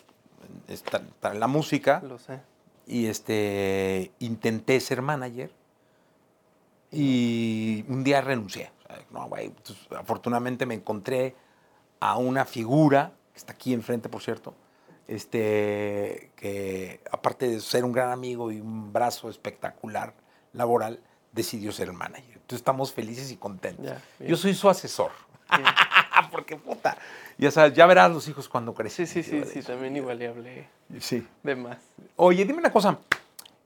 estar, 0.68 1.02
estar 1.02 1.34
en 1.34 1.40
la 1.40 1.48
música 1.48 2.02
Lo 2.06 2.20
sé. 2.20 2.42
y 2.86 3.06
este, 3.06 4.12
intenté 4.20 4.80
ser 4.82 5.02
manager 5.02 5.52
y 6.92 7.86
un 7.88 8.04
día 8.04 8.20
renuncié. 8.20 8.72
O 8.84 8.88
sea, 8.88 9.06
no, 9.10 9.28
güey, 9.30 9.46
entonces, 9.46 9.88
afortunadamente 9.98 10.66
me 10.66 10.76
encontré 10.76 11.34
a 12.12 12.18
una 12.18 12.46
figura, 12.46 13.14
que 13.34 13.40
está 13.40 13.54
aquí 13.54 13.74
enfrente, 13.74 14.10
por 14.10 14.22
cierto, 14.22 14.54
este, 15.08 16.32
que 16.36 17.02
aparte 17.12 17.48
de 17.48 17.60
ser 17.62 17.86
un 17.86 17.92
gran 17.92 18.12
amigo 18.12 18.52
y 18.52 18.60
un 18.60 18.92
brazo 18.92 19.30
espectacular 19.30 20.14
laboral, 20.54 21.00
decidió 21.32 21.72
ser 21.72 21.88
el 21.90 21.94
manager. 21.94 22.34
Entonces 22.34 22.58
estamos 22.58 22.92
felices 22.94 23.32
y 23.32 23.38
contentos. 23.38 23.94
Yo 24.20 24.36
soy 24.36 24.54
su 24.54 24.70
asesor. 24.70 25.12
Porque 26.32 26.56
puta, 26.58 26.98
ya 27.38 27.52
sabes, 27.52 27.74
ya 27.74 27.86
verás 27.86 28.12
los 28.12 28.28
hijos 28.28 28.48
cuando 28.50 28.72
Sí, 28.72 28.78
crecen. 28.78 29.08
sí, 29.08 29.24
sí, 29.24 29.44
sí, 29.46 29.60
eso. 29.60 29.72
también 29.72 29.96
igual 29.96 30.20
le 30.20 30.28
hablé 30.28 30.68
Sí. 31.00 31.26
de 31.44 31.56
más. 31.56 31.78
Oye, 32.16 32.44
dime 32.46 32.60
una 32.60 32.72
cosa. 32.72 32.98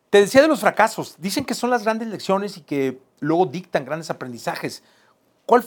Te 0.09 0.21
decía 0.21 0.41
de 0.41 0.47
los 0.47 0.61
fracasos. 0.61 1.15
Dicen 1.17 1.43
que 1.45 1.53
son 1.53 1.69
las 1.69 1.83
grandes 1.83 2.07
lecciones 2.07 2.57
y 2.57 2.61
que 2.61 2.99
luego 3.19 3.45
dictan 3.45 3.83
grandes 3.85 4.09
aprendizajes. 4.09 4.83
¿Cuál 5.45 5.63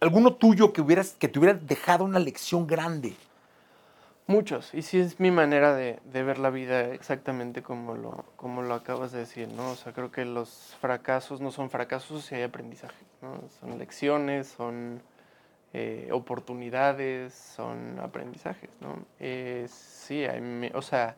alguno 0.00 0.34
tuyo 0.34 0.72
que 0.72 0.80
hubieras 0.80 1.14
que 1.18 1.28
te 1.28 1.38
hubiera 1.38 1.58
dejado 1.58 2.04
una 2.04 2.18
lección 2.18 2.66
grande? 2.66 3.14
Muchos, 4.26 4.72
y 4.74 4.82
sí 4.82 5.00
es 5.00 5.18
mi 5.18 5.32
manera 5.32 5.74
de, 5.74 5.98
de 6.04 6.22
ver 6.22 6.38
la 6.38 6.50
vida 6.50 6.82
exactamente 6.92 7.62
como 7.62 7.96
lo, 7.96 8.24
como 8.36 8.62
lo 8.62 8.74
acabas 8.74 9.10
de 9.10 9.18
decir, 9.18 9.48
¿no? 9.48 9.72
O 9.72 9.74
sea, 9.74 9.92
creo 9.92 10.12
que 10.12 10.24
los 10.24 10.76
fracasos 10.80 11.40
no 11.40 11.50
son 11.50 11.68
fracasos 11.68 12.26
si 12.26 12.36
hay 12.36 12.42
aprendizaje, 12.42 13.04
¿no? 13.22 13.40
Son 13.58 13.76
lecciones, 13.76 14.46
son 14.46 15.02
eh, 15.72 16.08
oportunidades, 16.12 17.34
son 17.34 17.98
aprendizajes, 17.98 18.70
¿no? 18.80 18.98
Eh, 19.18 19.66
sí, 19.68 20.24
hay, 20.24 20.70
o 20.74 20.82
sea, 20.82 21.16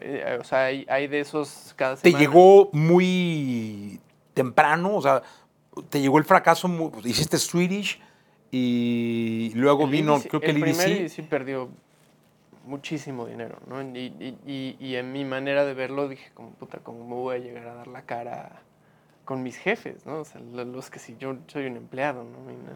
eh, 0.00 0.38
o 0.40 0.44
sea, 0.44 0.64
hay, 0.66 0.86
hay 0.88 1.08
de 1.08 1.20
esos 1.20 1.74
cada 1.76 1.96
¿Te 1.96 2.02
semana. 2.10 2.20
llegó 2.20 2.70
muy 2.72 4.00
temprano? 4.32 4.94
O 4.94 5.02
sea, 5.02 5.22
¿te 5.82 6.00
llegó 6.00 6.18
el 6.18 6.24
fracaso? 6.24 6.68
pues, 6.92 7.06
hiciste 7.06 7.38
Swedish 7.38 8.00
y 8.50 9.52
luego 9.54 9.84
El 9.84 9.90
vino, 9.90 10.20
creo 10.20 10.40
que 10.40 10.50
el, 10.50 10.60
primer 10.60 10.88
EDC. 10.88 11.18
EDC 11.18 11.28
perdió 11.28 11.68
muchísimo 12.66 13.26
dinero, 13.26 13.58
¿no? 13.66 13.80
Y, 13.82 14.12
y- 14.20 14.38
y- 14.46 14.76
y 14.78 14.96
en 14.96 15.12
mi 15.12 15.24
manera 15.24 15.64
de 15.64 15.74
verlo 15.74 16.08
dije, 16.08 16.30
como 16.34 16.50
puta, 16.50 16.78
¿cómo 16.78 17.06
me 17.06 17.14
voy 17.14 17.36
a 17.36 17.38
llegar 17.38 17.66
a 17.68 17.74
dar 17.74 17.86
la 17.88 18.02
cara 18.02 18.62
con 19.24 19.42
mis 19.42 19.56
jefes, 19.56 20.04
¿no? 20.06 20.20
O 20.20 20.24
sea, 20.24 20.40
lo- 20.40 20.64
los 20.64 20.90
que 20.90 20.98
si 20.98 21.16
yo 21.18 21.36
soy 21.46 21.66
un 21.66 21.76
empleado, 21.76 22.24
¿no? 22.24 22.50
Y, 22.50 22.56
no- 22.56 22.72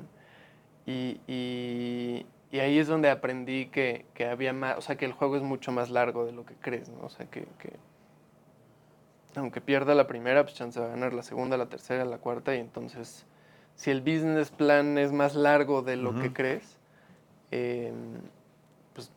y, 0.86 1.20
y- 1.26 2.26
y 2.50 2.58
ahí 2.60 2.78
es 2.78 2.86
donde 2.86 3.08
aprendí 3.10 3.66
que, 3.66 4.04
que 4.14 4.26
había 4.26 4.52
más, 4.52 4.76
o 4.76 4.80
sea, 4.82 4.96
que 4.96 5.04
el 5.06 5.12
juego 5.12 5.36
es 5.36 5.42
mucho 5.42 5.72
más 5.72 5.88
largo 5.90 6.24
de 6.26 6.32
lo 6.32 6.44
que 6.44 6.54
crees, 6.54 6.88
¿no? 6.90 7.00
O 7.06 7.08
sea, 7.10 7.26
que, 7.26 7.46
que 7.58 7.72
aunque 9.36 9.60
pierda 9.60 9.94
la 9.94 10.06
primera, 10.06 10.42
pues 10.44 10.54
chance 10.54 10.78
va 10.78 10.86
a 10.86 10.90
ganar 10.90 11.12
la 11.12 11.22
segunda, 11.22 11.56
la 11.56 11.66
tercera, 11.66 12.04
la 12.04 12.18
cuarta, 12.18 12.54
y 12.54 12.58
entonces, 12.60 13.24
si 13.76 13.90
el 13.90 14.00
business 14.00 14.50
plan 14.50 14.98
es 14.98 15.12
más 15.12 15.34
largo 15.34 15.82
de 15.82 15.96
lo 15.96 16.18
que 16.20 16.32
crees, 16.32 16.76
eh, 17.50 17.92
pues 18.94 19.10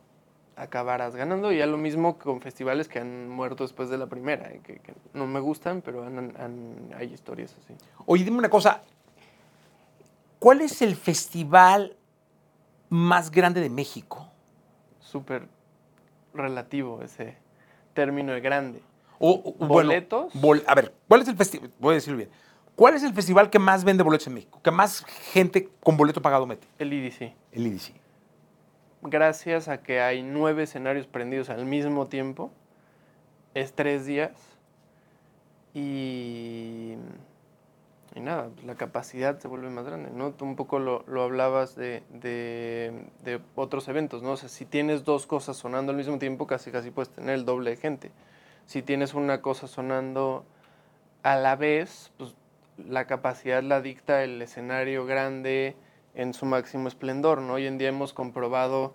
acabarás 0.56 1.14
ganando. 1.16 1.52
Y 1.52 1.58
ya 1.58 1.66
lo 1.66 1.76
mismo 1.76 2.18
con 2.18 2.40
festivales 2.40 2.88
que 2.88 2.98
han 2.98 3.28
muerto 3.28 3.64
después 3.64 3.88
de 3.90 3.98
la 3.98 4.06
primera, 4.06 4.50
eh, 4.50 4.60
que, 4.64 4.78
que 4.78 4.94
no 5.14 5.26
me 5.26 5.40
gustan, 5.40 5.82
pero 5.82 6.04
han- 6.04 6.34
han- 6.38 6.90
hay 6.96 7.12
historias 7.12 7.54
así. 7.62 7.74
Oye, 8.06 8.24
dime 8.24 8.38
una 8.38 8.48
cosa. 8.50 8.82
¿Cuál 10.38 10.60
es 10.60 10.80
el 10.82 10.96
festival 10.96 11.96
más 12.88 13.30
grande 13.30 13.60
de 13.60 13.70
México? 13.70 14.28
Súper 15.00 15.48
relativo 16.34 17.02
ese 17.02 17.36
término 17.94 18.32
de 18.32 18.40
grande. 18.40 18.82
O, 19.18 19.30
o- 19.30 19.52
bueno, 19.66 19.88
¿Boletos? 19.90 20.32
bol- 20.34 20.62
a 20.66 20.74
ver, 20.74 20.92
¿cuál 21.08 21.22
es 21.22 21.28
el 21.28 21.36
festival? 21.36 21.70
Voy 21.78 21.92
a 21.92 21.94
decirlo 21.94 22.18
bien. 22.18 22.30
¿Cuál 22.74 22.94
es 22.94 23.02
el 23.02 23.14
festival 23.14 23.48
que 23.48 23.58
más 23.58 23.84
vende 23.84 24.02
boletos 24.02 24.26
en 24.26 24.34
México? 24.34 24.60
¿Que 24.62 24.70
más 24.70 25.04
gente 25.32 25.70
con 25.82 25.96
boleto 25.96 26.20
pagado 26.20 26.46
mete? 26.46 26.66
El 26.78 26.92
IDC. 26.92 27.32
El 27.52 27.66
IDC. 27.66 27.92
Gracias 29.02 29.68
a 29.68 29.82
que 29.82 30.00
hay 30.00 30.22
nueve 30.22 30.64
escenarios 30.64 31.06
prendidos 31.06 31.48
al 31.48 31.64
mismo 31.64 32.06
tiempo, 32.08 32.50
es 33.54 33.72
tres 33.72 34.04
días 34.04 34.32
y, 35.74 36.94
y 38.14 38.20
nada, 38.20 38.48
pues, 38.54 38.66
la 38.66 38.74
capacidad 38.74 39.38
se 39.38 39.48
vuelve 39.48 39.68
más 39.70 39.84
grande, 39.84 40.10
¿no? 40.12 40.32
Tú 40.32 40.44
un 40.44 40.56
poco 40.56 40.78
lo, 40.78 41.04
lo 41.06 41.22
hablabas 41.22 41.76
de, 41.76 42.02
de- 42.10 43.06
de 43.24 43.40
otros 43.54 43.88
eventos, 43.88 44.22
¿no? 44.22 44.32
O 44.32 44.36
sea, 44.36 44.48
si 44.48 44.64
tienes 44.64 45.04
dos 45.04 45.26
cosas 45.26 45.56
sonando 45.56 45.92
al 45.92 45.98
mismo 45.98 46.18
tiempo, 46.18 46.46
casi 46.46 46.70
casi 46.70 46.90
puedes 46.90 47.10
tener 47.10 47.34
el 47.34 47.44
doble 47.44 47.70
de 47.70 47.76
gente. 47.76 48.10
Si 48.66 48.82
tienes 48.82 49.14
una 49.14 49.40
cosa 49.42 49.66
sonando 49.66 50.44
a 51.22 51.36
la 51.36 51.56
vez, 51.56 52.12
pues 52.18 52.34
la 52.76 53.06
capacidad 53.06 53.62
la 53.62 53.80
dicta 53.80 54.22
el 54.22 54.42
escenario 54.42 55.06
grande 55.06 55.76
en 56.14 56.34
su 56.34 56.46
máximo 56.46 56.88
esplendor, 56.88 57.40
¿no? 57.40 57.54
Hoy 57.54 57.66
en 57.66 57.78
día 57.78 57.88
hemos 57.88 58.12
comprobado 58.12 58.94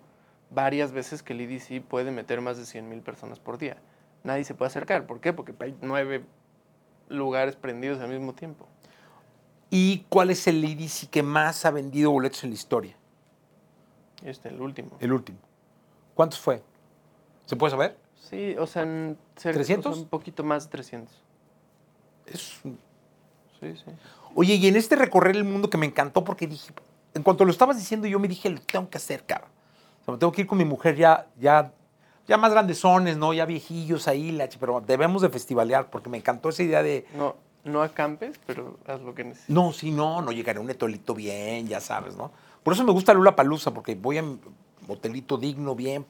varias 0.50 0.92
veces 0.92 1.22
que 1.22 1.32
el 1.32 1.40
EDC 1.40 1.82
puede 1.82 2.10
meter 2.10 2.40
más 2.40 2.58
de 2.58 2.66
100 2.66 2.88
mil 2.88 3.00
personas 3.00 3.40
por 3.40 3.58
día. 3.58 3.76
Nadie 4.24 4.44
se 4.44 4.54
puede 4.54 4.68
acercar. 4.68 5.06
¿Por 5.06 5.20
qué? 5.20 5.32
Porque 5.32 5.54
hay 5.60 5.76
nueve 5.80 6.24
lugares 7.08 7.56
prendidos 7.56 8.00
al 8.00 8.10
mismo 8.10 8.34
tiempo. 8.34 8.66
¿Y 9.70 10.04
cuál 10.10 10.30
es 10.30 10.46
el 10.46 10.62
IDC 10.62 11.08
que 11.08 11.22
más 11.22 11.64
ha 11.64 11.70
vendido 11.70 12.10
boletos 12.10 12.44
en 12.44 12.50
la 12.50 12.54
historia? 12.54 12.96
Este, 14.22 14.50
el 14.50 14.60
último. 14.60 14.90
El 15.00 15.12
último. 15.12 15.38
¿Cuántos 16.14 16.38
fue? 16.38 16.62
¿Se 17.46 17.56
puede 17.56 17.70
saber? 17.70 18.01
Sí, 18.28 18.54
o 18.58 18.66
sea, 18.66 18.82
en 18.82 19.16
cerca- 19.36 19.60
o 19.60 19.64
sea, 19.64 19.76
¿300? 19.76 19.96
un 19.98 20.06
poquito 20.08 20.44
más 20.44 20.64
de 20.64 20.70
300. 20.70 21.14
Es 22.26 22.60
un- 22.64 22.78
Sí, 23.60 23.74
sí. 23.76 23.92
Oye, 24.34 24.54
y 24.54 24.66
en 24.66 24.74
este 24.76 24.96
recorrer 24.96 25.36
el 25.36 25.44
mundo 25.44 25.70
que 25.70 25.78
me 25.78 25.86
encantó 25.86 26.24
porque 26.24 26.46
dije, 26.46 26.72
en 27.14 27.22
cuanto 27.22 27.44
lo 27.44 27.50
estabas 27.52 27.76
diciendo, 27.76 28.06
yo 28.08 28.18
me 28.18 28.26
dije, 28.26 28.50
lo 28.50 28.60
tengo 28.60 28.88
que 28.90 28.96
hacer, 28.96 29.24
cabrón. 29.24 29.50
O 30.00 30.04
sea, 30.04 30.12
me 30.14 30.18
tengo 30.18 30.32
que 30.32 30.40
ir 30.40 30.46
con 30.46 30.58
mi 30.58 30.64
mujer 30.64 30.96
ya, 30.96 31.26
ya, 31.38 31.72
ya 32.26 32.36
más 32.38 32.50
grandezones, 32.50 33.16
¿no? 33.16 33.32
Ya 33.34 33.44
viejillos 33.44 34.08
ahí, 34.08 34.36
pero 34.58 34.80
debemos 34.80 35.22
de 35.22 35.28
festivalear 35.28 35.90
porque 35.90 36.08
me 36.10 36.16
encantó 36.18 36.48
esa 36.48 36.62
idea 36.64 36.82
de, 36.82 37.06
No, 37.16 37.36
no 37.64 37.82
acampes, 37.82 38.40
pero 38.46 38.78
haz 38.86 39.00
lo 39.02 39.14
que 39.14 39.22
necesites. 39.24 39.54
no, 39.54 39.72
sí, 39.72 39.92
no, 39.92 40.22
no 40.22 40.32
llegaré 40.32 40.58
a 40.58 40.62
un 40.62 40.70
hotelito 40.70 41.14
bien, 41.14 41.68
ya 41.68 41.80
sabes, 41.80 42.16
¿no? 42.16 42.32
Por 42.64 42.72
eso 42.74 42.82
me 42.84 42.92
gusta 42.92 43.14
Lula 43.14 43.36
Palusa, 43.36 43.72
porque 43.72 43.94
voy 43.94 44.18
a 44.18 44.22
mi 44.22 44.40
hotelito 44.88 45.36
digno, 45.36 45.76
bien, 45.76 46.04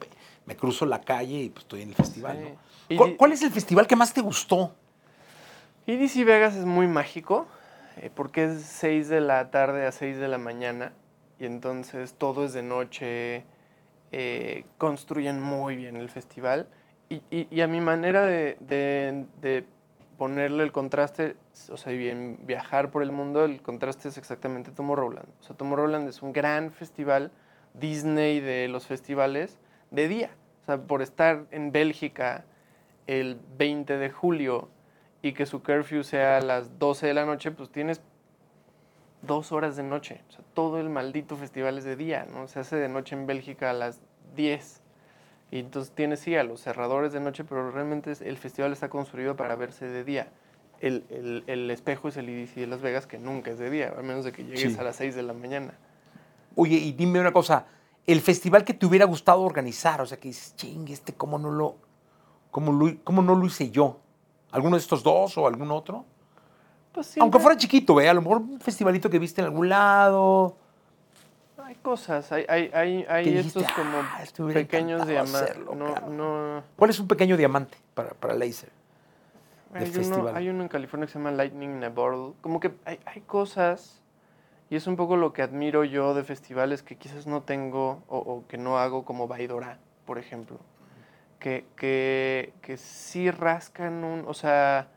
me 0.45 0.55
cruzo 0.55 0.85
la 0.85 1.01
calle 1.01 1.37
y 1.43 1.49
pues 1.49 1.63
estoy 1.63 1.81
en 1.83 1.89
el 1.89 1.95
festival, 1.95 2.37
Sí. 2.37 2.95
¿no? 2.95 3.05
Y 3.07 3.15
¿Cuál, 3.17 3.31
es 3.31 3.41
el 3.41 3.51
festival 3.51 3.87
que 3.87 3.95
más 3.95 4.13
te 4.13 4.21
gustó? 4.21 4.73
EDC 5.87 6.25
Vegas 6.25 6.55
es 6.55 6.65
muy 6.65 6.87
mágico 6.87 7.47
eh, 7.97 8.09
porque 8.13 8.45
es 8.45 8.61
6 8.63 9.09
de 9.09 9.21
la 9.21 9.51
tarde 9.51 9.85
a 9.85 9.91
6 9.91 10.17
de 10.17 10.27
la 10.27 10.37
mañana 10.37 10.93
y 11.39 11.45
entonces 11.45 12.13
todo 12.17 12.45
es 12.45 12.53
de 12.53 12.63
noche. 12.63 13.45
eh, 14.15 14.65
construyen 14.77 15.41
muy 15.41 15.75
bien 15.75 15.95
el 15.95 16.07
festival. 16.07 16.67
Y, 17.09 17.23
y- 17.31 17.47
y 17.49 17.61
a 17.61 17.67
mi 17.67 17.81
manera 17.81 18.23
de, 18.27 18.57
de- 18.59 19.25
de 19.41 19.65
ponerle 20.19 20.61
el 20.63 20.71
contraste, 20.71 21.35
o 21.71 21.77
sea, 21.77 21.91
y 21.93 22.09
en 22.09 22.37
viajar 22.45 22.91
por 22.91 23.01
el 23.01 23.11
mundo, 23.11 23.43
el 23.43 23.63
contraste 23.63 24.09
es 24.09 24.19
exactamente 24.19 24.69
Tomorrowland. 24.69 25.27
O 25.41 25.43
sea, 25.43 25.55
Tomorrowland 25.55 26.07
es 26.09 26.21
un 26.21 26.31
gran 26.31 26.71
festival, 26.71 27.31
Disney 27.73 28.39
de 28.39 28.67
los 28.67 28.85
festivales, 28.85 29.57
de 29.93 30.07
día. 30.09 30.31
O 30.63 30.65
sea, 30.65 30.77
por 30.77 31.01
estar 31.01 31.45
en 31.51 31.71
Bélgica 31.71 32.43
el 33.07 33.39
20 33.57 33.97
de 33.97 34.09
julio 34.09 34.69
y 35.21 35.31
que 35.33 35.45
su 35.45 35.63
curfew 35.63 36.03
sea 36.03 36.37
a 36.37 36.41
las 36.41 36.77
12 36.79 37.07
de 37.07 37.13
la 37.13 37.25
noche, 37.25 37.51
pues 37.51 37.69
tienes 37.69 38.01
dos 39.21 39.51
horas 39.51 39.75
de 39.75 39.83
noche. 39.83 40.21
O 40.29 40.31
sea, 40.33 40.43
todo 40.53 40.79
el 40.79 40.89
maldito 40.89 41.37
festival 41.37 41.77
es 41.77 41.83
de 41.85 41.95
día, 41.95 42.25
¿no? 42.29 42.47
Se 42.47 42.59
hace 42.59 42.75
de 42.75 42.89
noche 42.89 43.15
en 43.15 43.25
Bélgica 43.25 43.69
a 43.69 43.73
las 43.73 43.99
10. 44.35 44.81
Y 45.51 45.59
entonces 45.59 45.93
tienes, 45.93 46.19
sí, 46.19 46.35
a 46.35 46.43
los 46.43 46.61
cerradores 46.61 47.13
de 47.13 47.19
noche, 47.19 47.43
pero 47.43 47.71
realmente 47.71 48.11
es- 48.11 48.21
el 48.21 48.37
festival 48.37 48.73
está 48.73 48.89
construido 48.89 49.35
para 49.35 49.55
verse 49.55 49.85
de 49.85 50.03
día. 50.03 50.27
El, 50.81 51.05
el- 51.09 51.43
el 51.47 51.69
espejo 51.71 52.09
es 52.09 52.17
el 52.17 52.27
IDC 52.29 52.55
de 52.61 52.67
Las 52.67 52.81
Vegas, 52.81 53.05
que 53.07 53.17
nunca 53.19 53.51
es 53.51 53.59
de 53.59 53.69
día, 53.69 53.93
a 53.97 54.01
menos 54.01 54.25
de 54.25 54.31
que 54.33 54.43
llegues 54.43 54.73
Sí. 54.73 54.79
a 54.79 54.83
las 54.83 54.95
6 54.97 55.15
de 55.15 55.23
la 55.23 55.33
mañana. 55.33 55.73
Oye, 56.55 56.75
y 56.77 56.91
dime 56.91 57.19
una 57.19 57.31
cosa, 57.31 57.65
el 58.05 58.21
festival 58.21 58.63
que 58.65 58.73
te 58.73 58.85
hubiera 58.85 59.05
gustado 59.05 59.41
organizar, 59.41 60.01
o 60.01 60.05
sea, 60.05 60.19
que 60.19 60.27
dices, 60.29 60.55
ching, 60.55 60.87
este, 60.89 61.13
¿cómo 61.13 61.37
no 61.37 61.49
lo, 61.51 61.75
cómo 62.51 62.71
lo- 62.71 62.95
cómo 63.03 63.21
no 63.21 63.35
lo 63.35 63.45
hice 63.45 63.69
yo? 63.71 63.99
¿Alguno 64.51 64.75
de 64.75 64.81
estos 64.81 65.01
dos 65.03 65.37
o 65.37 65.47
algún 65.47 65.71
otro? 65.71 66.05
Pues 66.91 67.07
Aunque 67.07 67.13
siempre 67.13 67.39
fuera 67.39 67.57
chiquito, 67.57 67.99
¿eh? 68.01 68.07
A 68.09 68.13
lo 68.13 68.21
mejor 68.21 68.37
un 68.37 68.59
festivalito 68.59 69.09
que 69.09 69.17
viste 69.19 69.41
en 69.41 69.45
algún 69.45 69.67
lado. 69.69 70.57
Hay 71.63 71.75
cosas, 71.75 72.31
hay, 72.31 72.45
hay, 72.49 72.69
hay, 72.73 73.05
hay 73.09 73.25
dijiste, 73.33 73.61
estos 73.61 73.73
como 73.73 73.97
"Ah, 73.99 74.19
pequeños 74.53 75.07
diamantes. 75.07 75.57
No, 75.57 75.93
cabrón". 75.93 76.17
no, 76.17 76.63
¿Cuál 76.75 76.89
es 76.91 76.99
un 76.99 77.07
pequeño 77.07 77.35
diamante 77.37 77.77
para, 77.95 78.09
para 78.11 78.35
Laser? 78.35 78.69
Hay 79.73 79.85
uno, 79.97 80.27
hay 80.35 80.49
uno 80.49 80.61
en 80.61 80.67
California 80.69 81.07
que 81.07 81.13
se 81.13 81.17
llama 81.19 81.31
Lightning 81.31 81.77
in 81.77 81.83
a 81.83 81.89
Bottle. 81.89 82.35
Como 82.41 82.59
que 82.59 82.73
hay, 82.85 82.99
hay 83.05 83.21
cosas, 83.21 84.02
y 84.73 84.75
es 84.75 84.87
un 84.87 84.95
poco 84.95 85.17
lo 85.17 85.33
que 85.33 85.43
admiro 85.43 85.83
yo 85.83 86.15
de 86.15 86.23
festivales 86.23 86.81
que 86.81 86.95
quizás 86.95 87.27
no 87.27 87.43
tengo 87.43 88.01
o, 88.07 88.43
que 88.47 88.57
no 88.57 88.79
hago 88.79 89.05
como 89.05 89.27
Baidora, 89.27 89.77
por 90.07 90.17
ejemplo. 90.17 90.57
Que, 91.39 91.67
que, 91.75 92.53
que 92.63 92.77
sí 92.77 93.29
rascan 93.29 94.03
un, 94.03 94.25
o 94.27 94.33
sea, 94.33 94.87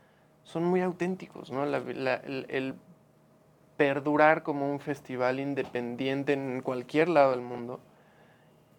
son 0.41 0.63
muy 0.63 0.81
auténticos, 0.81 1.51
¿no? 1.51 1.63
La- 1.67 1.77
el, 1.77 2.73
perdurar 3.77 4.41
como 4.41 4.67
un 4.67 4.79
festival 4.79 5.39
independiente 5.39 6.33
en 6.33 6.61
cualquier 6.63 7.07
lado 7.07 7.29
del 7.29 7.41
mundo, 7.41 7.79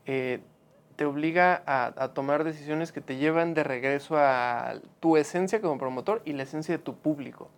eh, 0.05 0.41
te 0.97 1.05
obliga 1.05 1.63
a 1.65 2.09
tomar 2.09 2.43
decisiones 2.43 2.91
que 2.91 3.01
te 3.01 3.19
llevan 3.19 3.55
de 3.55 3.63
regreso 3.63 4.17
a 4.19 4.81
tu 4.99 5.17
esencia 5.17 5.61
como 5.61 5.79
promotor 5.79 6.23
y 6.25 6.33
la 6.33 6.43
esencia 6.43 6.77
de 6.77 6.83
tu 6.83 6.97
público. 6.97 7.51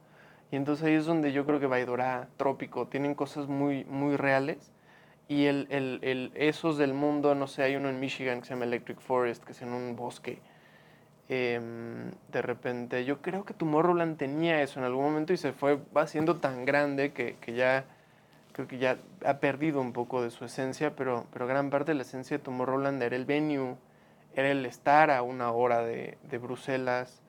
Y 0.51 0.57
entonces 0.57 0.87
ahí 0.87 0.95
es 0.95 1.07
donde 1.07 1.33
yo 1.33 1.47
creo 1.47 1.61
que 1.61 1.67
Baidora, 1.67 2.29
Trópico, 2.37 2.87
tienen 2.89 3.15
cosas 3.15 3.47
muy, 3.49 3.85
muy 3.85 4.17
reales. 4.17 4.73
Y 5.29 5.47
el, 5.47 5.69
el- 5.71 6.01
el- 6.03 6.33
esos 6.35 6.77
del 6.79 6.95
mundo, 6.95 7.35
no 7.37 7.47
sé, 7.47 7.63
hay 7.63 7.77
uno 7.77 7.89
en 7.89 8.01
Michigan 8.01 8.41
que 8.41 8.47
se 8.47 8.55
llama 8.55 8.65
Electric 8.67 9.01
Forest, 9.01 9.45
que 9.45 9.53
es 9.53 9.63
en 9.63 9.73
un 9.73 9.97
bosque. 9.97 10.41
Em, 11.29 12.11
de 12.33 12.43
repente, 12.43 13.05
yo 13.05 13.23
creo 13.23 13.45
que 13.45 13.55
Tomorrowland 13.55 14.17
tenía 14.19 14.63
eso 14.63 14.81
en 14.81 14.87
algún 14.87 15.05
momento 15.05 15.33
y 15.33 15.37
se 15.37 15.53
fue 15.53 15.79
haciendo 15.95 16.37
tan 16.39 16.65
grande 16.65 17.13
que, 17.13 17.37
que 17.41 17.53
ya 17.55 17.85
creo 18.53 18.69
que 18.69 18.79
ya 18.79 18.99
ha 19.25 19.35
perdido 19.41 19.81
un 19.81 19.93
poco 19.93 20.23
de 20.23 20.31
su 20.31 20.45
esencia, 20.45 20.97
pero, 20.97 21.27
pero 21.33 21.47
gran 21.47 21.71
parte 21.71 21.93
de 21.93 21.97
la 21.97 22.03
esencia 22.03 22.39
de 22.39 22.45
Tomorrowland 22.45 23.03
era 23.03 23.17
el 23.17 23.25
venue, 23.27 23.77
era 24.35 24.51
el 24.51 24.67
estar 24.67 25.11
a 25.11 25.23
una 25.23 25.53
hora 25.53 25.83
de, 25.85 26.19
de 26.31 26.39
Bruselas, 26.39 27.23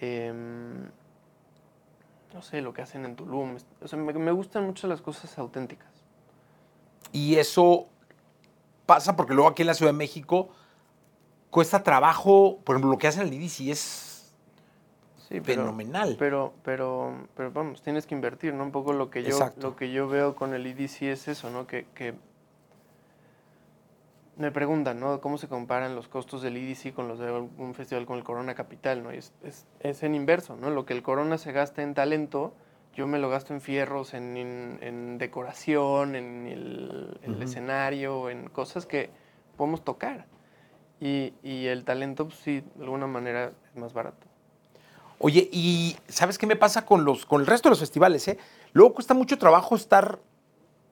em, 0.00 0.90
no 2.34 2.42
sé, 2.42 2.60
lo 2.60 2.72
que 2.72 2.82
hacen 2.82 3.04
en 3.04 3.16
Tulum. 3.16 3.56
O 3.82 3.88
sea, 3.88 3.98
me, 3.98 4.12
me 4.12 4.32
gustan 4.32 4.64
mucho 4.66 4.86
las 4.86 5.00
cosas 5.00 5.38
auténticas. 5.38 5.88
Y 7.12 7.36
eso 7.36 7.86
pasa 8.86 9.16
porque 9.16 9.34
luego 9.34 9.48
aquí 9.50 9.62
en 9.62 9.68
la 9.68 9.74
Ciudad 9.74 9.92
de 9.92 9.98
México 9.98 10.50
cuesta 11.50 11.82
trabajo, 11.82 12.58
por 12.64 12.74
ejemplo, 12.76 12.90
lo 12.90 12.98
que 12.98 13.06
hacen 13.08 13.22
el 13.26 13.32
IDC 13.32 13.70
es 13.70 14.34
Sí, 15.28 15.40
pero- 15.40 15.62
fenomenal. 15.62 16.16
Pero, 16.18 16.54
pero, 16.62 17.26
pero 17.34 17.50
vamos, 17.50 17.82
tienes 17.82 18.06
que 18.06 18.14
invertir, 18.14 18.54
¿no? 18.54 18.64
Un 18.64 18.72
poco 18.72 18.92
lo 18.92 19.10
que 19.10 19.22
yo, 19.22 19.28
Exacto. 19.30 19.68
lo 19.68 19.76
que 19.76 19.90
yo 19.90 20.08
veo 20.08 20.34
con 20.36 20.54
el 20.54 20.66
IDC 20.66 21.02
es 21.12 21.28
eso, 21.28 21.50
¿no? 21.50 21.66
Que, 21.66 21.86
que 21.94 22.14
me 24.38 24.50
preguntan, 24.52 25.00
¿no? 25.00 25.20
¿Cómo 25.20 25.36
se 25.36 25.48
comparan 25.48 25.94
los 25.94 26.08
costos 26.08 26.42
del 26.42 26.56
IDC 26.56 26.94
con 26.94 27.08
los 27.08 27.18
de 27.18 27.30
un 27.32 27.74
festival 27.74 28.06
con 28.06 28.16
el 28.18 28.24
Corona 28.24 28.54
Capital, 28.54 29.02
¿no? 29.02 29.12
Y 29.12 29.18
es, 29.18 29.32
es, 29.42 29.66
es 29.80 30.02
en 30.02 30.14
inverso, 30.14 30.56
¿no? 30.56 30.70
Lo 30.70 30.86
que 30.86 30.92
el 30.94 31.02
Corona 31.02 31.38
se 31.38 31.52
gasta 31.52 31.82
en 31.82 31.94
talento, 31.94 32.54
yo 32.94 33.06
me 33.06 33.18
lo 33.18 33.28
gasto 33.28 33.52
en 33.52 33.60
fierros, 33.60 34.14
en, 34.14 34.36
en- 34.36 34.78
en 34.80 35.18
decoración, 35.18 36.14
en 36.16 36.46
el, 36.46 37.42
escenario, 37.42 38.30
en 38.30 38.48
cosas 38.48 38.86
que 38.86 39.10
podemos 39.56 39.84
tocar. 39.84 40.26
Y, 41.00 41.32
y 41.42 41.66
el 41.66 41.84
talento, 41.84 42.26
pues 42.26 42.38
sí, 42.38 42.62
de 42.76 42.84
alguna 42.84 43.06
manera 43.06 43.52
es 43.70 43.76
más 43.76 43.92
barato. 43.92 44.26
Oye, 45.20 45.48
y 45.52 45.96
¿sabes 46.08 46.38
qué 46.38 46.46
me 46.46 46.54
pasa 46.56 46.86
con, 46.86 47.04
los, 47.04 47.26
con 47.26 47.40
el 47.40 47.46
resto 47.46 47.68
de 47.68 47.72
los 47.72 47.80
festivales? 47.80 48.26
Eh? 48.28 48.38
Luego 48.72 48.94
cuesta 48.94 49.14
mucho 49.14 49.36
trabajo 49.36 49.74
estar 49.74 50.20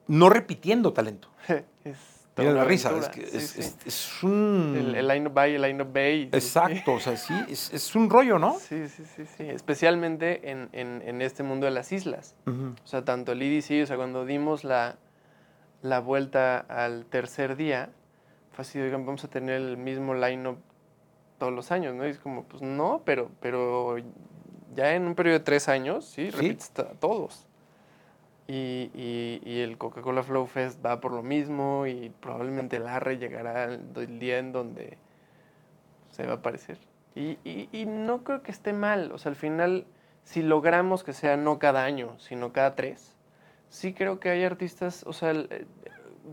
no 0.07 0.29
repitiendo 0.29 0.91
talento. 0.93 1.29
es 1.85 1.97
La 2.43 2.51
una 2.51 2.63
risa, 2.65 2.89
es, 2.89 2.95
aventura, 2.95 3.11
que 3.11 3.27
sí, 3.31 3.37
es, 3.37 3.49
sí. 3.49 3.59
es- 3.61 3.77
es 3.85 4.23
un... 4.23 4.73
El, 4.77 4.95
el 4.95 5.07
line-up 5.07 5.33
by, 5.33 5.55
el 5.55 5.61
line-up 5.61 5.91
bay. 5.93 6.29
Exacto, 6.31 6.93
o 6.93 6.99
sea, 6.99 7.17
sí, 7.17 7.33
es, 7.49 7.95
un 7.95 8.09
rollo, 8.09 8.37
¿no? 8.37 8.57
Sí, 8.59 8.87
sí, 8.89 9.03
sí, 9.05 9.25
sí. 9.25 9.43
Especialmente 9.49 10.51
en, 10.51 10.69
en- 10.73 11.01
en 11.05 11.21
este 11.21 11.43
mundo 11.43 11.65
de 11.65 11.71
las 11.71 11.91
islas. 11.91 12.35
O 12.45 12.87
sea, 12.87 13.03
tanto 13.03 13.31
el 13.31 13.41
EDC, 13.41 13.83
o 13.83 13.85
sea, 13.87 13.95
cuando 13.97 14.25
dimos 14.25 14.63
la, 14.63 14.97
la 15.81 15.99
vuelta 15.99 16.59
al 16.59 17.05
tercer 17.05 17.55
día, 17.55 17.89
fue 18.51 18.61
así, 18.63 18.79
oigan, 18.79 19.05
vamos 19.05 19.23
a 19.23 19.27
tener 19.29 19.55
el 19.61 19.77
mismo 19.77 20.13
line-up 20.13 20.57
todos 21.39 21.53
los 21.53 21.71
años, 21.71 21.95
¿no? 21.95 22.05
Y 22.05 22.09
es 22.11 22.19
como, 22.19 22.43
pues 22.43 22.61
no, 22.61 23.01
pero, 23.05 23.31
pero 23.39 23.95
ya 24.75 24.93
en 24.93 25.07
un 25.07 25.15
periodo 25.15 25.39
de 25.39 25.43
tres 25.45 25.69
años, 25.69 26.05
sí, 26.05 26.25
Sí. 26.25 26.29
repites 26.31 26.71
a 26.79 26.83
todos. 26.99 27.46
Y, 28.47 28.91
y- 28.93 29.59
el 29.61 29.77
Coca-Cola 29.77 30.23
Flow 30.23 30.45
Fest 30.45 30.83
va 30.85 31.01
por 31.01 31.11
lo 31.11 31.21
mismo 31.21 31.85
y 31.85 32.09
probablemente 32.21 32.77
el 32.77 32.87
ARRE 32.87 33.17
llegará 33.17 33.65
el, 33.65 34.19
día 34.19 34.37
en 34.39 34.53
donde 34.53 34.97
se 36.11 36.25
va 36.25 36.33
a 36.33 36.35
aparecer. 36.37 36.77
Y, 37.15 37.37
y- 37.43 37.67
y 37.73 37.85
no 37.85 38.23
creo 38.23 38.43
que 38.43 38.51
esté 38.51 38.71
mal. 38.73 39.11
O 39.11 39.17
sea, 39.17 39.31
al 39.31 39.35
final, 39.35 39.85
si 40.23 40.41
logramos 40.43 41.03
que 41.03 41.13
sea 41.13 41.35
no 41.35 41.59
cada 41.59 41.83
año, 41.83 42.17
sino 42.19 42.53
cada 42.53 42.75
tres, 42.75 43.15
sí 43.69 43.93
creo 43.93 44.19
que 44.19 44.29
hay 44.29 44.43
artistas, 44.43 45.03
o 45.05 45.13
sea, 45.13 45.31
eh, 45.31 45.65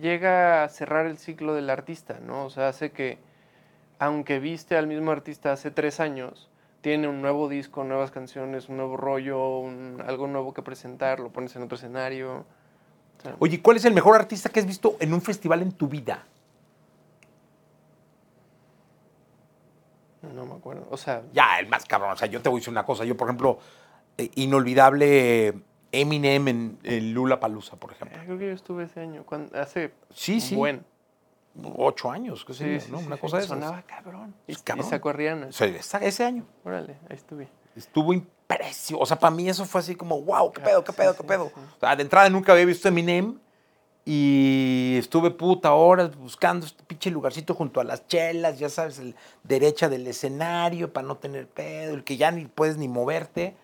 llega 0.00 0.64
a 0.64 0.68
cerrar 0.68 1.06
el 1.06 1.18
ciclo 1.18 1.54
del 1.54 1.70
artista, 1.70 2.20
¿no? 2.20 2.44
O 2.46 2.50
sea, 2.50 2.68
hace 2.68 2.92
que, 2.92 3.18
aunque 3.98 4.38
viste 4.40 4.76
al 4.76 4.86
mismo 4.86 5.10
artista 5.10 5.52
hace 5.52 5.70
tres 5.70 6.00
años, 6.00 6.50
tiene 6.84 7.08
un 7.08 7.22
nuevo 7.22 7.48
disco, 7.48 7.82
nuevas 7.82 8.10
canciones, 8.10 8.68
un 8.68 8.76
nuevo 8.76 8.98
rollo, 8.98 9.58
un- 9.58 10.02
algo 10.06 10.26
nuevo 10.26 10.52
que 10.52 10.60
presentar, 10.60 11.18
lo 11.18 11.30
pones 11.30 11.56
en 11.56 11.62
otro 11.62 11.76
escenario. 11.76 12.44
O 13.18 13.22
sea, 13.22 13.36
Oye, 13.38 13.62
¿cuál 13.62 13.78
es 13.78 13.86
el 13.86 13.94
mejor 13.94 14.16
artista 14.16 14.50
que 14.50 14.60
has 14.60 14.66
visto 14.66 14.96
en 15.00 15.14
un 15.14 15.22
festival 15.22 15.62
en 15.62 15.72
tu 15.72 15.88
vida? 15.88 16.26
no 20.34 20.44
me 20.44 20.54
acuerdo. 20.56 20.86
O 20.90 20.96
sea, 20.98 21.22
Ya, 21.32 21.58
el 21.58 21.68
más 21.68 21.86
cabrón. 21.86 22.12
O 22.12 22.16
sea, 22.16 22.28
yo 22.28 22.42
te 22.42 22.50
voy 22.50 22.58
a 22.58 22.60
decir 22.60 22.70
una 22.72 22.84
cosa. 22.84 23.04
Yo, 23.06 23.16
por 23.16 23.28
ejemplo, 23.28 23.58
eh, 24.18 24.30
inolvidable 24.34 25.54
Eminem 25.92 26.48
en, 26.48 26.78
en 26.82 27.14
Lula 27.14 27.40
Palusa, 27.40 27.76
por 27.76 27.92
ejemplo. 27.92 28.18
eh, 28.18 28.22
creo 28.26 28.38
que 28.38 28.46
yo 28.48 28.52
estuve 28.52 28.84
ese 28.84 29.00
año, 29.00 29.24
cuando, 29.24 29.58
hace 29.58 29.92
Sí, 30.14 30.34
un 30.34 30.40
sí. 30.40 30.54
buen. 30.54 30.84
Ocho 31.76 32.10
años, 32.10 32.44
qué 32.44 32.52
sé 32.52 32.80
Sí, 32.80 32.86
yo, 32.86 32.92
¿no? 32.92 32.98
sí, 33.00 33.06
Una 33.06 33.16
sí, 33.16 33.20
cosa 33.20 33.36
de 33.38 33.44
esas. 33.44 33.58
Sonaba 33.58 33.82
cabrón. 33.82 34.34
Y, 34.46 34.56
cabrón. 34.56 34.86
y 34.86 34.90
sacó 34.90 35.10
a 35.10 35.12
Rihanna. 35.12 35.48
Ese 35.48 36.24
año. 36.24 36.44
Órale, 36.64 36.96
ahí 37.08 37.16
estuve. 37.16 37.48
Estuvo 37.76 38.12
impresionante. 38.12 38.34
O 38.98 39.06
sea, 39.06 39.18
para 39.18 39.34
mí 39.34 39.48
eso 39.48 39.64
fue 39.64 39.80
así 39.80 39.94
como, 39.94 40.20
wow, 40.20 40.52
qué 40.52 40.60
pedo, 40.60 40.84
qué 40.84 40.92
pedo, 40.92 41.16
qué 41.16 41.24
pedo. 41.24 41.44
O 41.76 41.80
sea, 41.80 41.96
de 41.96 42.02
entrada 42.02 42.28
nunca 42.28 42.52
había 42.52 42.64
visto 42.66 42.88
Eminem 42.88 43.38
y 44.04 44.96
estuve 44.98 45.30
puta 45.30 45.72
horas 45.72 46.14
buscando 46.16 46.66
este 46.66 46.84
pinche 46.84 47.10
lugarcito 47.10 47.54
junto 47.54 47.80
a 47.80 47.84
las 47.84 48.06
chelas, 48.06 48.58
ya 48.58 48.68
sabes, 48.68 48.98
el 48.98 49.14
derecha 49.42 49.88
del 49.88 50.06
escenario 50.06 50.92
para 50.92 51.06
no 51.06 51.16
tener 51.16 51.48
pedo, 51.48 51.94
el 51.94 52.04
que 52.04 52.16
ya 52.16 52.30
ni 52.30 52.44
puedes 52.46 52.76
ni 52.76 52.86
moverte. 52.88 53.56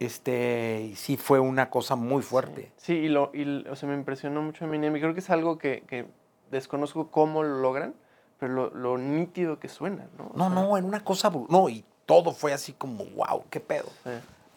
Este, 0.00 0.88
y 0.90 0.96
sí 0.96 1.16
fue 1.16 1.38
una 1.38 1.70
cosa 1.70 1.94
muy 1.94 2.22
fuerte. 2.22 2.72
Sí, 2.76 2.94
y, 2.94 3.08
lo, 3.08 3.30
y 3.32 3.64
o 3.68 3.76
sea, 3.76 3.88
me 3.88 3.94
impresionó 3.94 4.42
mucho 4.42 4.64
Eminem. 4.64 4.96
Y 4.96 5.00
creo 5.00 5.14
que 5.14 5.20
es 5.20 5.30
algo 5.30 5.58
que, 5.58 5.84
que 5.86 6.06
desconozco 6.52 7.10
cómo 7.10 7.42
lo 7.42 7.58
logran, 7.58 7.94
pero 8.38 8.52
lo, 8.52 8.70
lo 8.70 8.98
nítido 8.98 9.58
que 9.58 9.68
suena, 9.68 10.06
¿no? 10.16 10.26
O 10.26 10.36
No, 10.36 10.46
sea, 10.46 10.54
no, 10.54 10.76
en 10.76 10.84
una 10.84 11.02
cosa, 11.02 11.32
no, 11.48 11.68
y 11.68 11.84
todo 12.06 12.32
fue 12.32 12.52
así 12.52 12.72
como, 12.72 13.04
wow, 13.06 13.44
qué 13.50 13.58
pedo. 13.58 13.88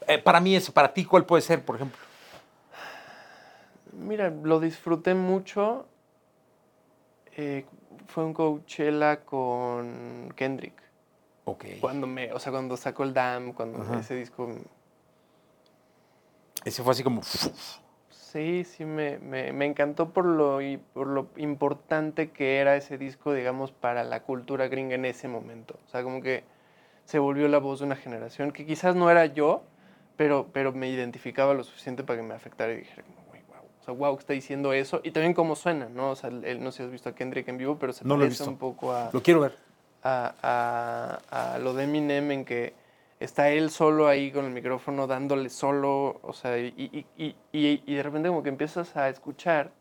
Eh, 0.08 0.18
para 0.20 0.40
mí 0.40 0.56
eso, 0.56 0.72
para 0.72 0.94
ti, 0.94 1.06
¿cuál 1.06 1.26
puede 1.26 1.42
ser, 1.42 1.64
por 1.66 1.76
ejemplo? 1.78 2.00
Mira, 3.94 4.30
lo 4.30 4.60
disfruté 4.60 5.14
mucho 5.16 5.86
Eh, 7.38 7.66
fue 8.08 8.24
un 8.24 8.34
Coachella 8.34 9.26
con 9.26 10.32
Kendrick. 10.38 10.82
Ok. 11.44 11.66
Cuando 11.82 12.08
me, 12.08 12.32
o 12.32 12.40
sea, 12.40 12.52
cuando 12.52 12.78
sacó 12.78 13.04
el 13.04 13.14
Dam, 13.14 13.52
cuando 13.52 13.94
ese 14.00 14.16
disco. 14.16 14.50
Ese 16.64 16.82
fue 16.82 16.92
así 16.94 17.04
como... 17.04 17.22
Sí, 18.36 18.66
sí, 18.66 18.84
me, 18.84 19.18
me, 19.20 19.54
me 19.54 19.64
encantó 19.64 20.10
por 20.10 20.26
lo, 20.26 20.62
y 20.62 20.76
por 20.76 21.08
lo 21.08 21.28
importante 21.38 22.32
que 22.32 22.58
era 22.58 22.76
ese 22.76 22.98
disco, 22.98 23.32
digamos, 23.32 23.72
para 23.72 24.04
la 24.04 24.24
cultura 24.24 24.68
gringa 24.68 24.96
en 24.96 25.06
ese 25.06 25.30
momento. 25.30 25.80
O 25.86 25.88
sea, 25.90 26.04
como 26.04 26.22
que 26.22 26.44
se 27.06 27.18
volvió 27.18 27.48
la 27.48 27.60
voz 27.60 27.80
de 27.80 27.86
una 27.86 27.96
generación 27.96 28.52
que 28.52 28.66
quizás 28.66 28.94
no 28.94 29.10
era 29.10 29.26
yo, 29.26 29.64
pero, 30.18 30.48
pero 30.52 30.74
me 30.74 30.90
identificaba 30.90 31.54
lo 31.54 31.64
suficiente 31.64 32.04
para 32.04 32.20
que 32.20 32.28
me 32.28 32.34
afectara 32.34 32.74
y 32.74 32.80
dijera, 32.80 33.04
como, 33.04 33.22
"Güey, 33.30 33.42
wow. 33.48 33.64
O 33.80 33.84
sea, 33.86 33.94
wow, 33.94 34.18
que 34.18 34.20
está 34.24 34.34
diciendo 34.34 34.74
eso. 34.74 35.00
Y 35.06 35.12
también 35.12 35.34
cómo 35.34 35.56
suena, 35.56 35.88
¿no? 35.88 36.10
O 36.10 36.16
sea, 36.18 36.30
él, 36.30 36.62
no 36.62 36.72
sé 36.74 36.80
si 36.80 36.84
has 36.84 36.92
visto 36.92 37.08
a 37.08 37.16
Kendrick 37.16 37.48
en 37.48 37.58
vivo, 37.58 37.78
pero 37.80 37.94
se 37.94 38.04
No 38.04 38.18
parece 38.18 38.44
un 38.44 38.58
poco 38.58 38.92
a, 38.92 39.12
Lo 39.14 39.24
quiero 39.24 39.40
ver. 39.40 39.56
a, 40.04 40.36
a- 41.32 41.54
a 41.54 41.60
lo 41.60 41.74
de 41.74 41.86
Eminem 41.86 42.30
en 42.32 42.44
que 42.44 42.74
está 43.26 43.50
él 43.50 43.70
solo 43.70 44.08
ahí 44.08 44.32
con 44.32 44.46
el 44.46 44.52
micrófono 44.52 45.08
dándole 45.08 45.50
solo, 45.50 46.20
o 46.22 46.34
sea, 46.34 46.58
y, 46.58 46.74
y- 46.78 47.06
y- 47.52 47.84
y- 47.86 47.96
de 47.96 48.04
repente 48.04 48.30
como 48.30 48.44
que 48.44 48.50
empiezas 48.50 48.96
a 48.96 49.10
escuchar 49.10 49.72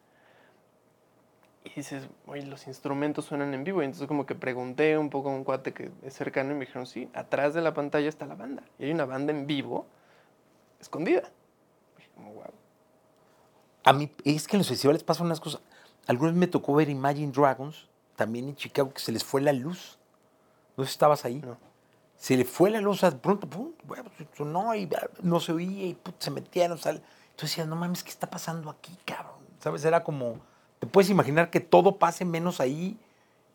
y 1.64 1.70
dices, 1.70 2.08
oye, 2.26 2.44
los 2.46 2.66
instrumentos 2.66 3.24
suenan 3.24 3.54
en 3.54 3.64
vivo. 3.64 3.80
Y 3.82 3.86
entonces 3.86 4.06
como 4.06 4.26
que 4.26 4.34
pregunté 4.34 4.98
un 4.98 5.08
poco 5.10 5.30
a 5.30 5.32
un 5.32 5.44
cuate 5.44 5.72
que 5.72 5.90
es 6.02 6.12
cercano 6.14 6.50
y 6.50 6.54
me 6.54 6.60
dijeron, 6.66 6.86
sí, 6.86 7.08
atrás 7.14 7.54
de 7.54 7.62
la 7.62 7.72
pantalla 7.72 8.08
está 8.08 8.26
la 8.26 8.34
banda. 8.34 8.62
Y 8.78 8.84
hay 8.84 8.90
una 8.90 9.06
banda 9.06 9.32
en 9.32 9.46
vivo 9.46 9.86
escondida. 10.80 11.22
Y 11.94 11.98
dije, 11.98 12.10
como, 12.14 12.32
wow. 12.34 12.44
A 13.84 13.92
mí, 13.92 14.10
es 14.24 14.46
que 14.46 14.56
en 14.56 14.60
los 14.60 14.68
festivales 14.68 15.02
pasan 15.04 15.26
unas 15.26 15.40
cosas. 15.40 15.60
Alguna 16.06 16.30
vez 16.32 16.38
me 16.38 16.46
tocó 16.46 16.74
ver 16.74 16.90
Imagine 16.90 17.32
Dragons, 17.32 17.88
también 18.16 18.48
en 18.48 18.56
Chicago, 18.56 18.92
que 18.92 19.00
se 19.00 19.12
les 19.12 19.24
fue 19.24 19.40
la 19.40 19.52
luz. 19.54 19.98
No 20.76 20.84
sé 20.84 20.90
si 20.90 20.94
estabas 20.94 21.24
ahí. 21.24 21.36
No. 21.36 21.56
Se 22.24 22.38
le 22.38 22.46
fue 22.46 22.70
la 22.70 22.80
luz, 22.80 23.02
de 23.02 23.12
pronto, 23.12 23.46
pum, 23.46 23.72
sonó 24.34 24.74
y 24.74 24.88
no 25.22 25.40
se 25.40 25.52
oía 25.52 25.88
y 25.88 25.92
put, 25.92 26.14
se 26.20 26.30
metieron. 26.30 26.78
Sal. 26.78 27.02
Entonces 27.32 27.50
decías, 27.50 27.66
no 27.68 27.76
mames, 27.76 28.02
¿qué 28.02 28.08
está 28.08 28.30
pasando 28.30 28.70
aquí, 28.70 28.96
cabrón? 29.04 29.34
¿Sabes? 29.60 29.84
Era 29.84 30.02
como, 30.02 30.38
te 30.78 30.86
puedes 30.86 31.10
imaginar 31.10 31.50
que 31.50 31.60
todo 31.60 31.98
pase 31.98 32.24
menos 32.24 32.60
ahí 32.60 32.96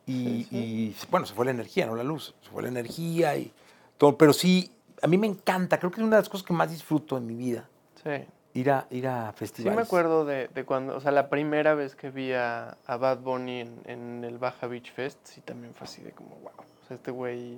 y, 0.05 0.13
Sí, 0.13 0.47
sí. 0.51 0.57
y, 0.57 0.95
bueno, 1.09 1.26
se 1.26 1.34
fue 1.34 1.45
la 1.45 1.51
energía, 1.51 1.88
no 1.88 1.95
la 1.95 2.03
luz. 2.03 2.36
Se 2.43 2.51
fue 2.51 2.61
la 2.61 2.67
energía 2.67 3.36
y 3.38 3.51
todo. 3.97 4.15
Pero 4.20 4.34
sí, 4.34 4.72
a 5.01 5.07
mí 5.07 5.17
me 5.17 5.26
encanta, 5.26 5.80
creo 5.80 5.89
que 5.89 5.99
es 6.01 6.05
una 6.05 6.17
de 6.17 6.22
las 6.22 6.30
cosas 6.30 6.45
que 6.45 6.53
más 6.53 6.70
disfruto 6.70 7.17
en 7.17 7.26
mi 7.26 7.34
vida, 7.34 7.67
Sí. 8.03 8.24
ir 8.53 8.70
a, 8.70 8.86
ir 8.91 9.07
a 9.07 9.32
Sí 9.32 9.38
festivales. 9.39 9.78
me 9.78 9.82
acuerdo 9.82 10.26
de, 10.26 10.47
de 10.49 10.63
cuando, 10.63 10.95
o 10.95 11.01
sea, 11.01 11.09
la 11.11 11.28
primera 11.30 11.74
vez 11.74 11.95
que 11.95 12.11
vi 12.11 12.34
a, 12.34 12.78
a 12.86 12.97
Bad 12.97 13.17
Bunny 13.22 13.61
en, 13.61 13.82
en 13.86 14.24
el 14.24 14.38
Baja 14.38 14.67
Beach 14.67 14.91
Fest, 14.93 15.17
sí 15.24 15.41
también 15.41 15.74
fue 15.74 15.86
así 15.86 16.03
de 16.03 16.11
como, 16.11 16.36
wow. 16.36 16.51
O 16.84 16.88
sea, 16.88 16.97
este 16.97 17.09
güey 17.09 17.57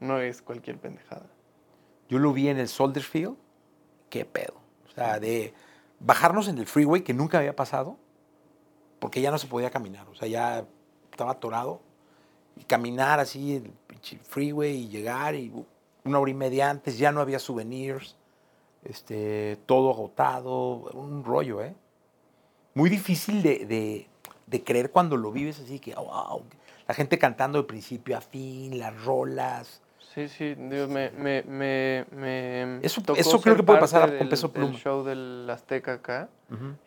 no 0.00 0.20
es 0.20 0.42
cualquier 0.42 0.78
pendejada. 0.78 1.26
Yo 2.08 2.18
lo 2.18 2.32
vi 2.32 2.48
en 2.48 2.58
el 2.58 2.68
Soldier 2.68 3.04
Field. 3.04 3.36
Qué 4.10 4.24
pedo. 4.24 4.54
O 4.88 4.90
sea, 4.94 5.18
de 5.20 5.52
bajarnos 6.00 6.48
en 6.48 6.58
el 6.58 6.66
freeway 6.66 7.02
que 7.02 7.12
nunca 7.14 7.38
había 7.38 7.54
pasado, 7.54 7.96
porque 8.98 9.20
ya 9.20 9.30
no 9.30 9.38
se 9.38 9.46
podía 9.46 9.70
caminar. 9.70 10.08
O 10.08 10.14
sea, 10.14 10.28
ya 10.28 10.64
estaba 11.10 11.32
atorado. 11.32 11.80
Y 12.56 12.64
caminar 12.64 13.20
así 13.20 13.56
el 13.56 13.72
freeway 14.24 14.74
y 14.84 14.88
llegar 14.88 15.34
y 15.34 15.52
una 16.04 16.18
hora 16.18 16.30
y 16.30 16.34
media 16.34 16.70
antes 16.70 16.98
ya 16.98 17.12
no 17.12 17.20
había 17.20 17.38
souvenirs. 17.38 18.16
Este, 18.84 19.58
todo 19.66 19.90
agotado. 19.90 20.90
Un 20.94 21.24
rollo, 21.24 21.62
¿eh? 21.62 21.74
Muy 22.74 22.90
difícil 22.90 23.42
de, 23.42 23.66
de- 23.66 24.08
de 24.46 24.64
creer 24.64 24.90
cuando 24.90 25.16
lo 25.18 25.30
vives 25.30 25.60
así 25.60 25.78
que, 25.78 25.94
wow. 25.94 26.42
La 26.86 26.94
gente 26.94 27.18
cantando 27.18 27.58
de 27.58 27.64
principio 27.68 28.16
a 28.16 28.22
fin, 28.22 28.78
las 28.78 29.04
rolas. 29.04 29.82
Sí, 30.18 30.28
sí, 30.28 30.54
digo, 30.56 30.88
me, 30.88 31.10
me, 31.12 31.42
me, 31.44 32.04
me 32.10 32.78
Eso- 32.84 33.00
tocó 33.02 33.20
eso 33.20 33.40
creo 33.40 33.54
que 33.54 33.62
puede 33.62 33.78
pasar 33.78 34.18
con 34.18 34.28
Peso 34.28 34.50
Pluma. 34.52 34.74
show 34.76 35.04
del 35.04 35.48
Azteca 35.48 35.92
acá 35.92 36.28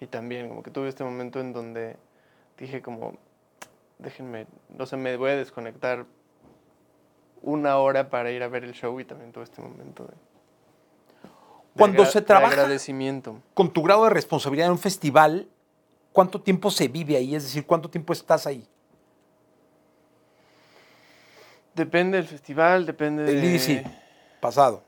y 0.02 0.08
también 0.08 0.50
como 0.50 0.64
que 0.64 0.70
tuve 0.72 0.90
este 0.90 1.04
momento 1.06 1.40
en 1.40 1.54
donde 1.54 1.96
dije 2.58 2.82
como, 2.82 3.14
déjenme, 4.00 4.48
no 4.78 4.86
sé, 4.86 4.98
me 4.98 5.16
voy 5.16 5.32
a 5.32 5.36
desconectar 5.38 6.06
una 7.42 7.78
hora 7.78 8.10
para 8.10 8.32
ir 8.32 8.44
a 8.44 8.50
ver 8.50 8.66
el 8.66 8.74
show 8.74 9.00
y 9.00 9.06
también 9.06 9.32
tuve 9.32 9.46
este 9.46 9.62
momento 9.62 10.04
de, 10.04 10.10
de 10.12 11.30
Cuando 11.78 12.06
se 12.06 12.22
trabaja 12.22 12.54
agradecimiento. 12.54 13.40
con 13.54 13.72
tu 13.72 13.82
grado 13.82 14.04
de 14.04 14.10
responsabilidad 14.10 14.66
en 14.68 14.74
un 14.74 14.78
festival, 14.80 15.48
¿cuánto 16.12 16.42
tiempo 16.42 16.70
se 16.70 16.90
vive 16.90 17.16
ahí? 17.16 17.34
Es 17.34 17.44
decir, 17.44 17.66
¿cuánto 17.66 17.90
tiempo 17.90 18.12
estás 18.12 18.46
ahí? 18.46 18.68
Depende 21.74 22.18
del 22.18 22.28
festival, 22.28 22.86
depende 22.86 23.24
El 23.30 23.42
de 23.42 23.86
pasado, 24.40 24.84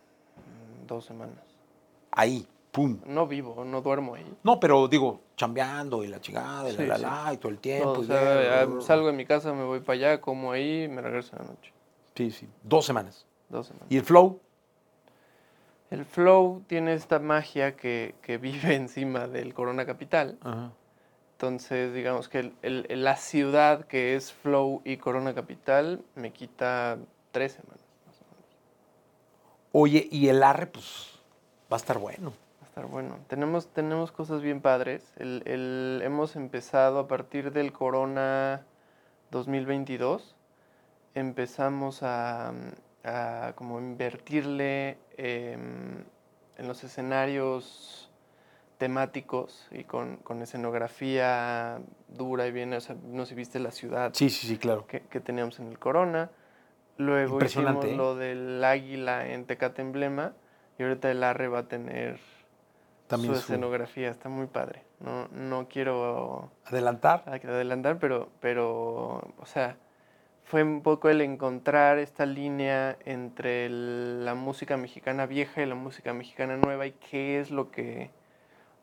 dos 0.86 1.05
semanas. 1.05 1.38
ahí, 2.11 2.45
pum. 2.71 2.99
No 3.05 3.25
vivo, 3.25 3.63
no 3.63 3.81
duermo 3.81 4.15
ahí. 4.15 4.25
No, 4.43 4.59
pero 4.59 4.88
digo, 4.88 5.21
chambeando 5.38 6.03
y 6.03 6.07
la 6.07 6.19
chingada, 6.19 6.69
y 6.69 6.73
Sí, 6.75 6.86
la, 6.86 6.95
sí. 6.97 7.01
la, 7.01 7.23
la, 7.25 7.34
y 7.34 7.38
todo 7.38 7.49
el 7.49 7.55
No, 7.55 7.61
tiempo. 7.61 7.91
o 7.91 8.03
sea, 8.03 8.63
ah, 8.63 8.67
salgo 8.81 9.07
de 9.07 9.13
mi 9.13 9.25
casa, 9.25 9.53
me 9.53 9.63
voy 9.63 9.79
para 9.79 9.93
allá, 9.93 10.21
como 10.21 10.51
ahí, 10.51 10.88
me 10.89 11.01
regreso 11.01 11.36
en 11.38 11.43
la 11.43 11.47
noche. 11.53 11.71
Sí, 12.15 12.31
sí, 12.31 12.47
dos 12.63 12.86
semanas. 12.86 13.25
Dos 13.49 13.67
semanas. 13.67 13.88
¿Y 13.89 13.97
el 13.97 14.03
flow? 14.03 14.39
El 15.89 16.05
flow 16.05 16.63
tiene 16.67 16.93
esta 16.93 17.19
magia 17.19 17.75
que, 17.75 18.15
que 18.21 18.38
vive 18.38 18.75
encima 18.75 19.27
del 19.27 19.53
Corona 19.53 19.86
Capital. 19.86 20.38
Entonces, 21.34 21.93
digamos 21.93 22.29
que 22.29 22.39
el- 22.39 22.53
el- 22.61 22.86
el- 22.89 23.03
la 23.03 23.17
ciudad 23.17 23.86
que 23.86 24.15
es 24.15 24.31
Flow 24.31 24.81
y 24.86 24.97
Corona 24.97 25.34
Capital 25.34 26.03
me 26.15 26.31
quita 26.31 26.97
tres 27.31 27.53
semanas. 27.53 27.81
más 28.05 28.15
o 28.21 28.25
menos. 28.31 28.49
Oye, 29.71 30.07
y 30.11 30.29
el 30.29 30.41
arre, 30.43 30.67
pues, 30.67 31.19
va 31.71 31.75
a 31.75 31.79
estar 31.79 31.97
bueno. 31.97 32.29
Va 32.61 32.65
a 32.65 32.69
estar 32.69 32.86
bueno. 32.86 33.17
Tenemos, 33.27 33.67
tenemos 33.67 34.11
cosas 34.11 34.41
bien 34.41 34.61
padres. 34.61 35.11
El, 35.17 36.01
hemos 36.03 36.36
empezado 36.36 36.99
a 36.99 37.07
partir 37.07 37.51
del 37.51 37.73
Corona 37.73 38.65
2022. 39.31 40.36
Empezamos 41.15 42.03
a, 42.03 42.53
a 43.03 43.53
como 43.55 43.79
invertirle 43.79 44.97
em, 45.17 46.05
en 46.57 46.67
los 46.67 46.84
escenarios 46.84 48.03
temáticos 48.78 49.67
y 49.71 49.84
con, 49.84 50.17
con 50.17 50.41
escenografía 50.41 51.80
dura 52.09 52.47
y 52.47 52.51
bien. 52.51 52.74
O 52.74 52.82
sea, 52.82 52.95
no 53.05 53.26
sé 53.26 53.30
si 53.30 53.36
viste 53.36 53.59
la 53.59 53.71
ciudad 53.71 54.11
Sí, 54.13 54.30
sí, 54.30 54.47
sí, 54.47 54.57
claro. 54.57 54.86
que, 54.88 55.01
que 55.01 55.19
teníamos 55.19 55.59
en 55.59 55.67
el 55.67 55.80
Corona. 55.80 56.30
Luego 56.97 57.43
hicimos 57.43 57.86
¿eh? 57.86 57.95
lo 57.95 58.15
del 58.15 58.63
águila 58.63 59.28
en 59.28 59.45
Tecate 59.45 59.82
Emblema. 59.82 60.34
Y 60.78 60.84
ahorita 60.84 61.09
el 61.11 61.24
Arre 61.24 61.47
va 61.47 61.59
a 61.59 61.67
tener 61.67 62.19
También 63.07 63.34
su 63.36 63.39
su- 63.41 63.45
escenografía. 63.53 64.09
Está 64.09 64.30
muy 64.30 64.47
padre. 64.47 64.84
No, 64.99 65.28
no 65.30 65.67
quiero 65.67 66.49
Adelantar. 66.65 67.24
adelantar, 67.28 67.97
pero, 67.99 68.30
pero, 68.39 69.21
o 69.38 69.45
sea, 69.45 69.76
fue 70.45 70.63
un 70.63 70.82
poco 70.82 71.09
el 71.09 71.19
encontrar 71.21 71.97
esta 71.99 72.26
línea 72.26 72.97
entre 73.05 73.65
el- 73.65 74.24
la 74.26 74.34
música 74.36 74.78
mexicana 74.78 75.26
vieja 75.26 75.61
y 75.61 75.65
la 75.65 75.76
música 75.76 76.13
mexicana 76.13 76.55
nueva 76.57 76.86
y 76.88 76.91
qué 76.93 77.39
es 77.39 77.51
lo 77.51 77.69
que, 77.69 78.11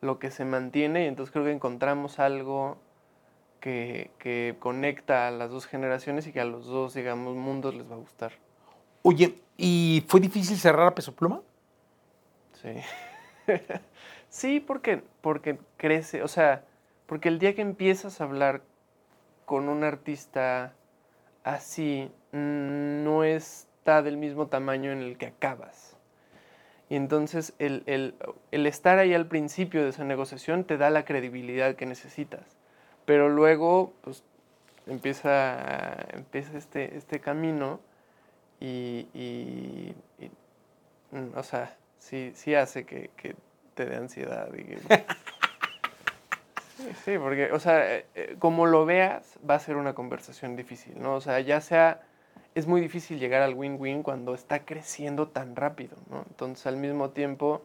lo 0.01 0.19
que 0.19 0.31
se 0.31 0.45
mantiene. 0.45 1.05
Y 1.05 1.07
entonces 1.07 1.31
creo 1.31 1.45
que 1.45 1.51
encontramos 1.51 2.19
algo 2.19 2.77
que, 3.59 4.11
que 4.19 4.55
conecta 4.59 5.27
a 5.27 5.31
las 5.31 5.49
dos 5.49 5.65
generaciones 5.65 6.27
y 6.27 6.33
que 6.33 6.41
a 6.41 6.45
los 6.45 6.65
dos, 6.65 6.93
digamos, 6.93 7.35
mundos 7.35 7.75
les 7.75 7.89
va 7.89 7.95
a 7.95 7.99
gustar. 7.99 8.33
Oye, 9.03 9.35
¿y 9.57 10.03
fue 10.07 10.19
difícil 10.19 10.57
cerrar 10.57 10.87
a 10.87 10.95
Peso 10.95 11.15
Pluma? 11.15 11.41
Sí. 12.61 12.75
sí, 14.29 14.59
porque, 14.59 15.01
porque 15.21 15.57
crece, 15.77 16.21
o 16.23 16.27
sea, 16.27 16.63
porque 17.07 17.29
el 17.29 17.39
día 17.39 17.55
que 17.55 17.61
empiezas 17.61 18.21
a 18.21 18.25
hablar 18.25 18.61
con 19.45 19.69
un 19.69 19.83
artista 19.83 20.73
así, 21.43 22.11
mm, 22.31 23.03
no 23.03 23.23
está 23.23 24.01
del 24.01 24.17
mismo 24.17 24.47
tamaño 24.47 24.91
en 24.91 24.99
el 24.99 25.17
que 25.17 25.27
acabas. 25.27 25.90
Y 26.91 26.97
entonces 26.97 27.53
el, 27.57 27.83
el- 27.85 28.65
estar 28.67 28.99
ahí 28.99 29.13
al 29.13 29.25
principio 29.25 29.81
de 29.81 29.91
esa 29.91 30.03
negociación 30.03 30.65
te 30.65 30.77
da 30.77 30.89
la 30.89 31.05
credibilidad 31.05 31.75
que 31.75 31.85
necesitas. 31.85 32.43
Pero 33.05 33.29
luego, 33.29 33.93
pues, 34.01 34.25
empieza, 34.87 35.95
empieza 36.09 36.57
este, 36.57 36.97
este 36.97 37.21
camino 37.21 37.79
y, 38.59 39.07
y- 39.13 39.95
mm, 41.11 41.37
o 41.37 41.43
sea, 41.43 41.77
sí, 41.97 42.33
sí 42.35 42.55
hace 42.55 42.85
que, 42.85 43.09
que 43.15 43.37
te 43.73 43.85
dé 43.85 43.95
ansiedad. 43.95 44.49
sí, 46.75 46.89
sí, 47.05 47.17
porque, 47.17 47.53
o 47.53 47.59
sea, 47.61 47.95
eh, 47.95 48.05
eh, 48.15 48.35
como 48.37 48.65
lo 48.65 48.85
veas, 48.85 49.39
va 49.49 49.55
a 49.55 49.59
ser 49.59 49.77
una 49.77 49.93
conversación 49.93 50.57
difícil, 50.57 51.01
¿no? 51.01 51.15
O 51.15 51.21
sea, 51.21 51.39
ya 51.39 51.61
sea, 51.61 52.01
es 52.55 52.67
muy 52.67 52.81
difícil 52.81 53.19
llegar 53.19 53.41
al 53.41 53.53
win-win 53.53 54.03
cuando 54.03 54.33
está 54.33 54.65
creciendo 54.65 55.27
tan 55.27 55.55
rápido, 55.55 55.97
¿no? 56.09 56.25
Entonces, 56.29 56.65
al 56.67 56.77
mismo 56.77 57.11
tiempo, 57.11 57.61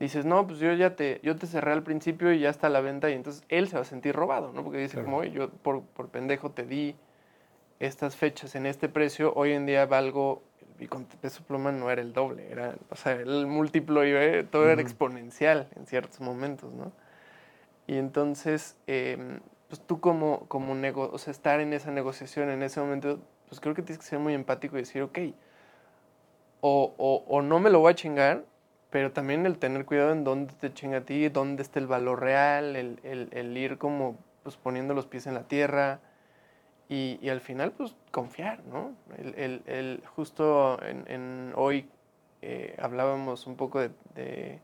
dices, 0.00 0.24
no, 0.24 0.46
pues 0.46 0.58
yo 0.58 0.72
ya 0.72 0.96
te, 0.96 1.20
yo 1.22 1.36
te 1.36 1.46
cerré 1.46 1.72
al 1.72 1.82
principio 1.82 2.32
y 2.32 2.40
ya 2.40 2.50
está 2.50 2.68
a 2.68 2.70
la 2.70 2.80
venta 2.80 3.10
y 3.10 3.14
entonces 3.14 3.44
él 3.48 3.68
se 3.68 3.76
va 3.76 3.82
a 3.82 3.84
sentir 3.84 4.14
robado, 4.14 4.52
¿no? 4.52 4.62
Porque 4.64 4.78
dice, 4.78 4.94
Claro. 4.94 5.04
como, 5.06 5.18
"Oye, 5.18 5.30
yo 5.30 5.50
por, 5.50 5.82
por 5.82 6.08
pendejo 6.08 6.50
te 6.50 6.64
di 6.64 6.96
estas 7.78 8.16
fechas 8.16 8.54
en 8.54 8.66
este 8.66 8.88
precio, 8.88 9.32
hoy 9.34 9.52
en 9.52 9.66
día 9.66 9.84
valgo, 9.86 10.42
y 10.78 10.86
con 10.86 11.04
peso 11.04 11.44
pluma 11.44 11.70
no 11.70 11.90
era 11.90 12.02
el 12.02 12.12
doble, 12.12 12.50
era, 12.50 12.74
o 12.90 12.96
sea, 12.96 13.12
el 13.12 13.46
múltiplo, 13.46 14.04
y 14.06 14.10
eh, 14.12 14.44
todo 14.50 14.68
era 14.68 14.80
exponencial 14.82 15.68
en 15.76 15.86
ciertos 15.86 16.20
momentos, 16.20 16.72
¿no? 16.72 16.92
Y 17.86 17.96
entonces, 17.96 18.76
em, 18.86 19.40
pues 19.68 19.80
tú 19.80 20.00
como, 20.00 20.46
como 20.48 20.74
nego 20.74 21.10
o 21.12 21.18
sea, 21.18 21.30
estar 21.30 21.60
en 21.60 21.72
esa 21.72 21.90
negociación 21.90 22.50
en 22.50 22.62
ese 22.62 22.80
momento, 22.80 23.20
pues 23.54 23.60
creo 23.60 23.74
que 23.76 23.82
tienes 23.82 24.00
que 24.02 24.10
ser 24.10 24.18
muy 24.18 24.34
empático 24.34 24.76
y 24.76 24.80
decir, 24.80 25.00
ok, 25.02 25.16
o, 26.60 26.92
o, 26.98 27.24
o 27.28 27.40
no 27.40 27.60
me 27.60 27.70
lo 27.70 27.78
voy 27.78 27.92
a 27.92 27.94
chingar, 27.94 28.44
pero 28.90 29.12
también 29.12 29.46
el 29.46 29.58
tener 29.58 29.84
cuidado 29.84 30.10
en 30.10 30.24
dónde 30.24 30.52
te 30.54 30.72
chinga 30.72 30.98
a 30.98 31.00
ti, 31.02 31.28
dónde 31.28 31.62
está 31.62 31.78
el 31.78 31.86
valor 31.86 32.20
real, 32.20 32.74
el, 32.74 32.98
el- 33.04 33.28
el 33.32 33.56
ir 33.56 33.78
como 33.78 34.16
pues 34.42 34.56
poniendo 34.56 34.92
los 34.92 35.06
pies 35.06 35.28
en 35.28 35.34
la 35.34 35.44
tierra 35.44 36.00
y, 36.88 37.20
y 37.22 37.28
al 37.28 37.40
final 37.40 37.70
pues 37.70 37.94
confiar, 38.10 38.64
¿no? 38.64 38.92
El, 39.18 39.62
el- 39.66 40.02
justo 40.16 40.82
en, 40.84 41.04
en 41.06 41.52
hoy 41.54 41.88
eh, 42.42 42.74
hablábamos 42.82 43.46
un 43.46 43.54
poco 43.54 43.78
de, 43.78 43.90
de- 44.16 44.58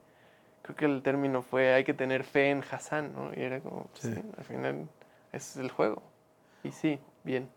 creo 0.62 0.76
que 0.76 0.84
el 0.86 1.02
término 1.02 1.42
fue 1.42 1.74
hay 1.74 1.84
que 1.84 1.94
tener 1.94 2.24
fe 2.24 2.50
en 2.50 2.64
Hassan, 2.68 3.12
¿no? 3.14 3.30
Y 3.36 3.40
era 3.40 3.60
como, 3.60 3.84
pues, 3.84 4.02
Sí. 4.02 4.14
sí, 4.14 4.22
al 4.36 4.44
final 4.44 4.88
ese 5.32 5.50
es 5.52 5.56
el 5.58 5.70
juego. 5.70 6.02
Y 6.64 6.72
sí, 6.72 6.98
bien. 7.22 7.48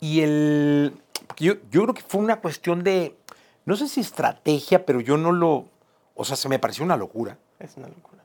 Y 0.00 0.20
el. 0.20 0.92
Yo, 1.36 1.54
yo 1.70 1.82
creo 1.82 1.94
que 1.94 2.02
fue 2.02 2.20
una 2.20 2.40
cuestión 2.40 2.82
de. 2.84 3.16
No 3.64 3.76
sé 3.76 3.88
si 3.88 4.00
estrategia, 4.00 4.84
pero 4.86 5.00
yo 5.00 5.16
no 5.16 5.32
lo. 5.32 5.66
O 6.14 6.24
sea, 6.24 6.36
se 6.36 6.48
me 6.48 6.58
pareció 6.58 6.84
una 6.84 6.96
locura. 6.96 7.38
Es 7.58 7.76
una 7.76 7.88
locura. 7.88 8.22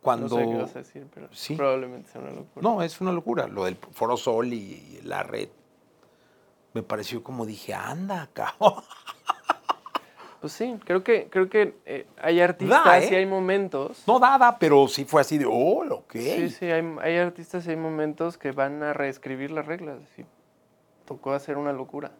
Cuando. 0.00 0.28
No 0.28 0.36
sé 0.36 0.48
qué 0.50 0.56
vas 0.56 0.76
a 0.76 0.78
decir, 0.80 1.06
pero 1.12 1.28
Sí. 1.32 1.56
probablemente 1.56 2.10
sea 2.10 2.20
una 2.20 2.30
locura. 2.30 2.62
No, 2.62 2.82
es 2.82 3.00
una 3.00 3.12
locura. 3.12 3.46
Lo 3.48 3.64
del 3.64 3.76
Foro 3.76 4.16
Sol 4.16 4.52
y 4.52 5.00
la 5.04 5.22
red. 5.22 5.48
Me 6.74 6.82
pareció 6.82 7.22
como 7.22 7.46
dije, 7.46 7.74
anda, 7.74 8.28
cabrón. 8.32 8.82
Pues 10.38 10.52
sí, 10.52 10.78
creo 10.84 11.02
que, 11.02 11.28
creo 11.30 11.48
que 11.48 11.74
eh, 11.86 12.06
hay 12.22 12.40
artistas 12.40 12.84
Da, 12.84 12.98
¿eh? 13.00 13.08
y 13.10 13.14
hay 13.14 13.26
momentos. 13.26 14.02
No 14.06 14.18
dada, 14.20 14.58
pero 14.58 14.86
sí 14.86 15.04
fue 15.06 15.22
así 15.22 15.38
de, 15.38 15.46
oh, 15.46 15.82
ok. 15.90 16.12
Sí, 16.12 16.50
sí, 16.50 16.66
hay, 16.66 16.84
hay 17.00 17.16
artistas 17.16 17.66
y 17.66 17.70
hay 17.70 17.76
momentos 17.76 18.36
que 18.36 18.52
van 18.52 18.82
a 18.82 18.92
reescribir 18.92 19.50
las 19.50 19.66
reglas. 19.66 19.98
Y 20.18 20.24
tocó 21.06 21.32
hacer 21.32 21.56
una 21.56 21.72
locura. 21.72 22.12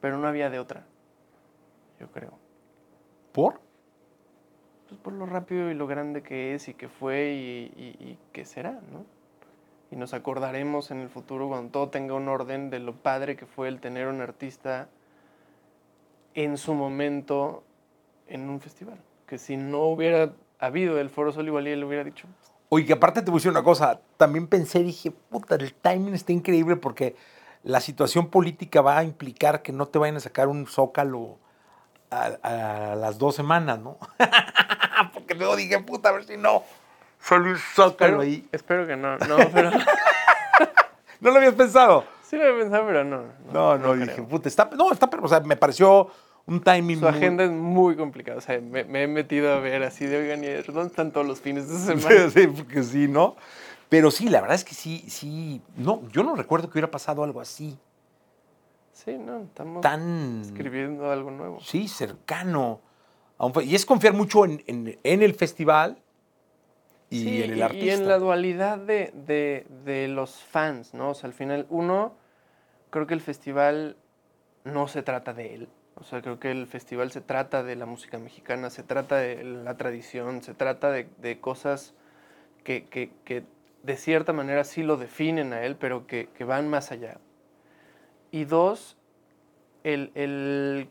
Pero 0.00 0.18
no 0.18 0.28
había 0.28 0.48
de 0.50 0.60
otra. 0.60 0.84
Yo 1.98 2.06
creo. 2.12 2.32
¿Por? 3.32 3.60
Pues 4.88 5.00
por 5.00 5.12
lo 5.12 5.26
rápido 5.26 5.70
y 5.70 5.74
lo 5.74 5.86
grande 5.86 6.22
que 6.22 6.54
es 6.54 6.68
y 6.68 6.74
que 6.74 6.88
fue 6.88 7.32
y, 7.32 7.72
y- 7.76 8.04
y 8.04 8.18
que 8.32 8.44
será, 8.44 8.72
¿no? 8.92 9.04
Y 9.90 9.96
nos 9.96 10.14
acordaremos 10.14 10.90
en 10.90 11.00
el 11.00 11.08
futuro 11.08 11.48
cuando 11.48 11.70
todo 11.70 11.88
tenga 11.88 12.14
un 12.14 12.28
orden 12.28 12.70
de 12.70 12.78
lo 12.78 12.94
padre 12.94 13.36
que 13.36 13.46
fue 13.46 13.68
el 13.68 13.80
tener 13.80 14.06
un 14.06 14.20
artista 14.20 14.88
en 16.34 16.56
su 16.56 16.74
momento 16.74 17.64
en 18.28 18.48
un 18.48 18.60
festival. 18.60 18.98
Que 19.26 19.38
si 19.38 19.56
no 19.56 19.80
hubiera 19.84 20.32
habido 20.58 20.98
el 21.00 21.10
Foro 21.10 21.32
Sol 21.32 21.46
y 21.48 21.70
él 21.70 21.84
hubiera 21.84 22.04
dicho, 22.04 22.26
Oye, 22.70 22.84
que 22.84 22.92
aparte 22.92 23.22
te 23.22 23.30
decir 23.30 23.50
una 23.50 23.62
cosa. 23.62 24.00
También 24.18 24.46
pensé, 24.46 24.82
dije, 24.82 25.10
puta, 25.10 25.54
el 25.54 25.72
timing 25.72 26.12
está 26.14 26.32
increíble 26.32 26.76
porque 26.76 27.16
la 27.68 27.80
situación 27.80 28.28
política 28.28 28.80
va 28.80 28.96
a 28.96 29.04
implicar 29.04 29.60
que 29.60 29.72
no 29.72 29.84
te 29.86 29.98
vayan 29.98 30.16
a 30.16 30.20
sacar 30.20 30.48
un 30.48 30.66
zócalo 30.66 31.36
a, 32.10 32.30
a 32.92 32.94
las 32.96 33.18
dos 33.18 33.34
semanas, 33.36 33.78
¿no? 33.78 33.98
porque 35.12 35.34
luego 35.34 35.54
dije, 35.54 35.78
puta, 35.80 36.08
a 36.08 36.12
ver 36.12 36.24
si 36.24 36.38
no 36.38 36.62
sale 37.20 37.50
un 37.50 37.58
zócalo 37.58 37.90
espero, 37.92 38.20
ahí. 38.22 38.48
espero 38.52 38.86
que 38.86 38.96
no, 38.96 39.18
no, 39.18 39.36
pero 39.52 39.70
¿No 41.20 41.30
lo 41.30 41.36
habías 41.36 41.54
pensado? 41.54 42.04
sí 42.22 42.36
lo 42.36 42.44
he 42.46 42.60
pensado, 42.60 42.86
pero 42.86 43.04
no. 43.04 43.24
No, 43.52 43.76
no, 43.76 43.94
dije, 43.94 44.22
puta, 44.22 44.48
está, 44.48 44.70
no, 44.76 44.90
está, 44.92 45.10
pero, 45.10 45.24
o 45.24 45.28
sea, 45.28 45.40
me 45.40 45.56
pareció 45.56 46.08
un 46.46 46.62
timing 46.62 47.00
Su 47.00 47.04
muy- 47.06 47.14
agenda 47.14 47.44
es 47.44 47.50
muy 47.50 47.96
complicada. 47.96 48.38
O 48.38 48.40
sea, 48.40 48.58
me, 48.60 48.84
me 48.84 49.02
he 49.02 49.06
metido 49.08 49.52
a 49.52 49.58
ver 49.60 49.82
así 49.82 50.06
de, 50.06 50.16
oigan, 50.18 50.42
¿y 50.44 50.48
¿dónde 50.72 50.86
están 50.88 51.10
todos 51.10 51.26
los 51.26 51.40
fines 51.40 51.68
de 51.68 51.76
semana? 51.78 52.30
Sí, 52.30 52.46
porque 52.46 52.82
sí, 52.82 53.08
¿no? 53.08 53.36
Pero 53.88 54.10
sí, 54.10 54.28
la 54.28 54.40
verdad 54.40 54.54
es 54.56 54.64
que 54.64 54.74
sí, 54.74 55.04
sí, 55.08 55.62
no, 55.76 56.06
yo 56.10 56.22
no 56.22 56.34
recuerdo 56.34 56.68
que 56.68 56.72
hubiera 56.74 56.90
pasado 56.90 57.24
algo 57.24 57.40
así, 57.40 57.78
Sí, 58.92 59.16
no, 59.16 59.42
estamos 59.42 59.80
tan, 59.80 60.42
escribiendo 60.42 61.10
algo 61.10 61.30
nuevo. 61.30 61.60
sí, 61.60 61.86
cercano. 61.88 62.80
a 63.38 63.46
un 63.46 63.54
fe- 63.54 63.64
y 63.64 63.76
es 63.76 63.86
confiar 63.86 64.12
mucho 64.14 64.44
en, 64.44 64.62
en- 64.66 64.98
en 65.04 65.22
el 65.22 65.32
festival 65.34 65.96
y 67.08 67.20
Sí, 67.22 67.42
en 67.44 67.52
el 67.52 67.62
artista. 67.62 67.86
Y 67.86 67.90
en 67.90 68.08
la 68.08 68.18
dualidad 68.18 68.78
de, 68.78 69.12
de- 69.14 69.64
de 69.84 70.08
los 70.08 70.42
fans, 70.42 70.92
¿no? 70.94 71.10
O 71.10 71.14
sea, 71.14 71.28
al 71.28 71.34
final, 71.34 71.64
uno, 71.70 72.14
creo 72.90 73.06
que 73.06 73.14
el 73.14 73.20
festival 73.20 73.96
no 74.64 74.88
se 74.88 75.02
trata 75.02 75.32
de 75.32 75.54
él. 75.54 75.68
O 75.94 76.02
sea, 76.02 76.20
creo 76.20 76.40
que 76.40 76.50
el 76.50 76.66
festival 76.66 77.12
se 77.12 77.20
trata 77.20 77.62
de 77.62 77.76
la 77.76 77.86
música 77.86 78.18
mexicana, 78.18 78.68
se 78.70 78.82
trata 78.82 79.16
de 79.16 79.44
la 79.44 79.76
tradición, 79.76 80.42
se 80.42 80.54
trata 80.54 80.90
de, 80.90 81.08
de 81.18 81.38
cosas 81.40 81.94
que, 82.64 82.86
que- 82.88 83.12
que 83.24 83.44
de 83.88 83.96
cierta 83.96 84.34
manera 84.34 84.64
sí 84.64 84.82
lo 84.82 84.98
definen 84.98 85.54
a 85.54 85.62
él, 85.62 85.74
pero 85.74 86.06
que, 86.06 86.28
van 86.44 86.68
más 86.68 86.92
allá. 86.92 87.18
Y 88.30 88.44
dos, 88.44 88.98
el, 89.82 90.12
el- 90.14 90.90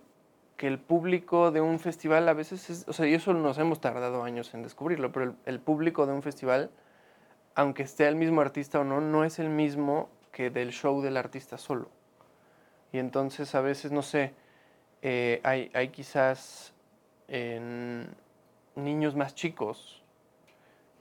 que 0.57 0.65
el 0.67 0.79
público 0.79 1.51
de 1.51 1.61
un 1.61 1.79
festival 1.79 2.27
a 2.27 2.33
veces 2.33 2.71
es, 2.71 2.85
o 2.87 2.93
sea, 2.93 3.05
y 3.07 3.13
eso 3.13 3.31
nos 3.33 3.59
hemos 3.59 3.79
tardado 3.79 4.23
años 4.23 4.55
en 4.55 4.63
descubrirlo, 4.63 5.11
pero 5.11 5.25
el, 5.27 5.33
el 5.45 5.59
público 5.59 6.07
de 6.07 6.13
un 6.13 6.23
festival, 6.23 6.71
aunque 7.53 7.83
esté 7.83 8.07
el 8.07 8.15
mismo 8.15 8.41
artista 8.41 8.79
o 8.79 8.83
no, 8.83 8.99
no 8.99 9.23
es 9.23 9.37
el 9.37 9.49
mismo 9.49 10.09
que 10.31 10.49
del 10.49 10.71
show 10.71 11.01
del 11.03 11.17
artista 11.17 11.59
solo. 11.59 11.89
Y 12.91 12.97
entonces 12.97 13.53
a 13.53 13.61
veces, 13.61 13.91
no 13.91 14.01
sé, 14.01 14.33
eh, 15.03 15.41
hay, 15.43 15.69
hay 15.75 15.89
quizás 15.89 16.73
en 17.27 18.07
niños 18.75 19.15
más 19.15 19.35
chicos 19.35 20.03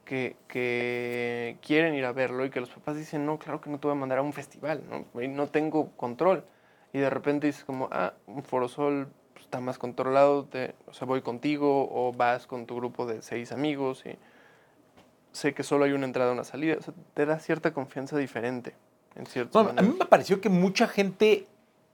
que, 0.07 0.37
que 0.49 1.59
quieren 1.61 1.95
ir 1.95 2.07
a 2.07 2.13
verlo 2.13 2.47
y 2.47 2.51
que 2.51 2.61
los 2.61 2.71
papás 2.71 2.97
dicen, 2.97 3.27
no, 3.27 3.39
claro 3.39 3.61
que 3.61 3.69
no 3.69 3.79
te 3.79 3.87
voy 3.89 3.97
a 3.97 4.01
mandar 4.01 4.19
a 4.19 4.23
un 4.23 4.33
festival, 4.33 4.83
¿no? 4.89 5.05
No 5.29 5.49
tengo 5.49 5.91
control. 5.99 6.45
Y 6.95 6.99
de 6.99 7.11
repente 7.11 7.49
dices 7.49 7.65
como, 7.65 7.91
ah, 7.93 8.15
un 8.27 8.43
Forosol 8.43 9.09
pues, 9.35 9.45
está 9.45 9.61
más 9.61 9.77
controlado, 9.79 10.45
te- 10.47 10.75
o 10.87 10.95
sea, 10.95 11.07
voy 11.07 11.21
contigo 11.21 11.89
o 11.93 12.13
vas 12.15 12.47
con 12.47 12.65
tu 12.65 12.77
grupo 12.77 13.05
de 13.05 13.21
seis 13.21 13.53
amigos 13.53 14.03
y 14.07 14.17
sé 15.33 15.53
que 15.53 15.63
solo 15.63 15.85
hay 15.85 15.93
una 15.93 16.07
entrada, 16.07 16.33
una 16.33 16.45
salida. 16.45 16.77
O 16.79 16.83
sea, 16.83 16.95
te 17.15 17.27
da 17.27 17.39
cierta 17.39 17.75
confianza 17.75 18.17
diferente, 18.17 18.75
en 19.17 19.27
cierto 19.27 19.59
a 19.59 19.83
mí 19.83 19.95
me 19.99 20.07
pareció 20.07 20.41
que 20.41 20.49
mucha 20.49 20.87
gente 20.89 21.47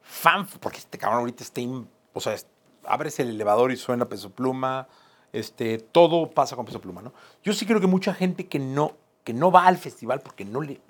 fan, 0.02 0.46
porque 0.60 0.78
este 0.78 0.98
cabrón 0.98 1.20
ahorita 1.20 1.42
está, 1.42 1.60
in- 1.60 1.88
o 2.12 2.20
sea, 2.20 2.34
es- 2.34 2.46
abres 2.84 3.18
el 3.20 3.30
elevador 3.30 3.72
y 3.72 3.76
suena 3.76 4.04
peso 4.08 4.30
pluma, 4.30 4.86
este, 5.33 5.78
todo 5.78 6.30
pasa 6.30 6.57
con 6.57 6.64
peso 6.66 6.80
pluma, 6.80 7.03
¿no? 7.03 7.12
Yo 7.43 7.53
sí 7.53 7.64
creo 7.66 7.80
que 7.80 7.87
mucha 7.87 8.12
gente 8.14 8.47
que 8.47 8.59
no, 8.59 8.93
que 9.24 9.33
no 9.33 9.51
va 9.51 9.66
al 9.66 9.76
festival 9.78 10.20
porque 10.20 10.45
no 10.45 10.61
le, 10.61 10.80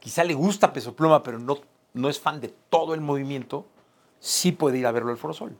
quizá 0.00 0.24
le 0.24 0.34
gusta 0.34 0.72
peso 0.72 0.94
pluma, 0.94 1.22
pero 1.22 1.38
no, 1.38 1.58
no 1.94 2.08
es 2.08 2.20
fan 2.20 2.40
de 2.40 2.54
todo 2.70 2.94
el 2.94 3.00
movimiento, 3.00 3.66
sí 4.20 4.52
puede 4.52 4.78
ir 4.78 4.86
a 4.86 4.92
verlo 4.92 5.10
al 5.10 5.16
Foro 5.16 5.32
Sol. 5.34 5.56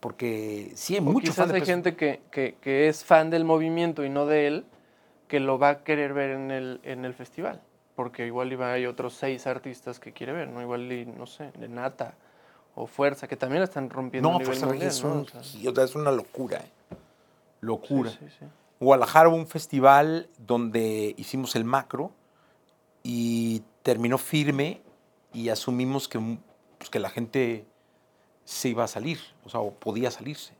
Porque 0.00 0.72
sí 0.74 0.94
hay 0.94 1.00
O 1.00 1.04
mucho 1.04 1.32
fan 1.32 1.34
quizás 1.34 1.48
de 1.48 1.54
hay 1.54 1.60
Peso- 1.60 1.72
gente 1.72 1.96
que, 1.96 2.20
que- 2.30 2.54
que 2.60 2.88
es 2.88 3.04
fan 3.04 3.30
del 3.30 3.44
movimiento 3.44 4.04
y 4.04 4.08
no 4.08 4.26
de 4.26 4.46
él, 4.46 4.64
que 5.28 5.40
lo 5.40 5.58
va 5.58 5.68
a 5.70 5.84
querer 5.84 6.12
ver 6.14 6.30
en 6.30 6.50
el, 6.50 6.80
en 6.84 7.04
el 7.04 7.14
festival. 7.14 7.60
Porque 7.96 8.26
igual 8.26 8.52
iba, 8.52 8.72
hay 8.72 8.86
otros 8.86 9.14
seis 9.14 9.46
artistas 9.46 10.00
que 10.00 10.12
quiere 10.12 10.32
ver, 10.32 10.48
¿no? 10.48 10.62
Igual, 10.62 10.90
y, 10.90 11.04
no 11.04 11.26
sé, 11.26 11.50
de 11.58 11.68
Nata 11.68 12.14
o 12.82 12.86
Fuerza, 12.86 13.28
que 13.28 13.36
también 13.36 13.60
la 13.60 13.64
están 13.64 13.90
rompiendo 13.90 14.28
No, 14.28 14.36
a 14.36 14.38
nivel 14.38 14.46
Fuerza 14.46 14.66
mundial, 14.66 14.88
es, 14.88 15.04
O 15.04 15.24
sea, 15.88 16.00
una 16.00 16.10
locura, 16.12 16.58
¿eh? 16.58 16.70
Locura. 17.60 18.10
sí, 18.10 18.18
sí, 18.20 18.26
sí. 18.40 18.46
Guadalajara 18.80 19.28
hubo 19.28 19.36
un 19.36 19.46
festival 19.46 20.28
donde 20.38 21.14
hicimos 21.18 21.54
el 21.54 21.64
macro 21.64 22.12
y 23.02 23.62
terminó 23.82 24.16
firme 24.16 24.80
y 25.34 25.50
asumimos 25.50 26.08
que, 26.08 26.18
pues, 26.78 26.88
que 26.90 26.98
la 26.98 27.10
gente 27.10 27.66
se 28.44 28.70
iba 28.70 28.84
a 28.84 28.88
salir, 28.88 29.20
o 29.44 29.50
sea, 29.50 29.60
o 29.60 29.70
podía 29.72 30.10
salirse. 30.10 30.54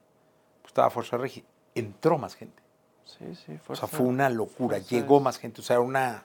Pues 0.60 0.70
estaba 0.70 0.90
Fuerza 0.90 1.16
Regia. 1.16 1.42
Entró 1.74 2.18
más 2.18 2.34
gente. 2.34 2.62
Sí, 3.04 3.34
sí, 3.34 3.54
O 3.54 3.58
Fuerza. 3.58 3.86
sea, 3.86 3.98
fue 3.98 4.06
una 4.06 4.28
locura. 4.28 4.78
Llegó 4.78 5.20
más 5.20 5.38
gente. 5.38 5.62
O 5.62 5.64
sea, 5.64 5.76
era 5.76 5.80
una, 5.82 6.24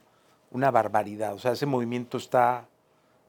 una 0.52 0.70
barbaridad. 0.72 1.34
O 1.34 1.40
sea, 1.40 1.54
ese 1.54 1.66
movimiento 1.66 2.18
está. 2.18 2.68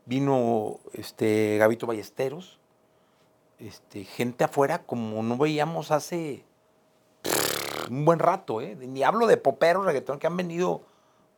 Vino 0.06 0.80
este, 0.92 1.58
Gabito 1.58 1.86
Ballesteros. 1.86 2.58
Este, 3.58 4.04
gente 4.04 4.44
afuera 4.44 4.82
como 4.82 5.22
no 5.22 5.36
veíamos 5.36 5.90
hace 5.90 6.44
un 7.90 8.04
buen 8.04 8.18
rato, 8.18 8.60
¿eh? 8.60 8.76
Ni 8.76 9.02
hablo 9.02 9.26
de 9.26 9.36
poperos, 9.36 9.84
reggaetón, 9.84 10.18
que 10.18 10.26
han 10.26 10.36
venido, 10.36 10.82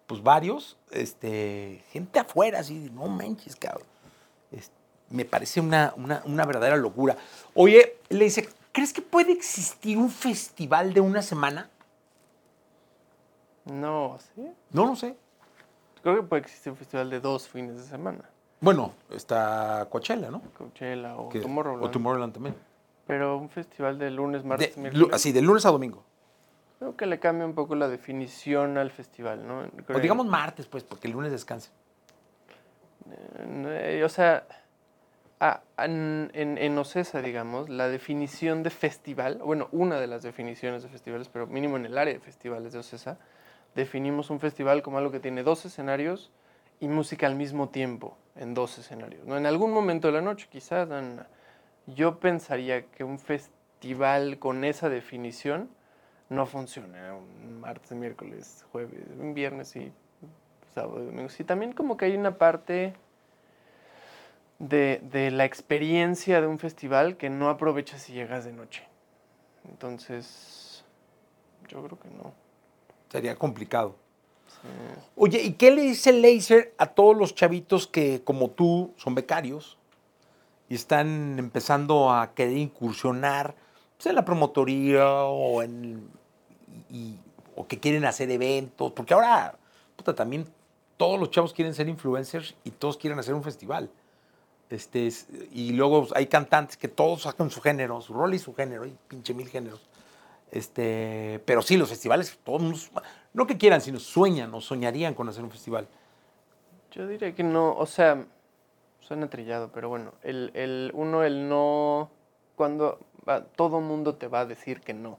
pues 0.06 0.22
varios. 0.22 0.78
Este, 0.90 1.82
gente 1.90 2.20
afuera, 2.20 2.60
así, 2.60 2.90
no 2.94 3.08
manches, 3.08 3.56
cabrón. 3.56 3.86
Me 5.10 5.24
parece 5.24 5.60
una, 5.60 5.94
una, 5.96 6.22
una 6.26 6.44
verdadera 6.44 6.76
locura. 6.76 7.16
Oye, 7.54 7.96
le 8.10 8.24
dice, 8.24 8.46
¿Crees 8.78 8.92
que 8.92 9.02
puede 9.02 9.32
existir 9.32 9.98
un 9.98 10.08
festival 10.08 10.94
de 10.94 11.00
una 11.00 11.20
semana? 11.20 11.68
No, 13.64 14.18
¿sí? 14.20 14.48
No 14.70 14.86
lo 14.86 14.94
sé. 14.94 15.16
Creo 16.00 16.14
que 16.14 16.22
puede 16.22 16.42
existir 16.42 16.70
un 16.70 16.78
festival 16.78 17.10
de 17.10 17.18
dos 17.18 17.48
fines 17.48 17.76
de 17.76 17.82
semana. 17.82 18.30
Bueno, 18.60 18.92
está 19.10 19.86
Coachella, 19.90 20.30
¿no? 20.30 20.42
Coachella 20.56 21.16
o 21.16 21.28
Que- 21.28 21.40
Tomorrowland. 21.40 21.84
O 21.84 21.90
Tomorrowland 21.90 22.32
también. 22.32 22.54
Pero 23.06 23.38
un 23.38 23.48
festival 23.48 23.98
de 23.98 24.10
lunes, 24.10 24.44
martes, 24.44 24.74
De- 24.74 24.80
miércoles. 24.82 25.08
así, 25.12 25.32
de 25.32 25.40
lunes 25.42 25.64
a 25.64 25.70
domingo. 25.70 26.02
Creo 26.78 26.96
que 26.96 27.06
le 27.06 27.18
cambia 27.18 27.46
un 27.46 27.54
poco 27.54 27.74
la 27.74 27.88
definición 27.88 28.78
al 28.78 28.90
festival, 28.90 29.46
¿no? 29.46 29.60
O 29.60 29.84
Creo- 29.86 29.98
digamos 30.00 30.26
martes, 30.26 30.66
pues, 30.66 30.84
porque 30.84 31.06
el 31.08 31.12
lunes 31.14 31.30
descansa. 31.32 31.70
Eh, 33.10 34.02
o 34.04 34.08
sea, 34.08 34.44
en, 35.78 36.30
en, 36.34 36.58
en 36.58 36.78
Ocesa, 36.78 37.22
digamos, 37.22 37.68
la 37.68 37.88
definición 37.88 38.62
de 38.62 38.70
festival, 38.70 39.38
bueno, 39.44 39.68
una 39.72 39.98
de 40.00 40.06
las 40.06 40.22
definiciones 40.22 40.82
de 40.82 40.88
festivales, 40.88 41.28
pero 41.28 41.46
mínimo 41.46 41.76
en 41.76 41.86
el 41.86 41.96
área 41.96 42.12
de 42.12 42.20
festivales 42.20 42.72
de 42.72 42.80
Ocesa, 42.80 43.18
definimos 43.74 44.30
un 44.30 44.40
festival 44.40 44.82
como 44.82 44.98
algo 44.98 45.10
que 45.10 45.20
tiene 45.20 45.42
dos 45.42 45.64
escenarios 45.64 46.30
y 46.80 46.88
música 46.88 47.26
al 47.26 47.34
mismo 47.36 47.68
tiempo 47.70 48.16
en 48.38 48.54
dos 48.54 48.78
escenarios. 48.78 49.26
¿no? 49.26 49.36
En 49.36 49.46
algún 49.46 49.72
momento 49.72 50.08
de 50.08 50.14
la 50.14 50.20
noche, 50.20 50.48
quizás, 50.50 50.88
yo 51.86 52.18
pensaría 52.18 52.86
que 52.86 53.04
un 53.04 53.18
festival 53.18 54.38
con 54.38 54.64
esa 54.64 54.88
definición 54.88 55.68
no 56.28 56.46
funciona 56.46 57.14
un 57.14 57.60
martes, 57.60 57.92
miércoles, 57.92 58.64
jueves, 58.70 59.00
un 59.18 59.34
viernes 59.34 59.74
y 59.76 59.92
sábado 60.74 61.02
y 61.02 61.06
domingo. 61.06 61.28
Sí, 61.28 61.44
también 61.44 61.72
como 61.72 61.96
que 61.96 62.06
hay 62.06 62.16
una 62.16 62.36
parte 62.36 62.94
de, 64.58 65.00
de 65.10 65.30
la 65.30 65.44
experiencia 65.44 66.40
de 66.40 66.46
un 66.46 66.58
festival 66.58 67.16
que 67.16 67.30
no 67.30 67.48
aprovechas 67.48 68.02
si 68.02 68.12
llegas 68.12 68.44
de 68.44 68.52
noche. 68.52 68.84
Entonces, 69.68 70.84
yo 71.68 71.82
creo 71.82 71.98
que 71.98 72.10
no. 72.10 72.32
Sería 73.08 73.36
complicado. 73.36 73.96
Oye, 75.16 75.42
¿y 75.42 75.52
qué 75.52 75.70
le 75.70 75.82
dice 75.82 76.12
Laser 76.12 76.74
a 76.78 76.86
todos 76.86 77.16
los 77.16 77.34
chavitos 77.34 77.86
que, 77.86 78.22
como 78.22 78.50
tú, 78.50 78.92
son 78.96 79.14
becarios 79.14 79.76
y 80.68 80.74
están 80.74 81.38
empezando 81.38 82.12
a 82.12 82.34
querer 82.34 82.56
incursionar 82.56 83.54
pues, 83.96 84.06
en 84.06 84.14
la 84.14 84.24
promotoría 84.24 85.24
o 85.24 85.62
en 85.62 86.08
o 87.56 87.66
que 87.66 87.78
quieren 87.80 88.04
hacer 88.04 88.30
eventos? 88.30 88.92
Porque 88.92 89.14
ahora, 89.14 89.56
puta, 89.96 90.14
también 90.14 90.46
todos 90.96 91.18
los 91.18 91.30
chavos 91.30 91.52
quieren 91.52 91.74
ser 91.74 91.88
influencers 91.88 92.54
y 92.64 92.70
todos 92.70 92.96
quieren 92.96 93.18
hacer 93.18 93.34
un 93.34 93.42
festival. 93.42 93.90
Este, 94.70 95.06
es- 95.06 95.26
y 95.52 95.72
luego 95.72 96.06
hay 96.14 96.26
cantantes 96.26 96.76
que 96.76 96.88
todos 96.88 97.22
sacan 97.22 97.50
su 97.50 97.60
género, 97.60 98.00
su 98.00 98.12
rol 98.12 98.34
y 98.34 98.38
su 98.38 98.54
género, 98.54 98.86
y 98.86 98.94
pinche 99.08 99.32
mil 99.34 99.48
géneros. 99.48 99.80
Este, 100.50 101.42
pero 101.44 101.62
sí, 101.62 101.76
los 101.76 101.88
festivales, 101.90 102.38
todos, 102.42 102.90
no 103.34 103.46
que 103.46 103.58
quieran, 103.58 103.80
sino 103.80 103.98
sueñan 103.98 104.52
o 104.54 104.60
soñarían 104.60 105.14
con 105.14 105.28
hacer 105.28 105.44
un 105.44 105.50
festival. 105.50 105.86
Yo 106.90 107.06
diría 107.06 107.34
que 107.34 107.42
no, 107.42 107.74
o 107.76 107.86
sea, 107.86 108.24
suena 109.00 109.28
trillado, 109.28 109.70
pero 109.72 109.88
bueno, 109.88 110.12
el, 110.22 110.50
el 110.54 110.90
uno, 110.94 111.22
el 111.22 111.48
no, 111.48 112.10
cuando 112.56 112.98
va- 113.28 113.44
todo 113.44 113.80
mundo 113.80 114.14
te 114.14 114.26
va 114.28 114.40
a 114.40 114.46
decir 114.46 114.80
que 114.80 114.94
no. 114.94 115.18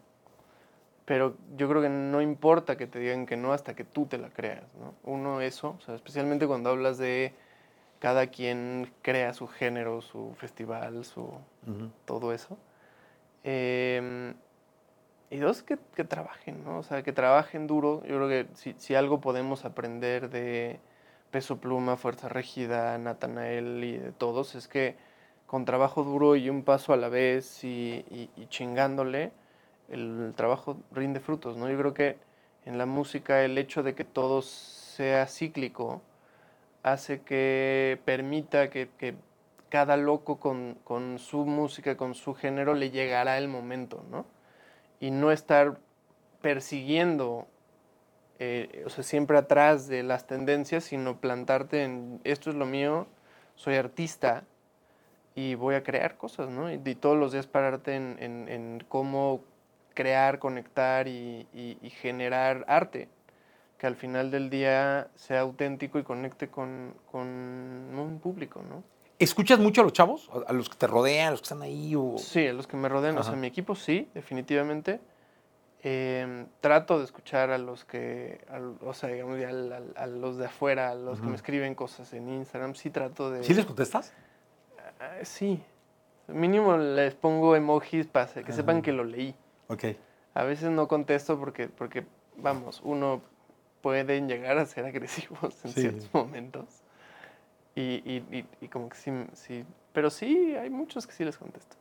Pero 1.05 1.35
yo 1.57 1.67
creo 1.69 1.81
que 1.81 1.89
no 1.89 2.21
importa 2.21 2.77
que 2.77 2.85
te 2.85 2.99
digan 2.99 3.25
que 3.25 3.35
no 3.37 3.51
hasta 3.53 3.75
que 3.75 3.83
tú 3.83 4.05
te 4.05 4.17
la 4.17 4.29
creas, 4.29 4.63
¿no? 4.79 4.93
Uno, 5.11 5.41
eso, 5.41 5.75
o 5.77 5.81
sea, 5.81 5.95
especialmente 5.95 6.45
cuando 6.47 6.69
hablas 6.69 6.97
de 6.99 7.33
cada 7.99 8.27
quien 8.27 8.91
crea 9.01 9.33
su 9.33 9.47
género, 9.47 10.01
su 10.01 10.33
festival, 10.37 11.03
su 11.05 11.31
todo 12.05 12.31
eso. 12.33 12.57
Em, 13.43 14.33
y 15.31 15.37
dos, 15.37 15.61
que, 15.63 15.77
trabajen, 16.03 16.63
¿no? 16.63 16.79
O 16.79 16.83
sea, 16.83 17.03
que 17.03 17.13
trabajen 17.13 17.67
duro. 17.67 18.01
Yo 18.07 18.15
creo 18.15 18.29
que 18.29 18.47
si, 18.77 18.95
algo 18.95 19.21
podemos 19.21 19.63
aprender 19.63 20.29
de 20.29 20.79
Peso 21.31 21.57
Pluma, 21.57 21.97
Fuerza 21.97 22.29
Régida, 22.29 22.97
Natanael 22.97 23.83
y 23.83 23.97
de 23.97 24.11
todos, 24.11 24.55
es 24.55 24.67
que 24.67 24.95
con 25.45 25.65
trabajo 25.65 26.03
duro 26.03 26.35
y 26.35 26.49
un 26.49 26.63
paso 26.63 26.93
a 26.93 26.97
la 26.97 27.09
vez 27.09 27.63
y, 27.63 28.29
chingándole, 28.49 29.31
el 29.89 30.33
trabajo 30.35 30.77
rinde 30.91 31.19
frutos, 31.19 31.57
¿no? 31.57 31.69
Yo 31.69 31.77
creo 31.77 31.93
que 31.93 32.17
en 32.65 32.77
la 32.77 32.85
música 32.87 33.43
el 33.43 33.57
hecho 33.57 33.83
de 33.83 33.95
que 33.95 34.05
todo 34.05 34.41
sea 34.41 35.27
cíclico 35.27 36.01
hace 36.83 37.21
que 37.21 37.99
permita 38.05 38.69
que, 38.69 38.89
que 38.97 39.15
cada 39.69 39.97
loco 39.97 40.39
con, 40.39 40.77
con 40.83 41.19
su 41.19 41.45
música, 41.45 41.97
con 41.97 42.15
su 42.15 42.33
género, 42.33 42.73
le 42.73 42.91
llegará 42.91 43.37
el 43.37 43.47
momento, 43.47 44.03
¿no? 44.11 44.25
Y 44.99 45.11
no 45.11 45.31
estar 45.31 45.79
persiguiendo, 46.41 47.47
eh, 48.39 48.83
o 48.85 48.89
sea, 48.89 49.03
siempre 49.03 49.37
atrás 49.37 49.87
de 49.87 50.03
las 50.03 50.27
tendencias, 50.27 50.83
sino 50.83 51.19
plantarte 51.19 51.83
en 51.83 52.21
esto 52.23 52.49
es 52.49 52.55
lo 52.55 52.65
mío, 52.65 53.07
soy 53.55 53.75
artista 53.75 54.43
y 55.35 55.55
voy 55.55 55.75
a 55.75 55.83
crear 55.83 56.17
cosas, 56.17 56.49
¿no? 56.49 56.71
Y, 56.71 56.77
todos 56.95 57.17
los 57.17 57.31
días 57.31 57.47
pararte 57.47 57.95
en, 57.95 58.83
cómo 58.89 59.41
crear, 59.93 60.39
conectar 60.39 61.07
y 61.07 61.45
generar 62.01 62.65
arte, 62.67 63.09
que 63.79 63.87
al 63.87 63.95
final 63.95 64.29
del 64.29 64.49
día 64.49 65.07
sea 65.15 65.39
auténtico 65.39 65.99
y 65.99 66.03
conecte 66.03 66.49
con, 66.49 66.93
con 67.11 67.27
un 67.27 68.19
público, 68.21 68.61
¿no? 68.61 68.83
¿Escuchas 69.19 69.59
mucho 69.59 69.81
a 69.81 69.83
los 69.83 69.91
chavos? 69.91 70.29
¿A 70.47 70.53
los 70.53 70.69
que 70.69 70.77
te 70.77 70.87
rodean, 70.87 71.27
a 71.27 71.31
los 71.31 71.41
que 71.41 71.45
están 71.45 71.61
ahí? 71.61 71.93
O... 71.95 72.17
Sí, 72.17 72.47
a 72.47 72.53
los 72.53 72.67
que 72.67 72.77
me 72.77 72.87
rodean, 72.87 73.17
o 73.17 73.23
sea, 73.23 73.35
mi 73.35 73.47
equipo 73.47 73.75
sí, 73.75 74.09
definitivamente. 74.13 75.01
Em, 75.81 76.47
trato 76.59 76.99
de 76.99 77.05
escuchar 77.05 77.51
a 77.51 77.57
los 77.57 77.85
que, 77.85 78.41
o 78.81 78.93
sea, 78.93 79.09
digamos, 79.09 79.39
ya 79.39 79.49
a, 79.49 80.07
los 80.07 80.37
de 80.37 80.45
afuera, 80.45 80.91
a 80.91 80.95
los 80.95 81.19
que 81.19 81.27
me 81.27 81.35
escriben 81.35 81.75
cosas 81.75 82.11
en 82.13 82.29
Instagram, 82.29 82.75
sí 82.75 82.89
trato 82.89 83.29
de... 83.31 83.43
¿Sí 83.43 83.53
les 83.53 83.65
contestas? 83.65 84.13
Ah, 84.99 85.23
sí, 85.23 85.61
mínimo 86.27 86.77
les 86.77 87.15
pongo 87.15 87.55
emojis 87.55 88.07
para 88.07 88.27
que 88.43 88.51
sepan 88.51 88.81
que 88.81 88.91
lo 88.91 89.03
leí. 89.03 89.35
Ok. 89.67 89.85
A 90.33 90.43
veces 90.43 90.69
no 90.69 90.87
contesto 90.87 91.39
porque, 91.39 91.67
porque 91.69 92.05
vamos, 92.37 92.81
uno 92.83 93.21
pueden 93.81 94.27
llegar 94.27 94.57
a 94.57 94.65
ser 94.65 94.85
agresivos 94.85 95.55
en 95.63 95.71
Sí. 95.71 95.81
ciertos 95.81 96.13
momentos. 96.13 96.65
Y, 97.75 97.81
y- 97.81 98.25
y- 98.31 98.45
y 98.61 98.67
como 98.67 98.89
que 98.89 98.97
sí, 98.97 99.11
sí, 99.33 99.63
pero 99.93 100.09
sí, 100.09 100.55
hay 100.55 100.69
muchos 100.69 101.05
que 101.07 101.13
sí 101.13 101.23
les 101.23 101.37
contesto. 101.37 101.75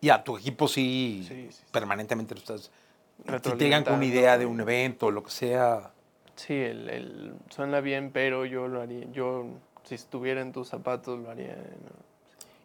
Y 0.00 0.10
a 0.10 0.22
tu 0.22 0.36
equipo 0.36 0.66
sí, 0.68 1.24
Sí, 1.28 1.48
sí, 1.50 1.62
permanentemente 1.70 2.34
lo 2.34 2.40
estás... 2.40 2.62
Si 2.62 3.24
te 3.24 3.30
llegan 3.30 3.30
con 3.30 3.34
Retroalimentando, 3.34 3.96
una 3.96 4.04
idea 4.06 4.38
de 4.38 4.46
un 4.46 4.60
evento 4.60 5.10
lo 5.10 5.22
que 5.22 5.30
sea... 5.30 5.92
Sí, 6.34 6.54
el, 6.54 6.88
el- 6.90 7.34
suena 7.50 7.80
bien, 7.80 8.10
pero 8.12 8.44
yo 8.44 8.66
lo 8.66 8.80
haría, 8.80 9.04
yo 9.12 9.46
si 9.84 9.94
estuviera 9.94 10.40
en 10.40 10.52
tus 10.52 10.68
zapatos 10.68 11.18
lo 11.20 11.30
haría. 11.30 11.54
¿no? 11.54 12.12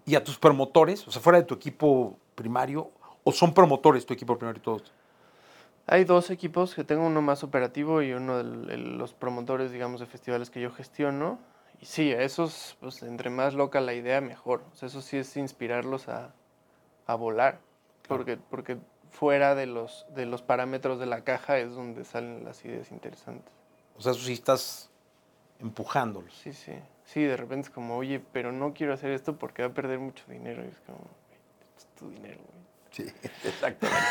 Y 0.06 0.16
a 0.16 0.24
tus 0.24 0.40
promotores, 0.40 1.08
o 1.08 1.12
sea, 1.12 1.22
fuera 1.22 1.38
de 1.40 1.46
tu 1.46 1.54
equipo 1.54 2.18
primario, 2.34 2.90
o 3.24 3.32
son 3.32 3.54
promotores 3.54 4.06
tu 4.06 4.14
equipo 4.14 4.38
primario 4.38 4.60
y 4.60 4.64
todos. 4.64 4.92
Hay 5.86 6.06
dos 6.06 6.30
equipos, 6.32 6.74
que 6.74 6.84
tengo 6.84 7.06
uno 7.06 7.22
más 7.22 7.44
operativo 7.44 8.02
y 8.02 8.14
uno 8.14 8.38
de 8.44 8.78
los 8.78 9.14
promotores, 9.14 9.72
digamos, 9.72 10.00
de 10.00 10.06
festivales 10.06 10.50
que 10.50 10.60
yo 10.60 10.72
gestiono. 10.72 11.38
Y 11.80 11.86
sí, 11.86 12.12
a 12.12 12.22
esos, 12.24 12.76
pues 12.80 13.04
entre 13.04 13.30
más 13.30 13.54
loca 13.54 13.80
la 13.82 13.94
idea, 13.94 14.20
mejor. 14.22 14.64
O 14.72 14.76
sea, 14.76 14.88
eso 14.88 15.02
sí 15.02 15.18
es 15.18 15.38
inspirarlos 15.38 16.08
a, 16.10 16.34
a 17.06 17.16
volar. 17.16 17.60
Claro. 18.02 18.24
Porque, 18.24 18.38
porque 18.38 18.78
fuera 19.12 19.54
de 19.56 19.66
los, 19.68 20.06
de 20.16 20.26
los 20.26 20.42
parámetros 20.42 21.00
de 21.00 21.06
la 21.06 21.22
caja 21.24 21.58
es 21.60 21.74
donde 21.74 22.04
salen 22.04 22.44
las 22.44 22.64
ideas 22.66 22.92
interesantes. 22.92 23.54
O 23.96 24.02
sea, 24.02 24.12
eso 24.14 24.22
sí 24.22 24.34
estás 24.34 24.90
empujándolos. 25.60 26.34
Sí, 26.34 26.54
sí. 26.54 26.74
Sí, 27.06 27.24
de 27.24 27.38
repente 27.38 27.68
es 27.68 27.74
como, 27.74 27.96
oye, 27.98 28.22
pero 28.34 28.52
no 28.52 28.74
quiero 28.74 28.94
hacer 28.94 29.12
esto 29.12 29.38
porque 29.38 29.62
va 29.62 29.70
a 29.70 29.74
perder 29.74 30.00
mucho 30.00 30.24
dinero. 30.28 30.64
Y 30.64 30.68
es 30.68 30.78
como, 30.86 30.98
"Güey, 30.98 31.40
es 31.78 31.86
tu 31.98 32.10
dinero, 32.10 32.40
güey. 32.48 32.58
Sí, 32.92 33.04
exactamente. 33.48 34.08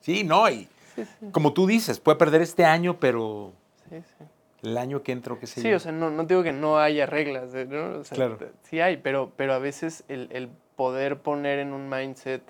sí, 0.00 0.24
no, 0.24 0.48
y 0.50 0.68
Sí, 0.96 1.04
sí. 1.04 1.30
como 1.30 1.52
tú 1.52 1.66
dices, 1.68 2.00
puede 2.00 2.18
perder 2.18 2.42
este 2.42 2.64
año, 2.64 2.98
pero 2.98 3.52
Sí, 3.88 3.96
sí. 4.02 4.24
El 4.62 4.76
año 4.78 5.02
que 5.02 5.12
entra, 5.12 5.32
o 5.34 5.38
qué 5.38 5.46
sé 5.46 5.60
Sí, 5.62 5.70
yo. 5.70 5.76
o 5.76 5.80
sea, 5.80 5.92
no, 5.92 6.10
no 6.10 6.24
digo 6.24 6.42
que 6.42 6.52
no 6.52 6.78
haya 6.78 7.06
reglas, 7.06 7.54
¿eh? 7.54 7.66
¿no? 7.66 8.00
O 8.00 8.04
sea, 8.04 8.14
Claro. 8.16 8.38
Sí 8.62 8.80
hay, 8.80 8.96
pero, 8.98 9.32
pero 9.36 9.54
a 9.54 9.58
veces 9.58 10.04
el, 10.08 10.28
el 10.32 10.48
poder 10.76 11.20
poner 11.20 11.58
en 11.58 11.72
un 11.72 11.88
mindset 11.88 12.42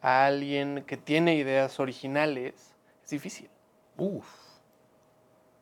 a 0.00 0.26
alguien 0.26 0.84
que 0.86 0.96
tiene 0.96 1.34
ideas 1.34 1.80
originales 1.80 2.54
es 3.04 3.10
difícil. 3.10 3.48
Uf. 3.96 4.26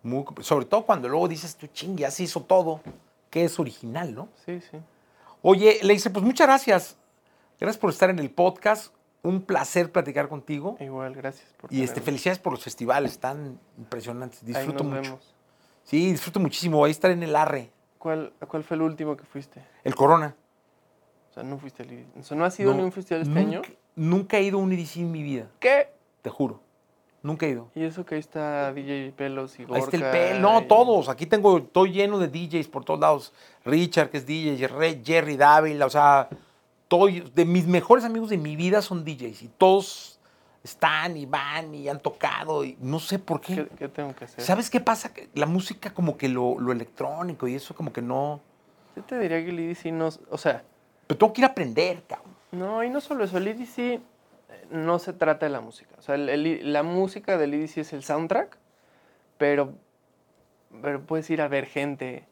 Muy 0.03 0.25
sobre 0.41 0.67
todo 0.67 0.85
cuando 0.87 1.09
luego 1.09 1.27
dices, 1.27 1.57
tú 1.57 1.67
ching, 1.69 1.97
ya 1.97 2.11
se 2.11 2.23
hizo 2.25 2.43
todo, 2.43 2.81
que 3.31 3.45
es 3.45 3.59
original, 3.59 4.14
¿no? 4.14 4.29
Sí, 4.45 4.61
sí. 4.61 4.79
Oye, 5.43 5.79
le 5.83 5.95
dice, 5.95 6.11
pues 6.11 6.25
muchas 6.25 6.47
gracias. 6.47 6.97
Gracias 7.59 7.79
por 7.79 7.91
estar 7.91 8.11
en 8.11 8.19
el 8.19 8.31
podcast. 8.31 8.95
Un 9.23 9.43
placer 9.43 9.91
platicar 9.91 10.29
contigo. 10.29 10.77
Igual, 10.79 11.14
gracias 11.14 11.53
por 11.55 11.73
Y 11.73 11.83
este, 11.83 12.01
felicidades 12.01 12.39
por 12.39 12.53
los 12.53 12.62
festivales 12.62 13.19
tan 13.19 13.59
impresionantes. 13.79 14.41
Ahí 14.43 14.49
Disfruto 14.49 14.85
nos 14.85 14.93
mucho. 14.93 15.03
vemos. 15.03 15.35
Sí, 15.87 16.11
disfruto 16.12 16.39
muchísimo. 16.41 16.76
Voy 16.78 16.89
a 16.89 16.91
estar 16.91 17.11
en 17.11 17.22
el 17.22 17.34
Arre, 17.34 17.70
¿Cuál, 17.99 18.32
¿A 18.41 18.47
cuál 18.47 18.62
fue 18.62 18.76
el 18.76 18.82
último 18.82 19.16
que 19.16 19.24
fuiste? 19.24 19.62
el 19.82 19.95
Corona. 19.95 20.37
O 21.30 21.34
sea, 21.34 21.43
no 21.43 21.59
fuiste 21.59 21.82
al... 21.82 22.05
O 22.20 22.22
sea, 22.22 22.37
¿no 22.37 22.45
has 22.45 22.59
ido 22.61 22.72
No, 22.72 22.78
ni 22.78 22.84
un 22.84 22.93
festival 22.93 23.22
este 23.22 23.39
año? 23.39 23.59
nunca- 23.62 23.70
nunca 23.97 24.39
he 24.39 24.43
ido 24.43 24.59
a 24.59 24.62
un 24.62 24.72
EDC 24.72 24.97
en 24.99 25.11
mi 25.11 25.22
vida, 25.22 25.49
¿Qué? 25.59 25.89
te 26.22 26.30
juro. 26.30 26.61
Nunca 27.22 27.47
he 27.47 27.51
ido. 27.51 27.68
Y 27.74 27.82
eso 27.82 28.05
que 28.07 28.14
ahí 28.14 28.20
está 28.20 28.72
DJ 28.72 29.12
Pelos 29.16 29.59
y 29.59 29.62
Ahí 29.62 29.68
Gorka. 29.68 29.97
está 29.97 29.97
el 29.97 30.32
pel, 30.34 30.41
no, 30.43 30.62
todos. 30.66 31.09
Aquí 31.09 31.26
tengo, 31.26 31.59
estoy 31.59 31.91
lleno 31.93 32.18
de 32.18 32.28
DJs 32.28 32.68
por 32.68 32.84
todos 32.84 33.01
lados. 33.01 33.32
Richard, 33.64 34.11
que 34.11 34.18
es 34.18 34.26
DJ, 34.26 34.68
Jerry 35.05 35.37
Dávila, 35.37 35.87
o 35.87 35.91
sea, 35.91 36.28
todo, 36.87 37.07
de 37.09 37.45
mis 37.45 37.66
mejores 37.66 38.05
amigos 38.05 38.30
de 38.30 38.39
mi 38.39 38.55
vida 38.55 38.80
son 38.80 39.05
DJs 39.05 39.43
y 39.43 39.49
todos 39.49 40.16
están 40.67 41.17
y 41.17 41.25
van 41.27 41.75
y 41.75 41.89
han 41.89 42.01
tocado 42.01 42.64
y 42.64 42.77
no 42.81 42.99
sé 43.01 43.19
por 43.19 43.41
qué. 43.41 43.55
¿Qué, 43.55 43.69
qué 43.77 43.89
tengo 43.89 44.14
que 44.14 44.27
hacer? 44.27 44.45
¿Sabes 44.45 44.69
qué 44.71 44.81
pasa? 44.81 45.11
La 45.35 45.47
música 45.47 45.95
como 45.95 46.17
que 46.19 46.29
lo, 46.29 46.59
lo 46.61 46.73
electrónico 46.73 47.49
y 47.49 47.55
eso 47.55 47.75
como 47.75 47.93
que 47.93 48.03
no... 48.03 48.41
Yo 48.95 49.03
te 49.05 49.19
diría 49.19 49.43
que 49.45 49.51
el 49.51 49.59
EDC 49.59 49.87
no... 49.93 50.09
O 50.31 50.39
sea, 50.39 50.62
Pero 51.07 51.19
tengo 51.19 51.33
que 51.33 51.41
ir 51.41 51.45
a 51.47 51.49
aprender, 51.49 52.03
cabrón. 52.09 52.35
no, 52.53 52.83
y 52.85 52.91
no 52.91 53.01
solo 53.01 53.25
eso. 53.25 53.39
El 53.39 53.49
EDC 53.49 53.79
eh, 53.79 54.01
no 54.71 54.99
se 54.99 55.12
trata 55.12 55.47
de 55.47 55.53
la 55.53 55.61
música. 55.61 55.95
O 55.99 56.03
sea, 56.03 56.14
el- 56.14 56.29
el- 56.29 56.73
la 56.73 56.83
música 56.83 57.37
del 57.39 57.55
EDC 57.55 57.79
es 57.79 57.93
el 57.93 58.03
soundtrack, 58.03 58.57
pero, 59.39 59.75
pero 60.83 61.03
puedes 61.03 61.29
ir 61.31 61.41
a 61.43 61.49
ver 61.49 61.67
gente, 61.67 62.25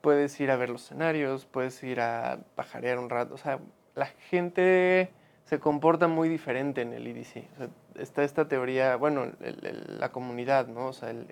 puedes 0.00 0.38
ir 0.40 0.50
a 0.50 0.56
ver 0.56 0.68
los 0.70 0.84
escenarios, 0.84 1.46
puedes 1.46 1.82
ir 1.82 2.00
a 2.00 2.38
pajarear 2.54 2.98
un 2.98 3.08
rato. 3.10 3.34
O 3.34 3.38
sea, 3.38 3.58
la 3.94 4.06
gente 4.06 5.10
se 5.54 5.60
comporta 5.60 6.08
muy 6.08 6.28
diferente 6.28 6.82
en 6.82 6.92
el. 6.92 7.06
O 7.20 7.24
sea, 7.24 7.68
está 7.96 8.24
esta 8.24 8.48
teoría, 8.48 8.96
bueno, 8.96 9.24
el- 9.40 9.64
el- 9.66 10.00
la 10.00 10.10
comunidad, 10.10 10.66
¿no? 10.66 10.86
O 10.88 10.92
sea, 10.92 11.10
el, 11.10 11.26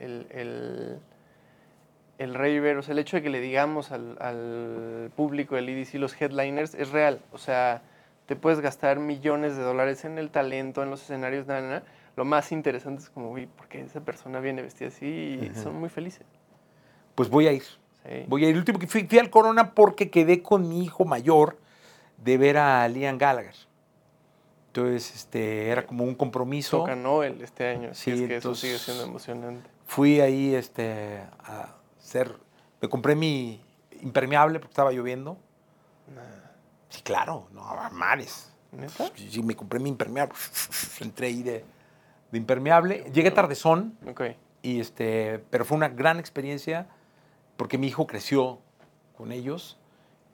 el, 2.18 2.34
raver, 2.34 2.76
o 2.76 2.82
sea, 2.82 2.92
el 2.92 3.00
hecho 3.00 3.16
de 3.16 3.22
que 3.22 3.30
le 3.30 3.40
digamos 3.40 3.90
al, 3.90 4.16
al 4.20 5.10
público 5.16 5.56
del 5.56 5.68
EDC 5.68 5.94
los 5.94 6.20
headliners 6.20 6.74
es 6.74 6.90
real. 6.90 7.20
O 7.32 7.38
sea, 7.38 7.82
te 8.26 8.36
puedes 8.36 8.60
gastar 8.60 9.00
millones 9.00 9.56
de 9.56 9.62
dólares 9.64 10.04
en 10.04 10.18
el 10.18 10.30
talento, 10.30 10.84
en 10.84 10.90
los 10.90 11.02
escenarios, 11.02 11.46
na, 11.48 11.60
na. 11.60 11.82
Lo 12.14 12.24
más 12.24 12.52
interesante 12.52 13.02
es 13.02 13.10
como, 13.10 13.30
uy, 13.32 13.48
porque 13.56 13.80
esa 13.80 14.00
persona 14.02 14.38
viene 14.38 14.62
vestida 14.62 14.88
así 14.88 15.40
y 15.42 15.50
son 15.56 15.74
muy 15.80 15.88
felices. 15.88 16.26
Pues 17.16 17.28
voy 17.28 17.48
a 17.48 17.52
ir. 17.52 17.62
Sí. 17.62 18.24
Voy 18.28 18.44
a 18.44 18.48
ir. 18.48 18.52
El 18.54 18.58
último 18.58 18.78
que 18.78 18.86
fui, 18.86 19.04
fui 19.04 19.18
al 19.18 19.30
Corona 19.30 19.74
porque 19.74 20.10
quedé 20.10 20.42
con 20.42 20.68
mi 20.68 20.84
hijo 20.84 21.04
mayor 21.04 21.56
de 22.18 22.38
ver 22.38 22.58
a 22.58 22.86
Liam 22.86 23.18
Gallagher. 23.18 23.54
Entonces, 24.74 25.14
este, 25.14 25.68
era 25.68 25.86
como 25.86 26.04
un 26.04 26.14
compromiso. 26.14 26.78
Toca 26.78 26.96
Noel 26.96 27.42
este 27.42 27.68
año, 27.68 27.90
Sí, 27.92 28.10
es 28.10 28.20
que 28.22 28.36
eso 28.36 28.54
sigue 28.54 28.78
siendo 28.78 29.02
emocionante. 29.04 29.68
Fui 29.84 30.20
ahí 30.20 30.54
este, 30.54 31.18
a 31.44 31.74
hacer. 32.00 32.34
Me 32.80 32.88
compré 32.88 33.14
mi 33.14 33.60
impermeable 34.00 34.60
porque 34.60 34.72
estaba 34.72 34.90
lloviendo. 34.90 35.36
Sí, 36.88 37.02
claro, 37.02 37.48
no, 37.52 37.62
a 37.68 37.90
mares. 37.90 38.50
¿Neta? 38.70 39.10
Sí, 39.14 39.42
me 39.42 39.54
compré 39.54 39.78
mi 39.78 39.90
impermeable. 39.90 40.34
Entré 41.00 41.26
ahí 41.26 41.42
de, 41.42 41.64
de 42.30 42.38
impermeable. 42.38 43.04
Llegué 43.12 43.30
tardezón, 43.30 43.98
Ok. 44.08 44.22
y 44.62 44.80
este, 44.80 45.44
pero 45.50 45.66
fue 45.66 45.76
una 45.76 45.90
gran 45.90 46.18
experiencia 46.18 46.86
porque 47.58 47.76
mi 47.76 47.88
hijo 47.88 48.06
creció 48.06 48.58
con 49.18 49.32
ellos 49.32 49.78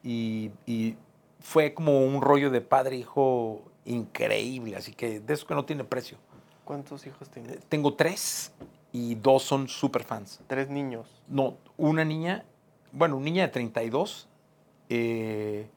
y, 0.04 0.52
y 0.64 0.96
fue 1.40 1.74
como 1.74 2.04
un 2.04 2.22
rollo 2.22 2.50
de 2.50 2.60
padre-hijo 2.60 3.62
increíble. 3.88 4.76
Así 4.76 4.92
que 4.92 5.20
de 5.20 5.34
eso 5.34 5.46
que 5.46 5.54
no 5.54 5.64
tiene 5.64 5.84
precio. 5.84 6.18
¿Cuántos 6.64 7.06
hijos 7.06 7.28
tienes? 7.30 7.58
Tengo 7.68 7.94
tres 7.94 8.52
y 8.92 9.14
dos 9.14 9.42
son 9.42 9.68
super 9.68 10.04
fans. 10.04 10.40
Tres 10.46 10.68
niños. 10.68 11.06
No, 11.28 11.56
una 11.76 12.04
niña, 12.04 12.44
bueno, 12.92 13.16
una 13.16 13.24
niña 13.24 13.42
de 13.44 13.48
32, 13.48 14.28
eh, 14.90 15.68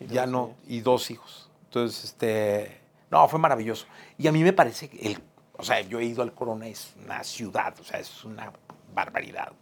Y 0.00 0.06
ya 0.06 0.26
no, 0.26 0.48
niños. 0.48 0.58
y 0.66 0.80
dos 0.80 1.10
hijos. 1.10 1.50
Entonces, 1.64 2.04
este, 2.04 2.80
no, 3.10 3.26
fue 3.28 3.38
maravilloso. 3.38 3.86
Y 4.18 4.26
a 4.26 4.32
mí 4.32 4.42
me 4.42 4.52
parece 4.52 4.88
que 4.88 5.06
el, 5.06 5.18
o 5.56 5.62
sea, 5.62 5.80
yo 5.80 5.98
he 6.00 6.04
ido 6.04 6.22
al 6.22 6.32
Corona, 6.32 6.66
es 6.66 6.94
una 7.02 7.24
ciudad, 7.24 7.74
o 7.80 7.84
sea, 7.84 7.98
es 7.98 8.24
una 8.24 8.52
barbaridad. 8.94 9.52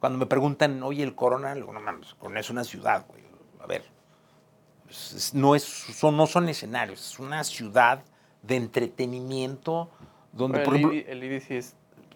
Cuando 0.00 0.18
me 0.18 0.26
preguntan, 0.26 0.82
oye, 0.82 1.02
el 1.02 1.14
Corona, 1.14 1.54
no 1.54 1.72
mames, 1.72 2.14
Corona 2.14 2.40
es 2.40 2.50
una 2.50 2.64
ciudad, 2.64 3.06
güey. 3.08 3.22
A 3.60 3.66
ver, 3.66 3.84
no, 5.34 5.54
es, 5.54 5.62
son, 5.64 6.16
no 6.16 6.26
son 6.26 6.48
escenarios, 6.48 7.12
es 7.12 7.18
una 7.18 7.42
ciudad 7.44 8.02
de 8.42 8.56
entretenimiento 8.56 9.90
donde, 10.32 10.58
Bueno, 10.58 10.64
por 10.64 10.74
el, 10.76 10.80
ejemplo, 10.98 11.12
el 11.12 11.22
EDC 11.22 11.50
es- 11.52 11.74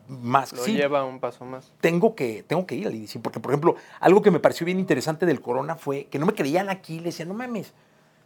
más 0.09 0.55
lo 0.55 0.63
sí, 0.65 0.73
lleva 0.73 1.05
un 1.05 1.21
paso 1.21 1.45
más. 1.45 1.71
tengo 1.83 2.15
que, 2.15 2.43
tengo 2.43 2.65
que 2.67 2.75
ir 2.77 2.87
al 2.87 2.95
IDC, 2.95 3.21
porque, 3.21 3.41
por 3.41 3.51
ejemplo, 3.53 3.77
algo 4.01 4.23
que 4.23 4.31
me 4.31 4.41
pareció 4.41 4.65
bien 4.65 4.79
interesante 4.79 5.27
del 5.27 5.43
Corona 5.43 5.77
fue 5.77 6.07
que 6.07 6.19
no 6.19 6.25
me 6.25 6.33
creían 6.33 6.71
aquí, 6.71 6.97
le 6.99 7.07
decían, 7.07 7.29
no 7.29 7.35
mames, 7.35 7.75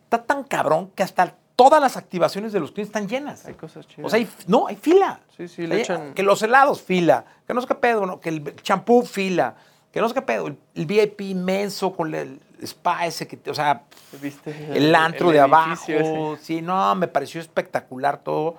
está 0.04 0.22
tan 0.22 0.44
cabrón 0.44 0.92
que 0.94 1.02
hasta 1.02 1.34
todas 1.56 1.80
las 1.82 1.96
activaciones 1.96 2.52
de 2.52 2.60
los 2.60 2.70
clientes 2.70 2.88
están 2.90 3.08
llenas. 3.08 3.46
Hay 3.46 3.54
cosas 3.54 3.86
chidas. 3.88 4.06
O 4.06 4.08
sea, 4.10 4.18
hay, 4.20 4.28
no, 4.46 4.68
hay 4.68 4.76
fila. 4.76 5.20
Sí, 5.36 5.48
sí, 5.48 5.66
le 5.66 5.82
echan- 5.84 6.14
Que 6.14 6.22
los 6.22 6.40
helados, 6.42 6.80
fila. 6.82 7.24
Que 7.48 7.52
no 7.54 7.60
sé 7.60 7.66
qué 7.66 7.74
pedo, 7.74 8.06
¿no? 8.06 8.20
que 8.20 8.28
el 8.28 8.54
champú, 8.62 9.02
fila. 9.02 9.56
Que 9.90 10.00
no 10.00 10.08
sé 10.08 10.14
qué 10.14 10.22
pedo, 10.22 10.46
el, 10.46 10.56
el 10.76 10.86
VIP 10.86 11.20
inmenso 11.22 11.92
con 11.94 12.14
el 12.14 12.40
spa 12.62 13.06
ese, 13.06 13.26
que, 13.26 13.38
o 13.50 13.54
sea, 13.54 13.84
¿Viste? 14.20 14.76
el 14.76 14.94
antro 14.94 15.30
de 15.30 15.40
abajo. 15.40 15.92
ese? 15.92 16.36
Sí, 16.42 16.62
no, 16.62 16.94
me 16.94 17.08
pareció 17.08 17.40
espectacular 17.40 18.22
todo. 18.22 18.56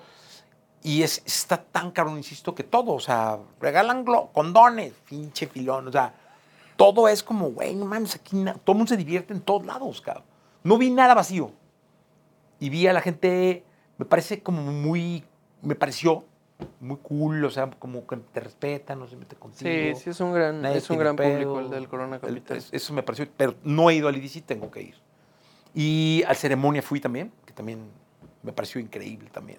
Y 0.82 1.02
es, 1.02 1.22
está 1.24 1.56
tan 1.56 1.90
cabrón, 1.90 2.18
insisto, 2.18 2.54
que 2.54 2.62
todo, 2.62 2.92
o 2.92 3.00
sea, 3.00 3.38
regalan 3.58 4.04
condones, 4.32 4.92
pinche 5.08 5.46
filón, 5.46 5.88
o 5.88 5.92
sea, 5.92 6.12
todo 6.76 7.08
es 7.08 7.22
como, 7.22 7.50
güey, 7.50 7.74
no 7.74 7.86
mames, 7.86 8.16
aquí 8.16 8.44
todo 8.64 8.72
el 8.72 8.76
mundo 8.76 8.90
se 8.90 8.96
divierte 8.96 9.32
en 9.32 9.40
todos 9.40 9.64
lados, 9.64 10.00
cabrón. 10.00 10.24
No 10.62 10.76
vi 10.76 10.90
nada 10.90 11.14
vacío. 11.14 11.52
Y 12.60 12.68
vi 12.68 12.86
a 12.86 12.92
la 12.92 13.00
gente, 13.00 13.64
me 13.96 14.04
parece 14.04 14.42
como 14.42 14.60
muy, 14.60 15.24
me 15.62 15.74
pareció 15.74 16.24
muy 16.80 16.98
cool, 17.02 17.44
o 17.44 17.50
sea, 17.50 17.68
como 17.70 18.06
que 18.06 18.16
te 18.16 18.40
respetan, 18.40 18.98
no 18.98 19.08
se 19.08 19.16
mete 19.16 19.36
contigo. 19.36 19.68
Sí, 19.70 19.94
sí, 20.02 20.10
es 20.10 20.20
un 20.20 20.32
gran, 20.32 20.62
nadie 20.62 20.78
es 20.78 20.88
un 20.90 20.98
gran 20.98 21.16
pedo. 21.16 21.30
público 21.32 21.60
el 21.60 21.70
del 21.70 21.88
Corona 21.88 22.18
Capital. 22.20 22.56
es- 22.56 22.72
Eso 22.72 22.92
me 22.92 23.02
pareció, 23.02 23.26
pero 23.36 23.54
no 23.64 23.90
he 23.90 23.94
ido 23.96 24.08
al 24.08 24.16
IDC, 24.16 24.40
tengo 24.42 24.70
que 24.70 24.82
ir. 24.82 24.94
Y 25.74 26.22
al 26.28 26.36
ceremonia 26.36 26.82
fui 26.82 27.00
también, 27.00 27.32
que 27.44 27.52
también 27.52 27.80
me 28.42 28.52
pareció 28.52 28.80
increíble 28.80 29.28
también. 29.30 29.58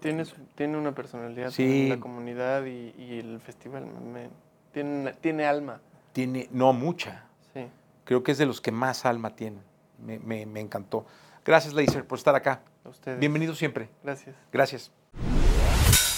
Tiene, 0.00 0.24
su- 0.26 0.36
tiene 0.54 0.76
una 0.76 0.94
personalidad 0.94 1.50
Sí. 1.50 1.88
la 1.88 1.98
comunidad 1.98 2.64
y, 2.66 2.94
y 2.98 3.18
el 3.20 3.40
festival. 3.40 3.86
me- 3.86 4.28
tiene, 4.72 5.12
tiene 5.14 5.46
alma. 5.46 5.80
Tiene, 6.12 6.48
no 6.52 6.72
mucha, 6.74 7.24
Sí. 7.54 7.66
creo 8.04 8.22
que 8.22 8.32
es 8.32 8.38
de 8.38 8.44
los 8.46 8.60
que 8.60 8.70
más 8.72 9.06
alma 9.06 9.34
tienen. 9.34 9.62
Me, 10.04 10.18
me- 10.18 10.44
me 10.44 10.60
encantó. 10.60 11.06
Gracias, 11.44 11.72
Laser, 11.72 12.06
por 12.06 12.18
estar 12.18 12.34
acá. 12.34 12.60
A 12.84 12.88
ustedes. 12.90 13.18
Bienvenido 13.18 13.54
siempre. 13.54 13.88
Gracias. 14.02 14.36
Gracias. 14.52 14.92